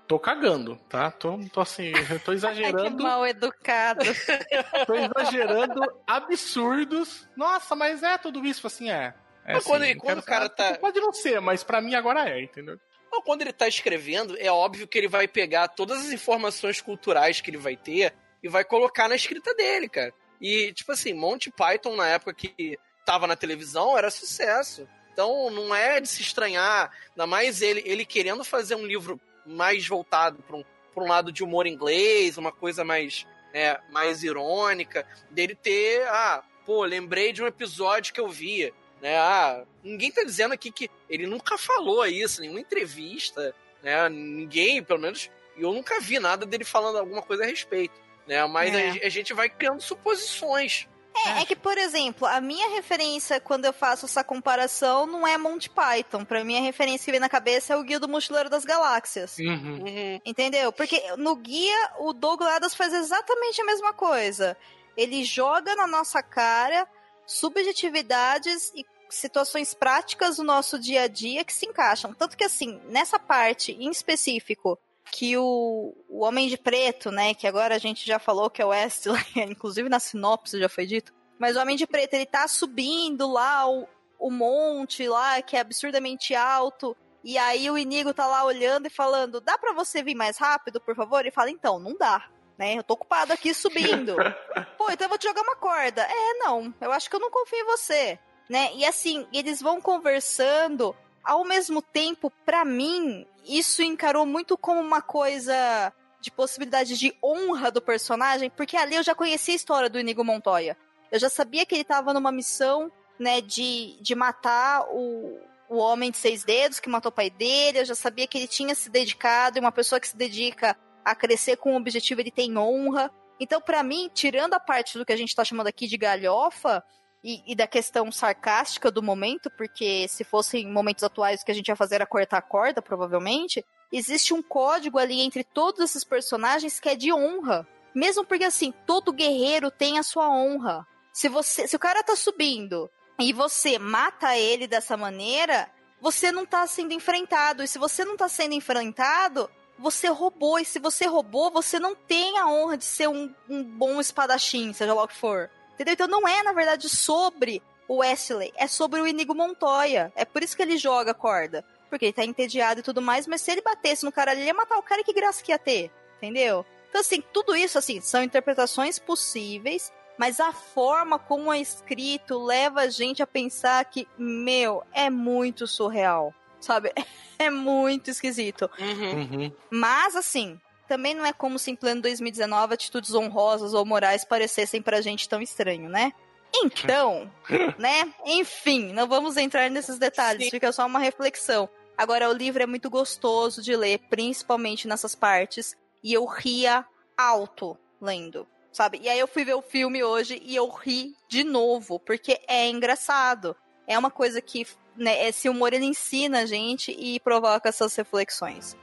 [0.09, 1.11] tô cagando, tá?
[1.11, 1.93] Tô, tô assim,
[2.25, 2.97] tô exagerando.
[2.97, 4.01] que mal educado.
[4.87, 7.29] tô exagerando absurdos.
[7.37, 9.13] Nossa, mas é tudo isso assim, é.
[9.45, 10.79] É assim, quando, quando o cara tá.
[10.79, 12.79] Pode não ser, mas para mim agora é, entendeu?
[13.25, 17.51] Quando ele tá escrevendo, é óbvio que ele vai pegar todas as informações culturais que
[17.51, 20.15] ele vai ter e vai colocar na escrita dele, cara.
[20.41, 24.89] E, tipo assim, Monty Python, na época que tava na televisão, era sucesso.
[25.13, 29.87] Então, não é de se estranhar, ainda mais ele, ele querendo fazer um livro mais
[29.87, 30.65] voltado para um,
[30.97, 36.85] um lado de humor inglês, uma coisa mais, é, mais irônica, dele ter, ah, pô,
[36.85, 39.19] lembrei de um episódio que eu via, né?
[39.19, 43.53] Ah, ninguém tá dizendo aqui que ele nunca falou isso, nenhuma entrevista,
[43.83, 44.09] né?
[44.09, 48.47] Ninguém, pelo menos eu nunca vi nada dele falando alguma coisa a respeito, né?
[48.47, 48.91] Mas é.
[48.91, 50.89] a, a gente vai criando suposições.
[51.27, 55.37] É, é que, por exemplo, a minha referência quando eu faço essa comparação não é
[55.37, 56.25] Monty Python.
[56.25, 59.37] Pra mim, a referência que vem na cabeça é o Guia do Mochileiro das Galáxias.
[59.39, 59.85] Uhum.
[59.85, 60.21] Uhum.
[60.25, 60.73] Entendeu?
[60.73, 64.57] Porque no guia, o Douglas Adams faz exatamente a mesma coisa.
[64.97, 66.89] Ele joga na nossa cara
[67.27, 72.15] subjetividades e situações práticas do nosso dia a dia que se encaixam.
[72.15, 74.79] Tanto que, assim, nessa parte em específico,
[75.11, 78.65] que o, o Homem de Preto, né, que agora a gente já falou que é
[78.65, 82.47] o Wesley, inclusive na sinopse já foi dito, mas o Homem de Preto, ele tá
[82.49, 83.87] subindo lá o,
[84.19, 88.91] o monte lá, que é absurdamente alto, e aí o Inigo tá lá olhando e
[88.91, 91.21] falando, dá para você vir mais rápido, por favor?
[91.21, 92.29] Ele fala, então, não dá.
[92.63, 92.79] Né?
[92.79, 94.15] Eu tô ocupado aqui subindo.
[94.79, 96.03] Pô, então eu vou te jogar uma corda.
[96.03, 96.73] É, não.
[96.81, 98.21] Eu acho que eu não confio em você.
[98.49, 98.71] Né?
[98.77, 100.95] E assim, eles vão conversando
[101.25, 107.71] ao mesmo tempo, para mim, isso encarou muito como uma coisa de possibilidade de honra
[107.71, 110.77] do personagem, porque ali eu já conhecia a história do Inigo Montoya.
[111.11, 115.37] Eu já sabia que ele estava numa missão, né, de, de matar o,
[115.69, 118.49] o homem de seis dedos que matou o pai dele, eu já sabia que ele
[118.49, 122.31] tinha se dedicado, e uma pessoa que se dedica a crescer com um objetivo, ele
[122.31, 123.11] tem honra.
[123.41, 126.83] Então, para mim, tirando a parte do que a gente tá chamando aqui de galhofa,
[127.25, 131.55] e, e, da questão sarcástica do momento, porque se fossem momentos atuais o que a
[131.55, 136.03] gente ia fazer era cortar a corda, provavelmente, existe um código ali entre todos esses
[136.03, 137.67] personagens que é de honra.
[137.95, 140.85] Mesmo porque, assim, todo guerreiro tem a sua honra.
[141.13, 145.71] Se você, se o cara tá subindo e você mata ele dessa maneira,
[146.01, 147.63] você não tá sendo enfrentado.
[147.63, 149.49] E se você não tá sendo enfrentado,
[149.79, 150.59] você roubou.
[150.59, 154.73] E se você roubou, você não tem a honra de ser um, um bom espadachim,
[154.73, 155.51] seja lá o que for.
[155.75, 155.95] Entendeu?
[155.95, 160.13] Então não é, na verdade, sobre o Wesley, é sobre o Inigo Montoya.
[160.15, 161.65] É por isso que ele joga a corda.
[161.91, 164.55] Porque ele tá entediado e tudo mais, mas se ele batesse no cara, ele ia
[164.55, 165.91] matar o cara, que graça que ia ter?
[166.17, 166.65] Entendeu?
[166.89, 172.83] Então, assim, tudo isso, assim, são interpretações possíveis, mas a forma como é escrito leva
[172.83, 176.93] a gente a pensar que, meu, é muito surreal, sabe?
[177.39, 178.71] É muito esquisito.
[178.79, 179.13] Uhum.
[179.15, 179.53] Uhum.
[179.69, 184.81] Mas, assim, também não é como se em pleno 2019 atitudes honrosas ou morais parecessem
[184.81, 186.13] pra gente tão estranho, né?
[186.55, 187.29] Então,
[187.79, 188.13] né?
[188.27, 190.51] Enfim, não vamos entrar nesses detalhes, Sim.
[190.51, 191.69] fica só uma reflexão.
[191.97, 196.85] Agora, o livro é muito gostoso de ler, principalmente nessas partes, e eu ria
[197.17, 199.01] alto lendo, sabe?
[199.03, 202.69] E aí eu fui ver o filme hoje e eu ri de novo, porque é
[202.69, 203.57] engraçado.
[203.87, 204.67] É uma coisa que,
[204.97, 208.77] né, esse humor ele ensina a gente e provoca essas reflexões.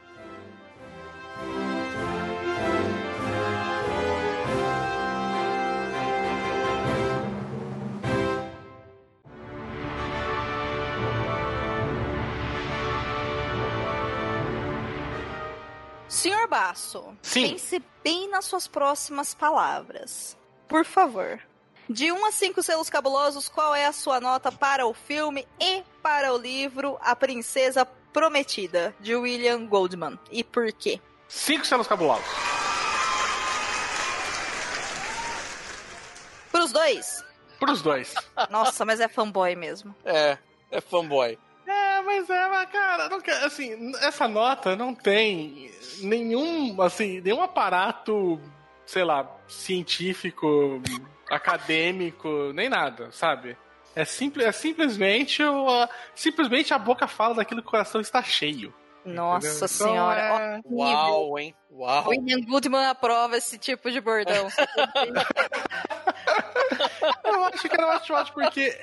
[16.07, 17.52] Senhor Basso, Sim.
[17.52, 20.38] pense bem nas suas próximas palavras.
[20.68, 21.40] Por favor.
[21.90, 25.84] De 1 a 5 selos cabulosos, qual é a sua nota para o filme e
[26.03, 27.84] para o livro A Princesa
[28.14, 30.20] Prometida, de William Goldman?
[30.32, 31.02] E por quê?
[31.28, 32.26] Cinco selos cabulosos.
[36.52, 37.24] Pros dois?
[37.60, 38.14] Pros dois.
[38.49, 39.95] Nossa, mas é fanboy mesmo.
[40.06, 40.38] É,
[40.72, 41.38] é fanboy.
[41.68, 45.72] É, mas é, mas, cara, não, quer- assim, essa nota não tem
[46.02, 48.40] nenhum, assim, nenhum aparato,
[48.86, 50.82] sei lá, científico,
[51.30, 53.57] acadêmico, nem nada, sabe?
[53.95, 58.22] É, simples, é simplesmente, o, a- simplesmente a boca fala daquilo que o coração está
[58.22, 58.73] cheio.
[59.03, 59.56] Nossa Entendeu?
[59.56, 60.22] Então, senhora.
[60.22, 60.61] é-.
[60.65, 61.56] Uau, hein?
[61.72, 62.10] Uau.
[62.10, 64.47] William Goodman aprova esse tipo de bordão.
[67.23, 68.77] Eu acho que era ótimo, ótimo, porque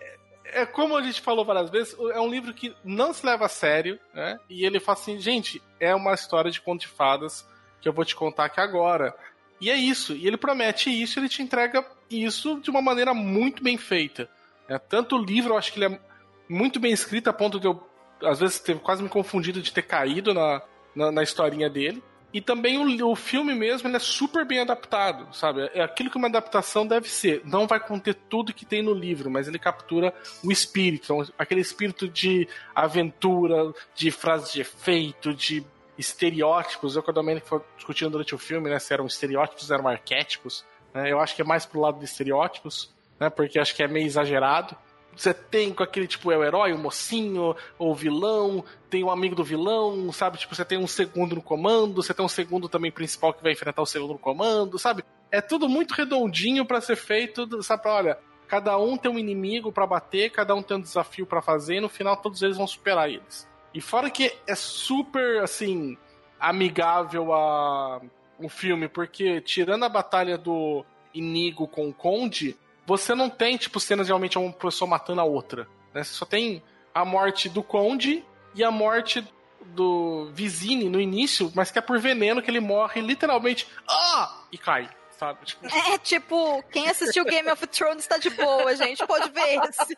[0.46, 3.48] é como a gente falou várias vezes, é um livro que não se leva a
[3.48, 4.38] sério, né?
[4.48, 7.46] E ele fala assim, gente, é uma história de conto de fadas
[7.80, 9.14] que eu vou te contar aqui agora.
[9.60, 10.12] E é isso.
[10.14, 14.28] E ele promete isso, ele te entrega isso de uma maneira muito bem feita.
[14.68, 14.78] né?
[14.78, 16.00] Tanto o livro, eu acho que ele é
[16.48, 17.84] muito bem escrito, a ponto de eu,
[18.22, 20.62] às vezes, ter quase me confundido de ter caído na,
[20.94, 22.02] na, na historinha dele.
[22.32, 25.70] E também o, o filme mesmo, ele é super bem adaptado, sabe?
[25.72, 27.40] É aquilo que uma adaptação deve ser.
[27.44, 30.12] Não vai conter tudo que tem no livro, mas ele captura
[30.44, 31.04] o espírito.
[31.04, 35.64] Então, aquele espírito de aventura, de frases de efeito, de
[35.98, 36.94] estereótipos.
[36.94, 38.78] Eu com a Domênica discutindo durante o filme, né?
[38.78, 40.64] Se eram estereótipos, eram arquétipos.
[40.96, 41.12] Né?
[41.12, 43.30] Eu acho que é mais pro lado de estereótipos, né?
[43.30, 44.76] Porque acho que é meio exagerado.
[45.14, 49.10] Você tem com aquele tipo, é o herói, o mocinho, ou o vilão, tem um
[49.10, 50.36] amigo do vilão, sabe?
[50.36, 53.52] Tipo, você tem um segundo no comando, você tem um segundo também principal que vai
[53.52, 55.02] enfrentar o segundo no comando, sabe?
[55.30, 57.88] É tudo muito redondinho pra ser feito, sabe?
[57.88, 61.76] Olha, cada um tem um inimigo pra bater, cada um tem um desafio pra fazer,
[61.76, 63.48] e no final todos eles vão superar eles.
[63.72, 65.96] E fora que é super, assim,
[66.38, 68.02] amigável a
[68.38, 70.84] o filme, porque tirando a batalha do
[71.14, 72.56] Inigo com o Conde,
[72.86, 75.66] você não tem, tipo, cenas realmente uma pessoa matando a outra.
[75.94, 76.02] Né?
[76.04, 76.62] Você só tem
[76.94, 79.26] a morte do Conde e a morte
[79.66, 83.66] do Vizini no início, mas que é por veneno que ele morre literalmente.
[83.88, 84.42] Ah!
[84.52, 84.88] E cai,
[85.18, 85.44] sabe?
[85.44, 89.04] Tipo, É tipo, quem assistiu Game of Thrones tá de boa, gente.
[89.06, 89.96] Pode ver esse.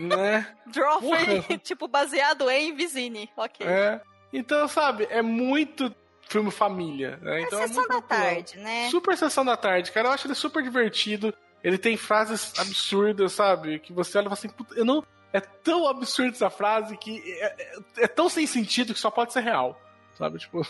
[0.00, 0.54] né?
[0.72, 1.58] Joffrey, Porra.
[1.58, 3.28] tipo, baseado em Vizini.
[3.36, 3.66] Ok.
[3.66, 4.00] É.
[4.32, 5.92] Então, sabe, é muito
[6.28, 7.18] filme família.
[7.22, 7.42] Né?
[7.42, 8.34] Então, é sessão muito da tranquilão.
[8.34, 8.88] tarde, né?
[8.90, 10.08] Super sessão da tarde, cara.
[10.08, 11.32] Eu acho ele super divertido.
[11.64, 13.78] Ele tem frases absurdas, sabe?
[13.80, 15.04] Que você olha e fala assim, puta, eu não.
[15.32, 19.32] É tão absurda essa frase que é, é- é tão sem sentido que só pode
[19.32, 19.80] ser real.
[20.16, 20.38] Sabe?
[20.38, 20.62] Tipo.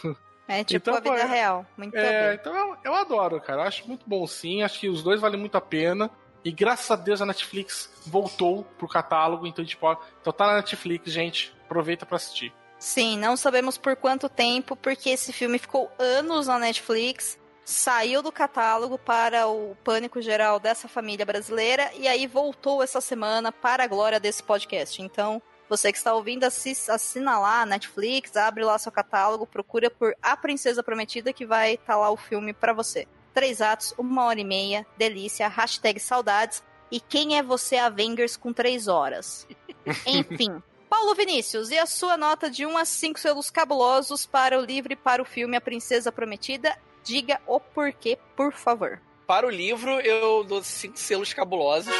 [0.50, 1.66] É tipo Então, a vida é- real.
[1.76, 3.60] Muito É, então eu, eu adoro, cara.
[3.62, 4.62] Eu acho muito bom sim.
[4.62, 6.10] Acho que os dois valem muito a pena.
[6.42, 9.46] E graças a Deus a Netflix voltou pro catálogo.
[9.46, 11.54] Então, tipo, ó, então tá na Netflix, gente.
[11.66, 12.50] Aproveita pra assistir.
[12.78, 18.30] Sim, não sabemos por quanto tempo, porque esse filme ficou anos na Netflix, saiu do
[18.30, 23.86] catálogo para o pânico geral dessa família brasileira e aí voltou essa semana para a
[23.86, 25.02] glória desse podcast.
[25.02, 30.14] Então, você que está ouvindo, assina lá a Netflix, abre lá seu catálogo, procura por
[30.22, 33.06] A Princesa Prometida que vai estar lá o filme para você.
[33.34, 36.62] Três atos, uma hora e meia, delícia, hashtag saudades.
[36.90, 39.46] E quem é você Avengers com três horas?
[40.06, 40.62] Enfim.
[40.88, 44.92] Paulo Vinícius, e a sua nota de 1 a 5 selos cabulosos para o livro
[44.92, 46.76] e para o filme A Princesa Prometida?
[47.04, 49.00] Diga o porquê, por favor.
[49.26, 51.94] Para o livro, eu dou cinco selos cabulosos.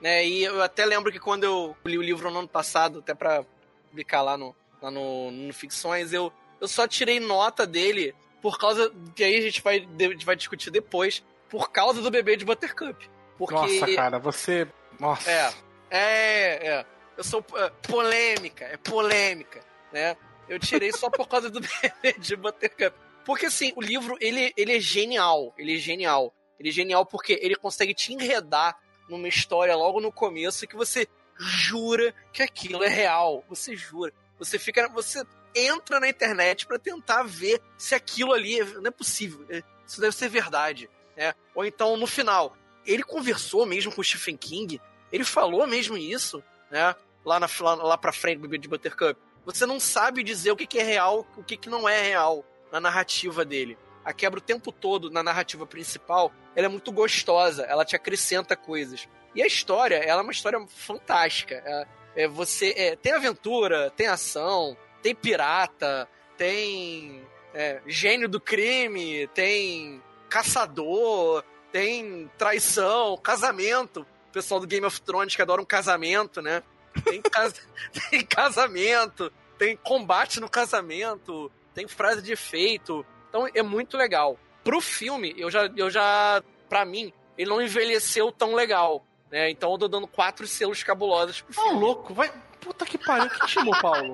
[0.00, 3.14] Né, e eu até lembro que quando eu li o livro no ano passado, até
[3.14, 3.44] pra
[3.88, 8.92] publicar lá no, lá no, no Ficções, eu, eu só tirei nota dele por causa.
[9.14, 11.22] Que aí a gente vai, a gente vai discutir depois.
[11.48, 13.08] Por causa do bebê de Buttercup.
[13.38, 13.54] Porque.
[13.54, 14.66] Nossa, cara, você.
[14.98, 15.30] Nossa.
[15.30, 15.52] É,
[15.90, 16.86] é, é.
[17.16, 19.60] Eu sou é, polêmica, é polêmica,
[19.92, 20.16] né?
[20.48, 21.60] Eu tirei só por causa do
[22.18, 22.96] de Buttercup.
[23.24, 26.34] Porque assim, o livro, ele, ele é genial, ele é genial.
[26.58, 28.76] Ele é genial porque ele consegue te enredar
[29.08, 31.06] numa história logo no começo que você
[31.38, 33.44] jura que aquilo é real.
[33.48, 34.12] Você jura.
[34.38, 35.24] Você fica, você
[35.54, 39.44] entra na internet pra tentar ver se aquilo ali é- não é possível.
[39.48, 41.34] é- Isso deve ser verdade, né?
[41.54, 42.56] Ou então no final,
[42.86, 44.80] ele conversou mesmo com o Stephen King,
[45.12, 46.42] ele falou mesmo isso,
[46.72, 46.96] né?
[47.24, 49.20] Lá, na, lá, lá pra frente do de Buttercup.
[49.44, 52.44] Você não sabe dizer o que, que é real, o que, que não é real
[52.72, 53.78] na narrativa dele.
[54.04, 58.56] A quebra o tempo todo na narrativa principal, ela é muito gostosa, ela te acrescenta
[58.56, 59.08] coisas.
[59.34, 61.62] E a história, ela é uma história fantástica.
[61.64, 61.86] É,
[62.24, 67.22] é, você é, tem aventura, tem ação, tem pirata, tem
[67.54, 74.06] é, gênio do crime, tem caçador, tem traição, casamento.
[74.32, 76.62] Pessoal do Game of Thrones que adora um casamento, né?
[77.04, 77.54] Tem, cas-
[78.10, 83.04] tem casamento, tem combate no casamento, tem frase de efeito.
[83.28, 84.38] Então é muito legal.
[84.64, 86.42] Pro filme, eu já, eu já.
[86.68, 89.04] Pra mim, ele não envelheceu tão legal.
[89.30, 89.50] Né?
[89.50, 91.80] Então eu tô dando quatro selos cabulosos pro Ô, filme.
[91.80, 92.32] louco, vai.
[92.60, 94.12] Puta que pariu, quem chamou Paulo?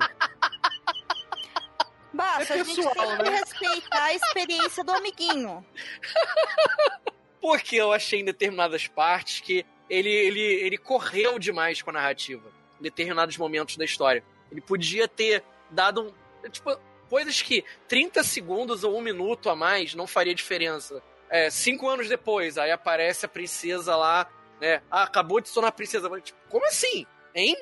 [2.11, 3.29] Basta, É a gente pessoal, tem que né?
[3.29, 5.63] respeitar a experiência do amiguinho.
[7.39, 12.51] Porque eu achei em determinadas partes que ele, ele, ele correu demais com a narrativa.
[12.79, 14.23] Em determinados momentos da história.
[14.51, 16.01] Ele podia ter dado
[16.43, 16.49] um.
[16.49, 16.79] Tipo,
[17.09, 21.01] coisas que 30 segundos ou um minuto a mais não faria diferença.
[21.29, 24.27] É, cinco anos depois, aí aparece a princesa lá,
[24.59, 24.81] né?
[24.89, 26.09] Ah, acabou de se tornar a princesa.
[26.21, 27.05] Tipo, como assim?
[27.35, 27.55] Hein?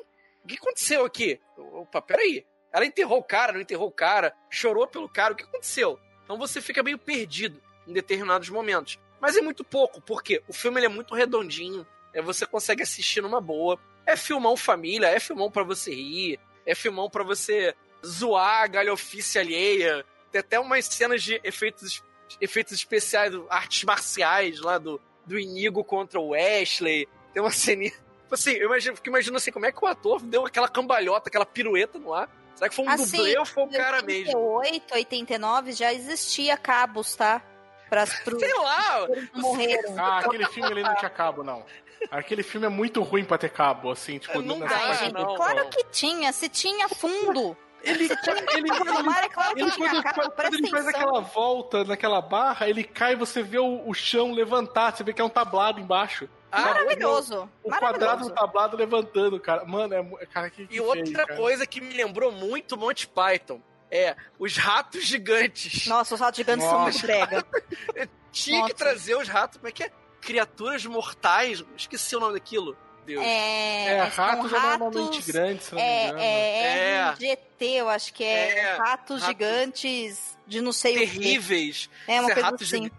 [0.44, 1.40] O que aconteceu aqui?
[1.58, 2.46] Opa, peraí.
[2.72, 6.00] Ela enterrou o cara, não enterrou o cara, chorou pelo cara, o que aconteceu?
[6.24, 9.00] Então você fica meio perdido em determinados momentos.
[9.20, 11.88] Mas é muito pouco, porque o filme é muito redondinho,
[12.24, 13.80] você consegue assistir numa boa.
[14.06, 17.76] É filmão família, é filmão pra você rir, é filmão pra você
[18.06, 20.06] zoar a galhofice alheia.
[20.32, 22.04] Tem até umas cenas de efeitos,
[22.40, 27.08] efeitos especiais, artes marciais lá do, do Inigo contra o Wesley.
[27.34, 27.92] Tem uma ceninha.
[27.92, 31.30] Tipo assim, eu imagino, fico imaginando assim, como é que o ator deu aquela cambalhota,
[31.30, 32.30] aquela pirueta no ar?
[32.56, 34.38] Será que foi um Assim, dublê ou foi o Em cara mesmo?
[34.38, 37.42] 88, 89 já existia cabos, tá?
[37.90, 38.40] Para pro...
[38.40, 39.08] Sei lá!
[39.34, 39.96] não morreram.
[39.98, 41.64] Ah, aquele filme ali não tinha cabo, não.
[42.12, 45.36] Aquele filme é muito ruim pra ter cabo, assim, tipo, Não nessa dá, gente, não,
[45.36, 45.70] claro não.
[45.70, 46.32] que tinha.
[46.32, 47.58] Se tinha fundo.
[47.84, 50.32] Ele, tinha ele, é claro que ele, tinha quando, cabo.
[50.32, 54.96] quando ele faz aquela volta naquela barra, ele cai você vê o, o chão levantar,
[54.96, 56.28] você vê que é um tablado embaixo.
[56.52, 57.50] Ah, Maravilhoso.
[57.64, 58.34] O quadrado do Maravilhoso.
[58.34, 59.66] tablado levantando, cara.
[59.66, 60.26] Mano, é.
[60.28, 61.36] Cara, que, que E outra feio, cara.
[61.36, 63.62] coisa que me lembrou muito Monty Python
[63.92, 65.86] é os ratos gigantes.
[65.88, 66.92] Nossa, os ratos gigantes são Nossa.
[66.92, 67.46] muito brega.
[68.32, 68.74] Tinha que Nossa.
[68.76, 69.92] trazer os ratos, como é que é?
[70.22, 71.64] Criaturas mortais.
[71.76, 72.78] Esqueci o nome daquilo.
[73.06, 73.24] Deus.
[73.24, 76.20] É, É, são ratos é normalmente grandes, se não me engano.
[76.20, 77.10] É, é, É.
[77.12, 81.06] RGT, eu acho que é, É, ratos, ratos gigantes de não sei o quê.
[81.08, 81.90] Terríveis.
[82.06, 82.92] É uma Ser coisa ratos assim.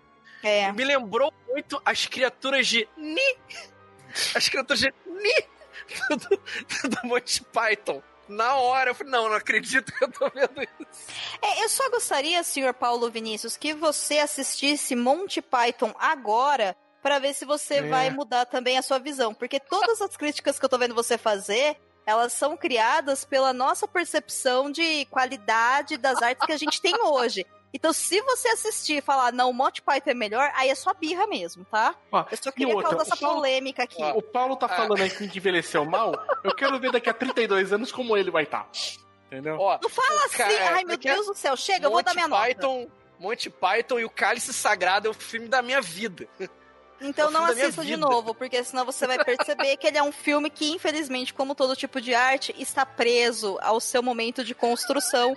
[0.43, 0.73] É.
[0.73, 3.36] Me lembrou muito as criaturas de Ni.
[4.35, 5.44] As criaturas de Ni
[6.16, 8.02] do, do Monty Python.
[8.29, 11.07] Na hora, eu falei, não, não acredito que eu tô vendo isso.
[11.43, 17.33] É, eu só gostaria, senhor Paulo Vinícius, que você assistisse Monty Python agora para ver
[17.35, 17.83] se você É.
[17.83, 19.33] vai mudar também a sua visão.
[19.33, 23.87] Porque todas as críticas que eu tô vendo você fazer, elas são criadas pela nossa
[23.87, 27.47] percepção de qualidade das artes que a gente tem hoje.
[27.73, 31.27] Então, se você assistir e falar, não, Monty Python é melhor, aí é só birra
[31.27, 31.95] mesmo, tá?
[32.11, 34.03] Ó, Eu só queria outra, causar essa Paulo- polêmica aqui.
[34.03, 34.70] O Paulo tá Ah.
[34.70, 36.15] falando aí que envelheceu mal.
[36.43, 38.66] Eu quero ver daqui a 32 anos como ele vai estar.
[39.27, 39.59] Entendeu?
[39.61, 41.15] Ó, Não fala assim, Cara, ai como meu é é?
[41.15, 42.47] Deus do céu, chega, eu vou dar minha nota.
[42.47, 42.89] Python,
[43.19, 46.27] Monty Python e o Cálice Sagrado é o filme da minha vida.
[47.01, 50.12] Então É não assista de novo, porque senão você vai perceber que ele é um
[50.12, 55.35] filme que, infelizmente, como todo tipo de arte, está preso ao seu momento de construção.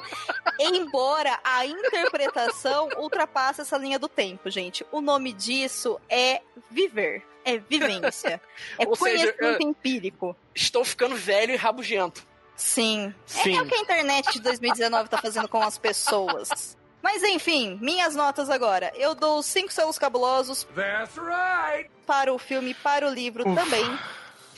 [0.60, 4.86] embora a interpretação ultrapasse essa linha do tempo, gente.
[4.92, 7.24] O nome disso é viver.
[7.44, 8.42] É vivência.
[8.78, 10.36] É Ou seja, conhecimento empírico.
[10.54, 12.26] Estou ficando velho e rabugento.
[12.56, 13.14] Sim.
[13.26, 13.58] Sim.
[13.58, 16.78] É o que a internet de 2019 tá fazendo com as pessoas.
[17.02, 18.92] Mas enfim, minhas notas agora.
[18.96, 21.90] Eu dou cinco selos cabulosos That's right.
[22.06, 23.64] para o filme e para o livro Ufa.
[23.64, 24.00] também.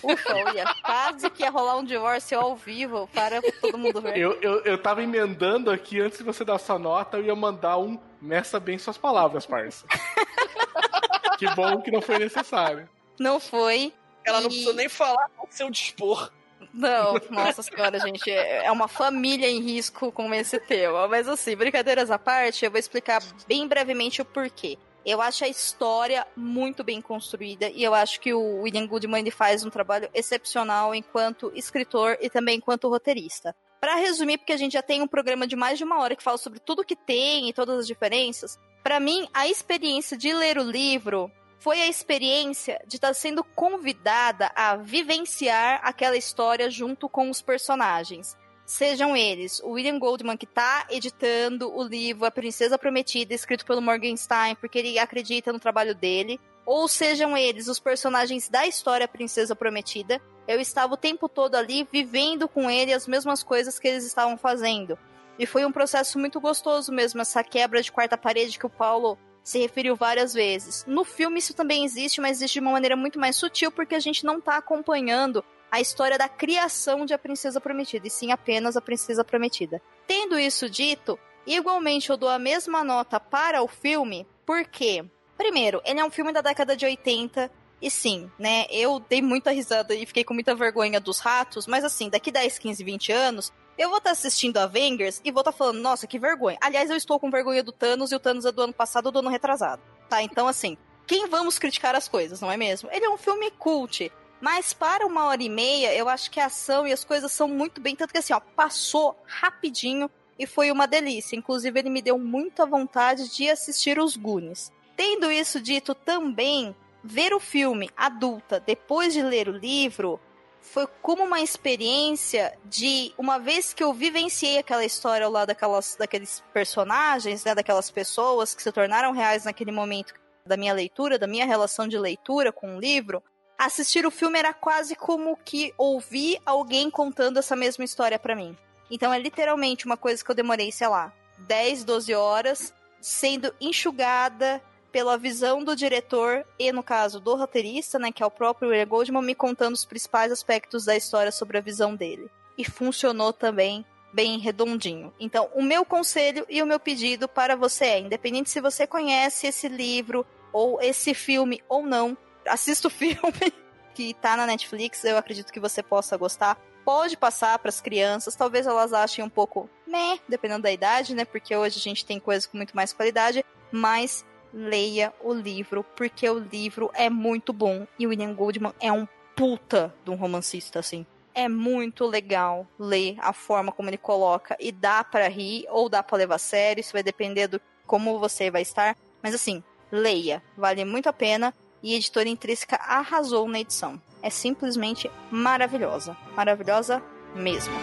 [0.04, 4.18] Ufa, olha, quase que ia rolar um divórcio ao vivo para todo mundo ver.
[4.18, 7.78] Eu, eu, eu tava emendando aqui, antes de você dar sua nota, eu ia mandar
[7.78, 9.86] um meça bem suas palavras, parça.
[11.40, 12.90] que bom que não foi necessário.
[13.18, 13.94] Não foi.
[14.26, 16.30] Ela não E- precisa nem falar ao seu dispor.
[16.74, 21.08] Não, nossa senhora, gente, é é uma família em risco com esse tema.
[21.08, 24.78] Mas assim, brincadeiras à parte, eu vou explicar bem brevemente o porquê.
[25.06, 29.66] Eu acho a história muito bem construída e eu acho que o William Goodman faz
[29.66, 33.54] um trabalho excepcional enquanto escritor e também enquanto roteirista.
[33.82, 36.24] Pra resumir, porque a gente já tem um programa de mais de uma hora que
[36.24, 40.58] fala sobre tudo que tem e todas as diferenças, pra mim a experiência de ler
[40.58, 41.30] o livro
[41.64, 48.36] foi a experiência de estar sendo convidada a vivenciar aquela história junto com os personagens.
[48.66, 53.82] Sejam eles o William Goldman, que está editando o livro A Princesa Prometida, escrito pelo
[53.82, 59.56] Morgenstein, porque ele acredita no trabalho dele, ou sejam eles os personagens da história Princesa
[59.56, 60.22] Prometida.
[60.46, 64.36] Eu estava o tempo todo ali vivendo com ele as mesmas coisas que eles estavam
[64.36, 65.00] fazendo.
[65.40, 69.18] E foi um processo muito gostoso mesmo, essa quebra de quarta parede que o Paulo
[69.44, 70.86] se referiu várias vezes.
[70.88, 74.00] No filme isso também existe, mas existe de uma maneira muito mais sutil, porque a
[74.00, 78.78] gente não tá acompanhando a história da criação de A Princesa Prometida, e sim apenas
[78.78, 79.82] A Princesa Prometida.
[80.08, 85.04] Tendo isso dito, igualmente eu dou a mesma nota para o filme, porque,
[85.36, 87.52] primeiro, ele é um filme da década de 80,
[87.82, 91.84] e sim, né, eu dei muita risada e fiquei com muita vergonha dos ratos, mas
[91.84, 95.80] assim, daqui 10, 15, 20 anos, eu vou estar assistindo Avengers e vou estar falando,
[95.80, 96.58] nossa, que vergonha.
[96.62, 99.12] Aliás, eu estou com vergonha do Thanos e o Thanos é do ano passado ou
[99.12, 99.82] do ano retrasado.
[100.10, 100.78] Tá, então assim,
[101.08, 102.90] quem vamos criticar as coisas, não é mesmo?
[102.92, 104.12] Ele é um filme cult.
[104.40, 107.48] Mas para uma hora e meia, eu acho que a ação e as coisas são
[107.48, 107.96] muito bem.
[107.96, 111.36] Tanto que assim, ó, passou rapidinho e foi uma delícia.
[111.36, 114.72] Inclusive, ele me deu muita vontade de assistir os Goonies.
[114.98, 120.20] Tendo isso dito também, ver o filme adulta depois de ler o livro
[120.64, 126.42] foi como uma experiência de uma vez que eu vivenciei aquela história lado daquelas, daqueles
[126.54, 130.14] personagens, né, daquelas pessoas que se tornaram reais naquele momento
[130.46, 133.22] da minha leitura, da minha relação de leitura com o livro,
[133.58, 138.58] assistir o filme era quase como que ouvir alguém contando essa mesma história para mim.
[138.90, 144.62] Então é literalmente uma coisa que eu demorei, sei lá, 10, 12 horas sendo enxugada
[144.94, 148.88] pela visão do diretor e, no caso, do roteirista, né, que é o próprio William
[148.88, 152.30] Goldman, me contando os principais aspectos da história sobre a visão dele.
[152.56, 153.84] E funcionou também
[154.14, 155.12] bem redondinho.
[155.20, 159.48] Então, o meu conselho e o meu pedido para você é, independente se você conhece
[159.48, 162.16] esse livro ou esse filme ou não,
[162.48, 163.52] assista o filme
[163.96, 166.56] que tá na Netflix, eu acredito que você possa gostar.
[166.86, 171.26] Pode passar para as crianças, talvez elas achem um pouco meh, dependendo da idade, né?
[171.26, 174.24] Porque hoje a gente tem coisas com muito mais qualidade, mas
[174.54, 177.88] leia o livro, porque o livro é muito bom.
[177.98, 181.06] E o William Goldman é um puta de um romancista, assim.
[181.34, 184.56] É muito legal ler a forma como ele coloca.
[184.60, 186.82] E dá para rir ou dá para levar a sério.
[186.82, 188.96] Isso vai depender do como você vai estar.
[189.22, 190.44] Mas assim, leia.
[190.56, 191.54] Vale muito a pena.
[191.82, 194.00] E a editora Intrínseca arrasou na edição.
[194.22, 196.16] É simplesmente maravilhosa.
[196.36, 197.04] Maravilhosa
[197.36, 197.74] mesmo.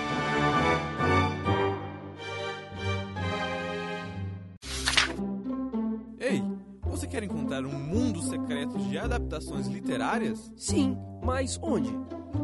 [7.11, 10.53] Quer encontrar um mundo secreto de adaptações literárias?
[10.57, 11.91] Sim, mas onde?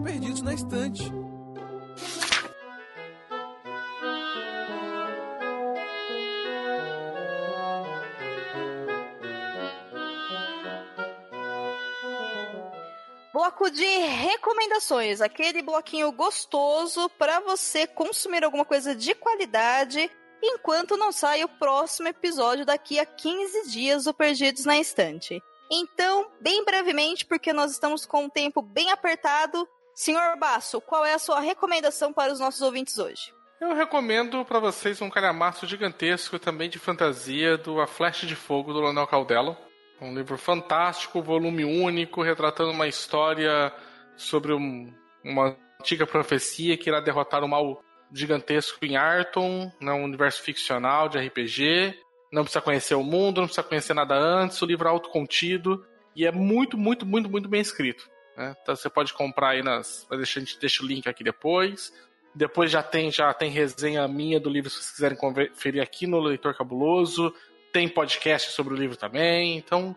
[0.02, 1.05] Perdidos na Estante.
[13.32, 20.10] Bloco de recomendações, aquele bloquinho gostoso para você consumir alguma coisa de qualidade
[20.42, 25.42] enquanto não sai o próximo episódio daqui a 15 dias do Perdidos na Estante.
[25.70, 31.14] Então, bem brevemente, porque nós estamos com um tempo bem apertado, senhor Basso, qual é
[31.14, 33.34] a sua recomendação para os nossos ouvintes hoje?
[33.60, 38.72] Eu recomendo para vocês um calhamaço gigantesco também de fantasia do A Flecha de Fogo
[38.72, 39.56] do Leonel Caldelo.
[40.00, 43.72] Um livro fantástico, volume único, retratando uma história
[44.14, 44.92] sobre um,
[45.24, 47.82] uma antiga profecia que irá derrotar o mal
[48.12, 51.99] gigantesco em Arton, né, um universo ficcional de RPG.
[52.33, 55.85] Não precisa conhecer o mundo, não precisa conhecer nada antes, o livro é autocontido
[56.15, 58.09] e é muito, muito, muito, muito bem escrito.
[58.37, 58.55] Né?
[58.62, 60.07] Então você pode comprar aí nas.
[60.11, 61.93] A gente deixa o link aqui depois.
[62.35, 66.20] Depois já tem, já tem resenha minha do livro se vocês quiserem conferir aqui no
[66.20, 67.35] Leitor Cabuloso.
[67.73, 69.57] Tem podcast sobre o livro também.
[69.57, 69.97] Então,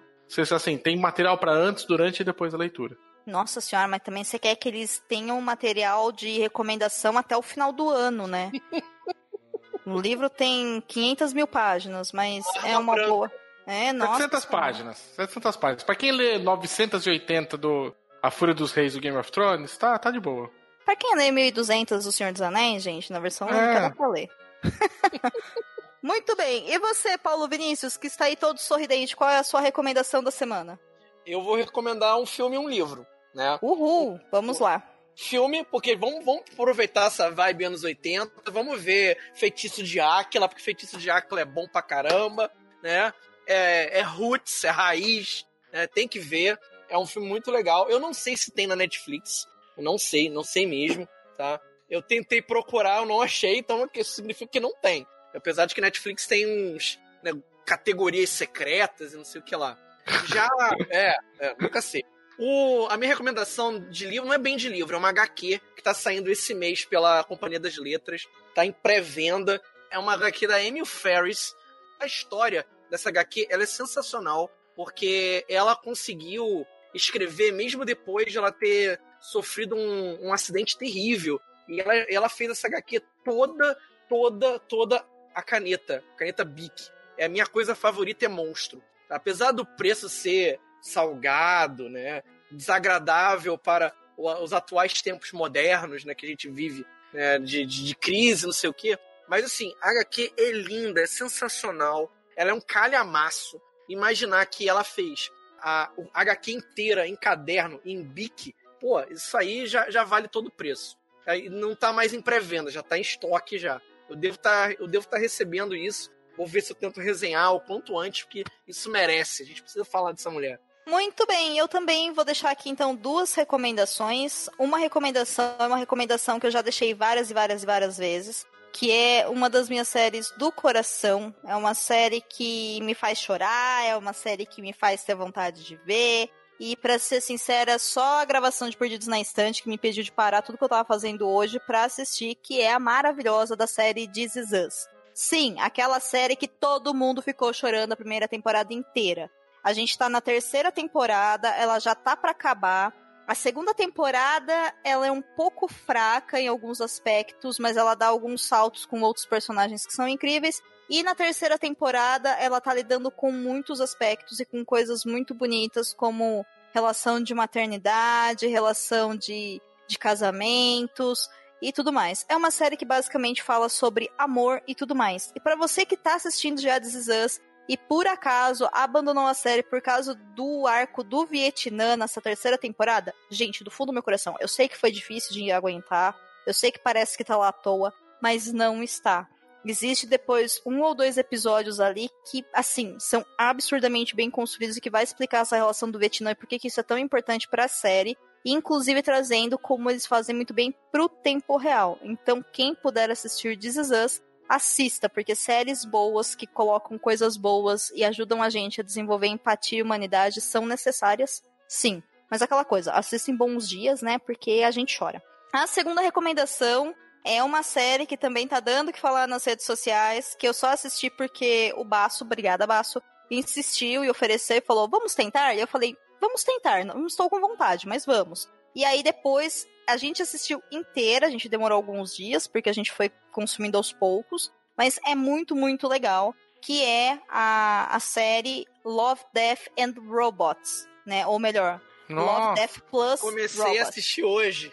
[0.54, 2.98] assim, tem material para antes, durante e depois da leitura.
[3.26, 7.72] Nossa senhora, mas também você quer que eles tenham material de recomendação até o final
[7.72, 8.52] do ano, né?
[9.86, 13.32] o livro tem 500 mil páginas, mas é uma boa.
[13.68, 14.24] É, nossa.
[14.24, 14.98] 700 páginas.
[15.16, 15.84] 700 páginas.
[15.84, 20.10] Pra quem lê 980 do A Fúria dos Reis do Game of Thrones, tá, tá
[20.10, 20.50] de boa.
[20.84, 23.82] Pra quem lê 1200 do Senhor dos Anéis, gente, na versão única É.
[23.82, 24.28] dá pra ler.
[26.02, 26.72] Muito bem.
[26.72, 30.32] E você, Paulo Vinícius, que está aí todo sorridente, qual é a sua recomendação da
[30.32, 30.80] semana?
[31.26, 33.58] Eu vou recomendar um filme e um livro, né?
[33.62, 34.84] Uhul, vamos lá.
[35.16, 40.64] Filme, porque vamos, vamos aproveitar essa vibe anos 80, vamos ver Feitiço de Áquila, porque
[40.64, 42.52] Feitiço de Áquila é bom pra caramba,
[42.82, 43.14] né?
[43.46, 45.88] É, é roots, é raiz, né?
[45.88, 46.58] tem que ver.
[46.88, 47.90] É um filme muito legal.
[47.90, 49.48] Eu não sei se tem na Netflix,
[49.78, 51.60] eu não sei, não sei mesmo, tá?
[51.90, 55.06] Eu tentei procurar, eu não achei, então isso significa que não tem.
[55.34, 57.32] Apesar de que Netflix tem uns né,
[57.66, 59.78] categorias secretas e não sei o que lá.
[60.26, 60.50] Já,
[60.90, 62.04] é, é nunca sei.
[62.38, 65.84] O, a minha recomendação de livro não é bem de livro, é uma HQ que
[65.84, 69.62] tá saindo esse mês pela Companhia das Letras, tá em pré-venda.
[69.92, 71.54] É uma HQ da Emil Ferris.
[72.00, 78.52] A história dessa HQ ela é sensacional, porque ela conseguiu escrever mesmo depois de ela
[78.52, 81.42] ter sofrido um, um acidente terrível.
[81.68, 83.78] E ela, ela fez essa HQ toda,
[84.08, 85.06] toda, toda
[85.36, 86.90] a caneta, caneta Bic.
[87.18, 88.82] É a minha coisa favorita é monstro.
[89.10, 96.30] Apesar do preço ser salgado, né, desagradável para os atuais tempos modernos, né, que a
[96.30, 98.98] gente vive, né, de, de, de crise, não sei o quê.
[99.28, 102.12] Mas assim, a HQ é linda, é sensacional.
[102.36, 103.62] Ela é um calhamaço.
[103.88, 105.32] Imaginar que ela fez
[105.62, 110.48] a, o HQ inteira em caderno, em bic, pô, isso aí já, já vale todo
[110.48, 110.98] o preço.
[111.26, 113.82] Aí não tá mais em pré-venda, já tá em estoque já.
[114.10, 116.12] Eu devo tá, estar recebendo isso.
[116.40, 119.44] Vou ver se eu tento resenhar o quanto antes, porque isso merece.
[119.44, 120.58] A gente precisa falar dessa mulher.
[120.88, 124.48] Muito bem, eu também vou deixar aqui então duas recomendações.
[124.58, 128.48] Uma recomendação é uma recomendação que eu já deixei várias e várias e várias vezes,
[128.72, 131.36] que é uma das minhas séries do coração.
[131.46, 135.66] É uma série que me faz chorar, é uma série que me faz ter vontade
[135.66, 136.30] de ver.
[136.58, 140.12] E para ser sincera, só a gravação de Perdidos na Estante que me impediu de
[140.12, 144.08] parar tudo que eu tava fazendo hoje para assistir, que é a maravilhosa da série
[144.08, 144.99] This Is Us.
[145.22, 149.30] Sim, aquela série que todo mundo ficou chorando a primeira temporada inteira.
[149.62, 152.96] A gente tá na terceira temporada, ela já tá para acabar.
[153.28, 158.48] A segunda temporada, ela é um pouco fraca em alguns aspectos, mas ela dá alguns
[158.48, 160.62] saltos com outros personagens que são incríveis.
[160.90, 165.94] E na terceira temporada, ela tá lidando com muitos aspectos e com coisas muito bonitas,
[165.94, 171.28] como relação de maternidade, relação de, de casamentos
[171.62, 172.26] e tudo mais.
[172.30, 175.32] É uma série que basicamente fala sobre amor e tudo mais.
[175.36, 179.34] E para você que tá assistindo já This Is Us e por acaso abandonou a
[179.34, 184.04] série por causa do arco do Vietnã nessa terceira temporada, gente, do fundo do meu
[184.04, 186.18] coração, eu sei que foi difícil de aguentar,
[186.48, 189.30] eu sei que parece que tá lá à toa, mas não está.
[189.64, 194.90] Existe depois um ou dois episódios ali que, assim, são absurdamente bem construídos e que
[194.90, 197.68] vai explicar essa relação do Vietnã e por que isso é tão importante para a
[197.68, 201.98] série, inclusive trazendo como eles fazem muito bem pro tempo real.
[202.02, 207.92] Então, quem puder assistir This Is Us, assista, porque séries boas que colocam coisas boas
[207.92, 212.02] e ajudam a gente a desenvolver empatia e humanidade são necessárias, sim.
[212.30, 214.18] Mas aquela coisa, assista em bons dias, né?
[214.20, 215.22] Porque a gente chora.
[215.54, 216.94] A segunda recomendação
[217.26, 220.70] é uma série que também tá dando que falar nas redes sociais, que eu só
[220.70, 225.54] assisti porque o Baço, obrigada Baço, insistiu e ofereceu e falou, vamos tentar?
[225.54, 228.50] E eu falei, vamos tentar, não estou com vontade, mas vamos.
[228.76, 232.92] E aí depois a gente assistiu inteira, a gente demorou alguns dias, porque a gente
[232.92, 239.22] foi consumindo aos poucos, mas é muito, muito legal, que é a, a série Love,
[239.34, 241.26] Death and Robots, né?
[241.26, 242.40] Ou melhor, Nossa.
[242.40, 243.80] Love, Death Plus Comecei Robots.
[243.82, 244.72] a assistir hoje.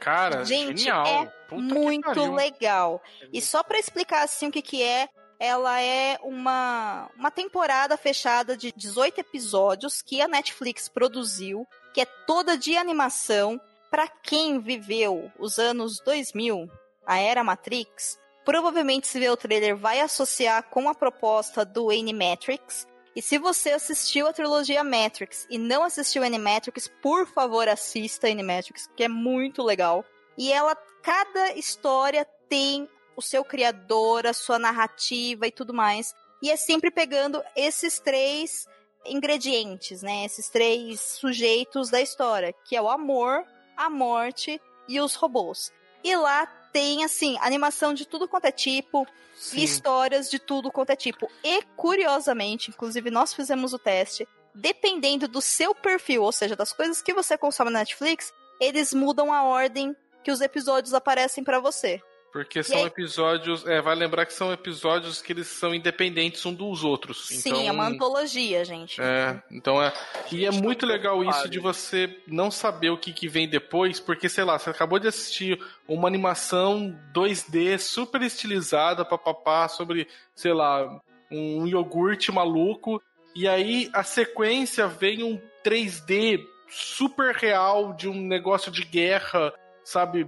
[0.00, 1.06] Cara, Gente, genial.
[1.06, 3.02] é Puta muito legal.
[3.32, 5.08] E só pra explicar assim o que que é,
[5.38, 12.06] ela é uma uma temporada fechada de 18 episódios que a Netflix produziu, que é
[12.26, 13.60] toda de animação.
[13.90, 16.68] Pra quem viveu os anos 2000,
[17.06, 22.86] a era Matrix, provavelmente se ver o trailer vai associar com a proposta do Animatrix.
[23.16, 28.88] E se você assistiu a trilogia Matrix e não assistiu Animatrix, por favor assista Animatrix,
[28.94, 30.04] que é muito legal.
[30.36, 32.88] E ela, cada história tem
[33.18, 36.14] o seu criador, a sua narrativa e tudo mais.
[36.40, 38.64] E é sempre pegando esses três
[39.04, 40.24] ingredientes, né?
[40.24, 43.44] Esses três sujeitos da história, que é o amor,
[43.76, 45.72] a morte e os robôs.
[46.04, 49.04] E lá tem, assim, animação de tudo quanto é tipo,
[49.34, 49.64] Sim.
[49.64, 51.28] histórias de tudo quanto é tipo.
[51.42, 57.02] E, curiosamente, inclusive nós fizemos o teste, dependendo do seu perfil, ou seja, das coisas
[57.02, 62.00] que você consome na Netflix, eles mudam a ordem que os episódios aparecem pra você.
[62.32, 63.66] Porque são aí- episódios.
[63.66, 67.26] É, vai lembrar que são episódios que eles são independentes um dos outros.
[67.28, 69.00] Sim, então, é uma antologia, gente.
[69.00, 69.92] É, então é.
[70.30, 73.98] E é Estou muito legal isso de você não saber o que, que vem depois,
[73.98, 80.52] porque, sei lá, você acabou de assistir uma animação 2D super estilizada, papapá, sobre, sei
[80.52, 81.00] lá,
[81.30, 83.02] um iogurte maluco,
[83.34, 89.52] e aí a sequência vem um 3D super real de um negócio de guerra,
[89.82, 90.26] sabe?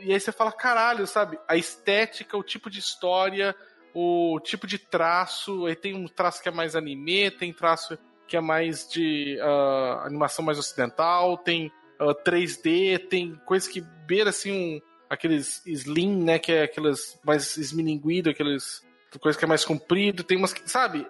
[0.00, 1.38] E aí você fala, caralho, sabe?
[1.46, 3.54] A estética, o tipo de história,
[3.94, 5.66] o tipo de traço.
[5.66, 10.02] Aí tem um traço que é mais anime, tem traço que é mais de ah,
[10.06, 16.38] animação mais ocidental, tem ah, 3D, tem coisa que beira assim um, aqueles slim, né?
[16.38, 18.82] Que é aqueles mais esmilinguido, aqueles
[19.18, 21.06] coisa que é mais comprido, tem umas que, sabe?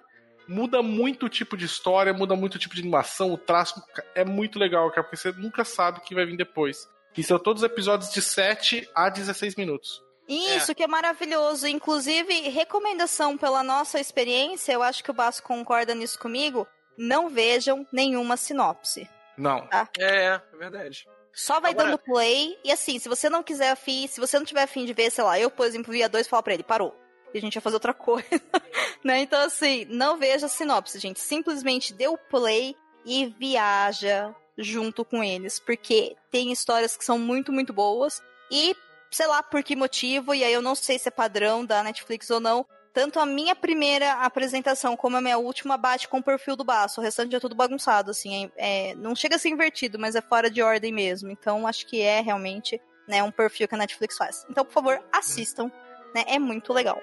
[0.49, 3.83] Muda muito o tipo de história, muda muito o tipo de animação, o traço
[4.15, 6.89] é muito legal, cara, porque você nunca sabe o que vai vir depois.
[7.17, 10.03] E são todos episódios de 7 a 16 minutos.
[10.29, 11.67] Isso que é maravilhoso.
[11.67, 16.67] Inclusive, recomendação pela nossa experiência, eu acho que o Basso concorda nisso comigo.
[16.97, 19.09] Não vejam nenhuma sinopse.
[19.37, 19.69] Não.
[19.99, 21.07] É, é verdade.
[21.33, 22.57] Só vai Agora- dando play.
[22.63, 25.25] E assim, se você não quiser afim, se você não tiver afim de ver, sei
[25.25, 26.95] lá, eu, por exemplo, via dois e falo pra ele, parou.
[27.35, 28.29] E a gente vai fazer outra coisa.
[29.03, 29.21] né?
[29.21, 31.19] Então, assim, não veja sinopse, gente.
[31.21, 35.59] Simplesmente dê o play e viaja junto com eles.
[35.59, 38.23] Porque tem histórias que são muito, muito boas.
[38.51, 38.77] E,
[39.11, 42.31] sei lá por que motivo, e aí eu não sei se é padrão da Netflix
[42.31, 42.65] ou não.
[42.93, 47.01] Tanto a minha primeira apresentação como a minha última bate com o perfil do Baço.
[47.01, 48.51] O restante é tudo bagunçado, assim.
[48.57, 51.31] é- é- não chega a ser invertido, mas é fora de ordem mesmo.
[51.31, 54.45] Então acho que é realmente né, um perfil que a Netflix faz.
[54.49, 55.71] Então, por favor, assistam.
[56.15, 57.01] Né, é muito legal.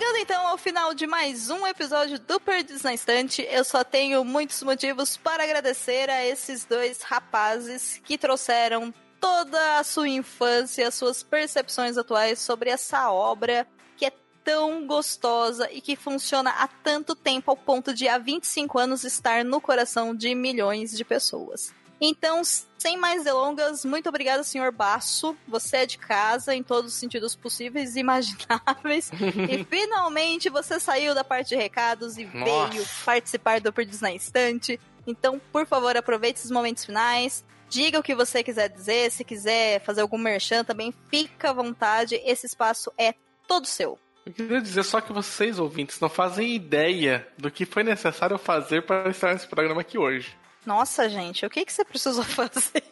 [0.00, 4.24] Chegando então ao final de mais um episódio do Perdidos na Estante, eu só tenho
[4.24, 10.94] muitos motivos para agradecer a esses dois rapazes que trouxeram toda a sua infância, as
[10.94, 13.68] suas percepções atuais sobre essa obra
[13.98, 14.12] que é
[14.42, 19.44] tão gostosa e que funciona há tanto tempo ao ponto de há 25 anos estar
[19.44, 21.74] no coração de milhões de pessoas.
[22.00, 22.42] Então,
[22.78, 25.36] sem mais delongas, muito obrigada, senhor Basso.
[25.46, 29.10] Você é de casa em todos os sentidos possíveis e imagináveis.
[29.50, 32.68] e finalmente você saiu da parte de recados e Nossa.
[32.70, 34.80] veio participar do Perdidos na Estante.
[35.06, 37.44] Então, por favor, aproveite esses momentos finais.
[37.68, 39.10] Diga o que você quiser dizer.
[39.10, 42.20] Se quiser fazer algum merchan também, fica à vontade.
[42.24, 43.14] Esse espaço é
[43.46, 43.98] todo seu.
[44.24, 48.82] Eu queria dizer só que vocês, ouvintes, não fazem ideia do que foi necessário fazer
[48.82, 50.39] para estar nesse programa aqui hoje.
[50.64, 52.82] Nossa, gente, o que, que você precisou fazer?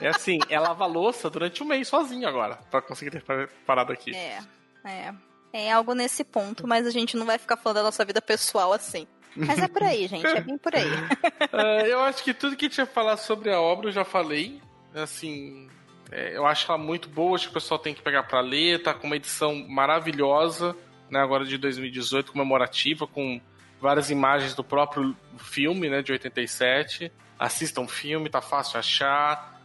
[0.00, 3.22] É assim, é lavar louça durante um mês sozinho agora, pra conseguir ter
[3.66, 4.14] parado aqui.
[4.14, 4.38] É,
[4.84, 5.14] é.
[5.52, 8.72] É algo nesse ponto, mas a gente não vai ficar falando da nossa vida pessoal
[8.72, 9.06] assim.
[9.34, 10.84] Mas é por aí, gente, é bem por aí.
[11.52, 14.60] É, eu acho que tudo que tinha que falar sobre a obra eu já falei.
[14.94, 15.68] Assim,
[16.10, 18.82] é, eu acho ela muito boa, acho que o pessoal tem que pegar pra ler,
[18.82, 20.76] tá com uma edição maravilhosa,
[21.10, 23.40] né, agora de 2018, comemorativa, com
[23.80, 27.12] várias imagens do próprio filme, né, de 87.
[27.38, 29.58] Assistam o filme, tá fácil de achar.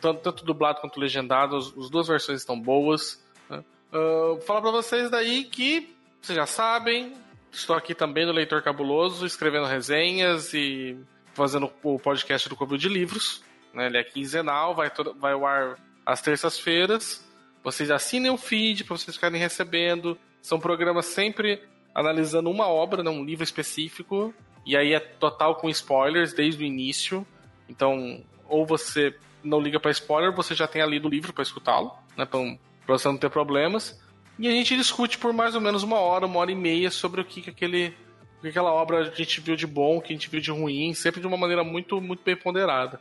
[0.00, 3.22] Tanto, tanto dublado quanto legendado, as, as duas versões estão boas.
[3.50, 3.62] Né.
[3.92, 7.14] Ah, vou falar pra vocês daí que vocês já sabem,
[7.52, 10.98] estou aqui também no Leitor Cabuloso, escrevendo resenhas e
[11.34, 13.42] fazendo o podcast do Clube de Livros.
[13.72, 13.86] né?
[13.86, 17.24] Ele é quinzenal, vai, todo, vai ao ar às terças-feiras.
[17.62, 20.18] Vocês assinem o feed para vocês ficarem recebendo.
[20.40, 21.62] São programas sempre
[21.94, 24.34] analisando uma obra, né, um livro específico.
[24.64, 27.26] E aí é total com spoilers desde o início.
[27.68, 31.92] Então, ou você não liga para spoiler, você já tem lido o livro para escutá-lo,
[32.16, 34.00] né, para você não ter problemas.
[34.38, 37.20] E a gente discute por mais ou menos uma hora, uma hora e meia sobre
[37.20, 37.94] o que, que aquele
[38.40, 41.20] que aquela obra a gente viu de bom, que a gente viu de ruim, sempre
[41.20, 43.00] de uma maneira muito, muito bem ponderada.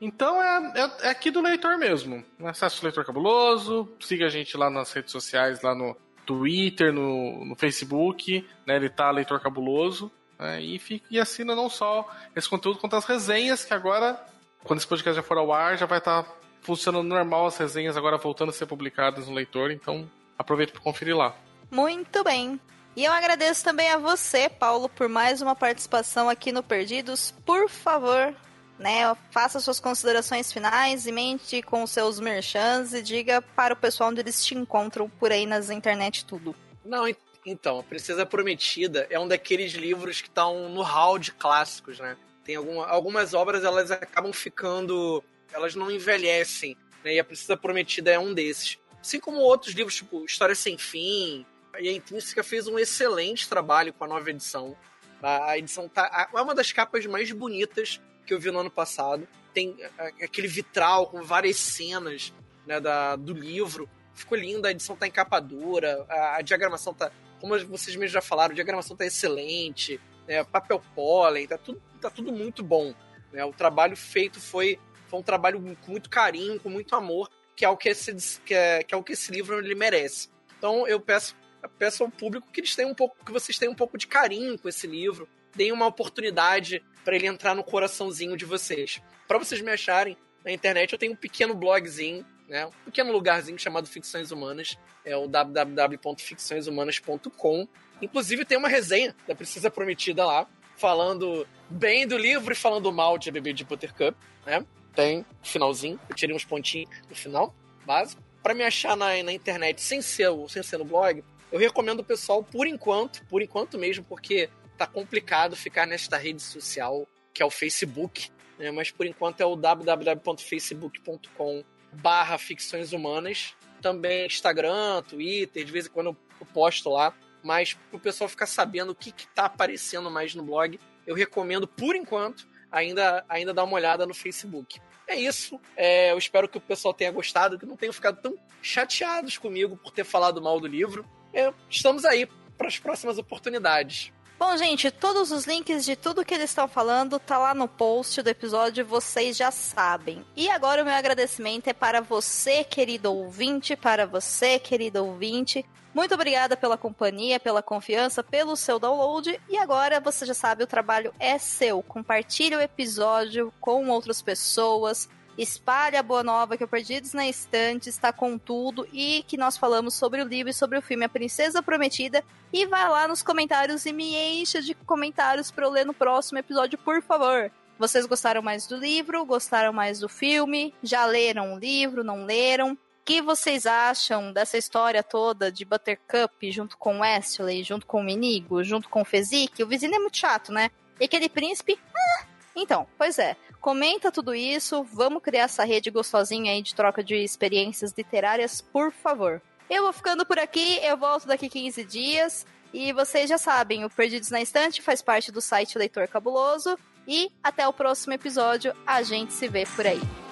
[0.00, 2.24] Então é, é, é aqui do leitor mesmo.
[2.44, 5.96] Acesse o Leitor Cabuloso, siga a gente lá nas redes sociais, lá no
[6.28, 8.76] Twitter, no, no Facebook, né?
[8.76, 10.12] Ele tá Leitor Cabuloso.
[10.38, 12.06] né, e, fica, e assina não só
[12.36, 14.22] esse conteúdo, quanto as resenhas, que agora,
[14.62, 16.26] quando esse podcast já for ao ar, já vai estar
[16.60, 20.06] funcionando normal as resenhas agora voltando a ser publicadas no leitor, então
[20.38, 21.34] aproveita para conferir lá.
[21.70, 22.60] Muito bem.
[22.94, 27.32] E eu agradeço também a você, Paulo, por mais uma participação aqui no Perdidos.
[27.46, 28.34] Por favor,
[28.78, 34.10] né, faça suas considerações finais e mente com seus merchans e diga para o pessoal
[34.10, 36.54] onde eles te encontram por aí nas internet tudo.
[36.84, 41.32] Não, en- então, a Princesa Prometida é um daqueles livros que estão no hall de
[41.32, 42.16] clássicos, né?
[42.44, 45.22] Tem alguma, algumas obras, elas acabam ficando...
[45.52, 47.14] Elas não envelhecem, né?
[47.14, 48.78] E a Princesa Prometida é um desses.
[49.00, 51.46] Assim como outros livros, tipo História Sem Fim.
[51.78, 54.76] E a Intrínseca fez um excelente trabalho com a nova edição.
[55.22, 56.28] A edição tá...
[56.34, 59.26] É uma das capas mais bonitas que eu vi no ano passado.
[59.54, 59.76] Tem
[60.22, 62.32] aquele vitral com várias cenas
[62.66, 63.88] né, da, do livro.
[64.14, 67.10] Ficou linda, a edição tá em capa dura, a, a diagramação tá.
[67.40, 72.10] Como vocês mesmos já falaram, a diagramação tá excelente, né, papel pólen, tá tudo, tá
[72.10, 72.94] tudo muito bom.
[73.32, 74.78] Né, o trabalho feito foi,
[75.08, 78.52] foi um trabalho com muito carinho, com muito amor, que é o que esse, que
[78.52, 80.28] é, que é o que esse livro ele merece.
[80.58, 83.72] Então eu peço, eu peço ao público que eles tenham um pouco, que vocês tenham
[83.72, 85.28] um pouco de carinho com esse livro,
[85.58, 89.02] deem uma oportunidade para ele entrar no coraçãozinho de vocês.
[89.26, 93.58] Para vocês me acharem na internet, eu tenho um pequeno blogzinho, né, um pequeno lugarzinho
[93.58, 97.66] chamado Ficções Humanas, é o www.ficçõeshumanas.com.
[98.00, 103.18] Inclusive tem uma resenha da Princesa Prometida lá, falando bem do livro e falando mal
[103.18, 104.16] de Bebê de Buttercup,
[104.46, 104.64] né?
[104.94, 107.52] Tem finalzinho, eu tirei uns pontinhos no final,
[107.84, 108.22] básico.
[108.44, 112.04] Para me achar na, na internet sem ser, sem ser no blog, eu recomendo o
[112.04, 114.48] pessoal por enquanto, por enquanto mesmo, porque
[114.86, 117.06] tá complicado ficar nesta rede social
[117.38, 118.72] que é o Facebook, né?
[118.72, 123.54] Mas por enquanto é o www.facebook.com barra ficções humanas.
[123.80, 126.16] Também Instagram, Twitter, de vez em quando eu
[126.52, 127.14] posto lá.
[127.44, 131.68] Mas pro pessoal ficar sabendo o que, que tá aparecendo mais no blog, eu recomendo,
[131.68, 134.80] por enquanto, ainda, ainda dar uma olhada no Facebook.
[135.06, 135.60] É isso.
[135.76, 139.76] É, eu espero que o pessoal tenha gostado, que não tenham ficado tão chateados comigo
[139.76, 141.08] por ter falado mal do livro.
[141.32, 142.26] É, estamos aí
[142.56, 144.12] para as próximas oportunidades.
[144.38, 148.22] Bom, gente, todos os links de tudo que eles estão falando tá lá no post
[148.22, 150.24] do episódio, vocês já sabem.
[150.36, 155.66] E agora o meu agradecimento é para você, querido ouvinte, para você, querido ouvinte.
[155.92, 159.40] Muito obrigada pela companhia, pela confiança, pelo seu download.
[159.48, 161.82] E agora você já sabe, o trabalho é seu.
[161.82, 165.08] Compartilhe o episódio com outras pessoas.
[165.38, 169.56] Espalhe a boa nova que o Perdidos na Estante está com tudo e que nós
[169.56, 172.24] falamos sobre o livro e sobre o filme A Princesa Prometida.
[172.52, 176.40] E vai lá nos comentários e me encha de comentários para eu ler no próximo
[176.40, 177.52] episódio, por favor.
[177.78, 179.24] Vocês gostaram mais do livro?
[179.24, 180.74] Gostaram mais do filme?
[180.82, 182.02] Já leram o livro?
[182.02, 182.72] Não leram?
[182.72, 188.04] O que vocês acham dessa história toda de Buttercup junto com Wesley, junto com o
[188.04, 189.62] Minigo, junto com o Fezzik?
[189.62, 190.68] O vizinho é muito chato, né?
[190.98, 191.78] E aquele príncipe?
[191.94, 193.36] Ah, então, pois é.
[193.60, 198.92] Comenta tudo isso, vamos criar essa rede gostosinha aí de troca de experiências literárias, por
[198.92, 199.42] favor.
[199.68, 202.46] Eu vou ficando por aqui, eu volto daqui 15 dias.
[202.72, 206.78] E vocês já sabem, o Perdidos na Estante faz parte do site Leitor Cabuloso.
[207.06, 210.27] E até o próximo episódio, a gente se vê por aí.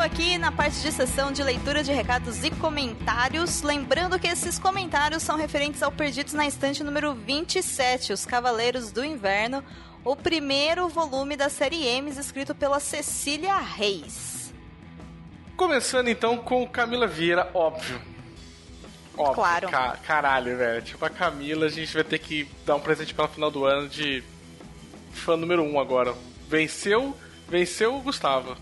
[0.00, 4.58] Então aqui na parte de sessão de leitura de recados e comentários, lembrando que esses
[4.58, 9.62] comentários são referentes ao Perdidos na Estante número 27, Os Cavaleiros do Inverno,
[10.02, 14.54] o primeiro volume da série M's escrito pela Cecília Reis.
[15.54, 18.00] Começando então com Camila Vieira, óbvio.
[19.18, 19.34] Óbvio.
[19.34, 19.68] Claro.
[19.68, 20.80] Ca caralho, velho.
[20.80, 23.66] Tipo, a Camila, a gente vai ter que dar um presente para o final do
[23.66, 24.24] ano de
[25.12, 26.14] fã número 1 um agora.
[26.48, 27.14] Venceu,
[27.46, 28.56] venceu o Gustavo.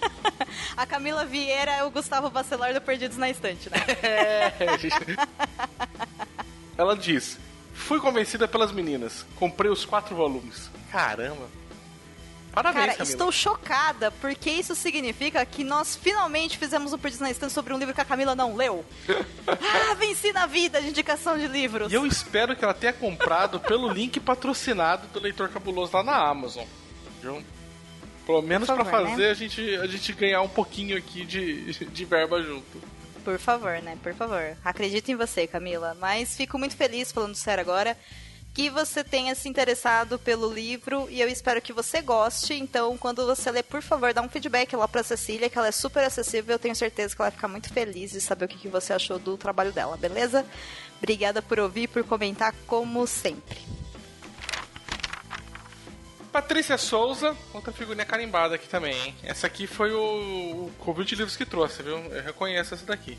[0.76, 3.78] a Camila Vieira é o Gustavo Bacelar do Perdidos na Estante, né?
[4.02, 4.52] É.
[6.76, 7.38] Ela diz:
[7.74, 9.24] Fui convencida pelas meninas.
[9.36, 10.70] Comprei os quatro volumes.
[10.90, 11.48] Caramba.
[12.52, 13.10] Parabéns, Cara, Camila.
[13.10, 17.78] estou chocada, porque isso significa que nós finalmente fizemos um Perdidos na Estante sobre um
[17.78, 18.84] livro que a Camila não leu.
[19.48, 21.90] ah, venci na vida de indicação de livros.
[21.90, 26.16] E eu espero que ela tenha comprado pelo link patrocinado do Leitor Cabuloso lá na
[26.16, 26.66] Amazon.
[27.22, 27.42] Viu?
[28.24, 29.30] Pelo menos para favor, fazer né?
[29.30, 32.80] a, gente, a gente ganhar um pouquinho aqui de, de verba junto.
[33.24, 33.96] Por favor, né?
[34.02, 34.56] Por favor.
[34.64, 35.96] Acredito em você, Camila.
[36.00, 37.96] Mas fico muito feliz, falando sério agora,
[38.52, 42.54] que você tenha se interessado pelo livro e eu espero que você goste.
[42.54, 45.72] Então, quando você ler, por favor, dá um feedback lá pra Cecília, que ela é
[45.72, 46.54] super acessível.
[46.54, 48.92] Eu tenho certeza que ela vai ficar muito feliz de saber o que que você
[48.92, 50.44] achou do trabalho dela, beleza?
[50.98, 53.81] Obrigada por ouvir e por comentar, como sempre.
[56.32, 59.14] Patrícia Souza, outra figurinha carimbada aqui também, hein?
[59.22, 61.98] Essa aqui foi o, o convite de livros que trouxe, viu?
[61.98, 63.18] Eu reconheço essa daqui.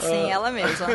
[0.00, 0.30] Sim, Ah.
[0.30, 0.86] ela mesma.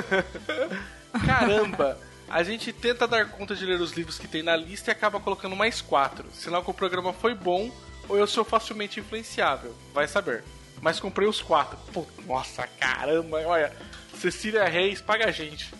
[1.26, 1.98] Caramba!
[2.30, 5.20] A gente tenta dar conta de ler os livros que tem na lista e acaba
[5.20, 6.26] colocando mais quatro.
[6.34, 7.70] Sinal que o programa foi bom
[8.10, 9.76] ou eu sou facilmente influenciável.
[9.94, 10.44] Vai saber.
[10.82, 11.78] Mas comprei os quatro.
[11.94, 13.38] Pô, nossa, caramba!
[13.46, 13.72] Olha,
[14.18, 15.72] Cecília Reis paga a gente.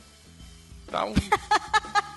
[0.92, 1.14] Tá um.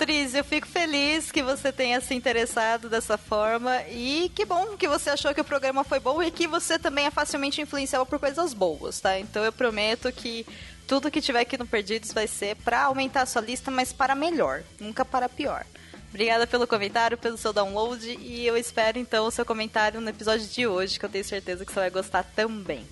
[0.00, 4.88] Patrícia, eu fico feliz que você tenha se interessado dessa forma e que bom que
[4.88, 8.18] você achou que o programa foi bom e que você também é facilmente influenciável por
[8.18, 9.18] coisas boas, tá?
[9.18, 10.46] Então eu prometo que
[10.86, 14.14] tudo que tiver aqui no Perdidos vai ser para aumentar a sua lista, mas para
[14.14, 15.66] melhor, nunca para pior.
[16.08, 20.46] Obrigada pelo comentário, pelo seu download e eu espero então o seu comentário no episódio
[20.46, 22.86] de hoje, que eu tenho certeza que você vai gostar também.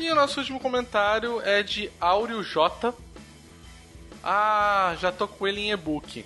[0.00, 2.92] E o nosso último comentário é de Áureo J.
[4.22, 6.24] Ah, já tô com ele em e-book.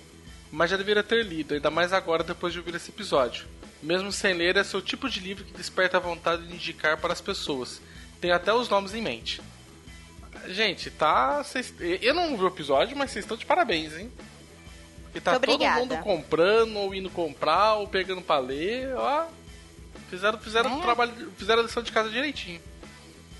[0.51, 3.45] Mas já deveria ter lido, ainda mais agora depois de ouvir esse episódio.
[3.83, 7.13] Mesmo sem ler, é seu tipo de livro que desperta a vontade de indicar para
[7.13, 7.81] as pessoas.
[8.21, 9.41] Tenho até os nomes em mente.
[10.47, 11.43] Gente, tá.
[11.43, 14.11] Cês, eu não vi o episódio, mas vocês estão de parabéns, hein?
[15.13, 19.27] E tá todo mundo comprando, ou indo comprar, ou pegando pra ler, ó.
[20.09, 20.75] Fizeram, fizeram É.
[20.75, 21.31] o trabalho.
[21.37, 22.61] Fizeram a lição de casa direitinho.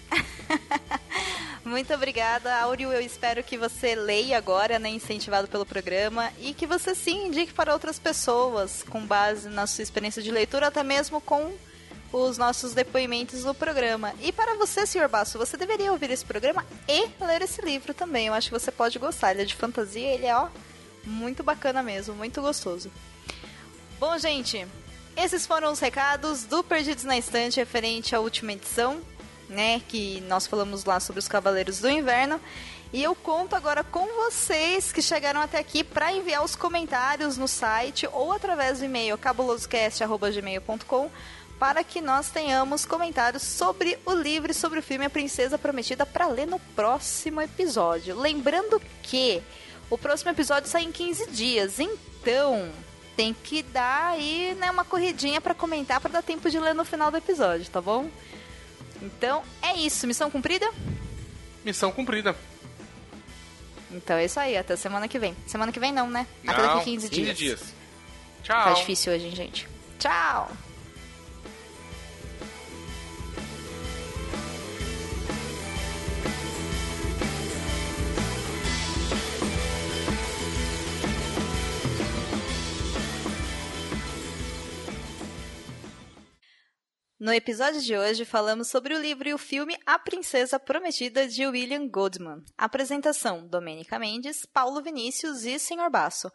[1.66, 2.94] Muito obrigada, Áureo.
[2.94, 7.52] Eu espero que você leia agora, né, incentivado pelo programa, e que você sim indique
[7.54, 11.52] para outras pessoas, com base na sua experiência de leitura, até mesmo com
[12.14, 14.14] os nossos depoimentos no programa.
[14.22, 18.28] E para você, senhor Basso, você deveria ouvir esse programa e ler esse livro também.
[18.28, 19.32] Eu acho que você pode gostar.
[19.32, 20.48] Ele é de fantasia, ele é, ó,
[21.04, 22.92] muito bacana mesmo, muito gostoso.
[24.00, 24.68] Bom, gente,
[25.18, 29.02] esses foram os recados do Perdidos na Estante referente à última edição,
[29.50, 29.82] né?
[29.88, 32.40] Que nós falamos lá sobre os Cavaleiros do Inverno.
[32.94, 37.48] E eu conto agora com vocês que chegaram até aqui para enviar os comentários no
[37.48, 41.10] site ou através do e-mail cabulosocast.gmail.com
[41.60, 46.06] para que nós tenhamos comentários sobre o livro e sobre o filme A Princesa Prometida
[46.06, 48.18] para ler no próximo episódio.
[48.18, 49.42] Lembrando que
[49.90, 52.70] o próximo episódio sai em 15 dias, então
[53.16, 56.84] tem que dar aí né, uma corridinha para comentar para dar tempo de ler no
[56.84, 58.10] final do episódio, tá bom?
[59.02, 60.70] Então é isso, missão cumprida?
[61.64, 62.36] Missão cumprida.
[63.92, 65.36] Então é isso aí, até semana que vem.
[65.48, 66.28] Semana que vem não, né?
[66.46, 67.38] Até Não, daqui 15 dias.
[67.38, 67.60] dias.
[68.46, 68.74] Tá Tchau.
[68.76, 69.68] difícil hoje, hein, gente?
[70.00, 70.52] Tchau!
[87.18, 91.48] No episódio de hoje, falamos sobre o livro e o filme A Princesa Prometida de
[91.48, 92.44] William Goldman.
[92.58, 96.30] Apresentação: Domênica Mendes, Paulo Vinícius e Senhor Basso.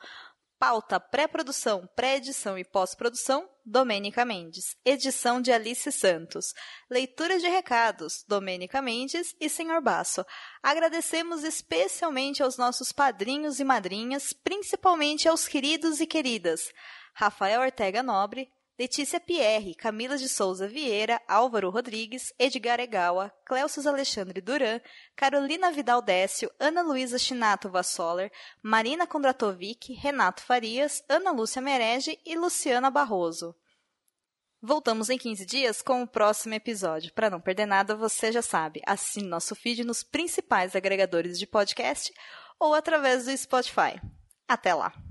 [0.59, 4.75] Pauta: pré-produção, pré-edição e pós-produção: Domênica Mendes.
[4.83, 6.55] Edição de Alice Santos.
[6.89, 10.25] Leitura de recados: Domênica Mendes e Senhor Basso.
[10.63, 16.73] Agradecemos especialmente aos nossos padrinhos e madrinhas, principalmente aos queridos e queridas
[17.15, 18.51] Rafael Ortega Nobre,
[18.81, 24.81] Letícia Pierre, Camila de Souza Vieira, Álvaro Rodrigues, Edgar Egawa, Cléucius Alexandre Duran,
[25.15, 28.33] Carolina Vidal Décio, Ana Luísa Chinato Vassoler,
[28.63, 33.55] Marina Kondratovic, Renato Farias, Ana Lúcia Merege e Luciana Barroso.
[34.63, 37.13] Voltamos em 15 dias com o próximo episódio.
[37.13, 42.11] Para não perder nada, você já sabe, assine nosso feed nos principais agregadores de podcast
[42.59, 44.01] ou através do Spotify.
[44.49, 45.10] Até lá!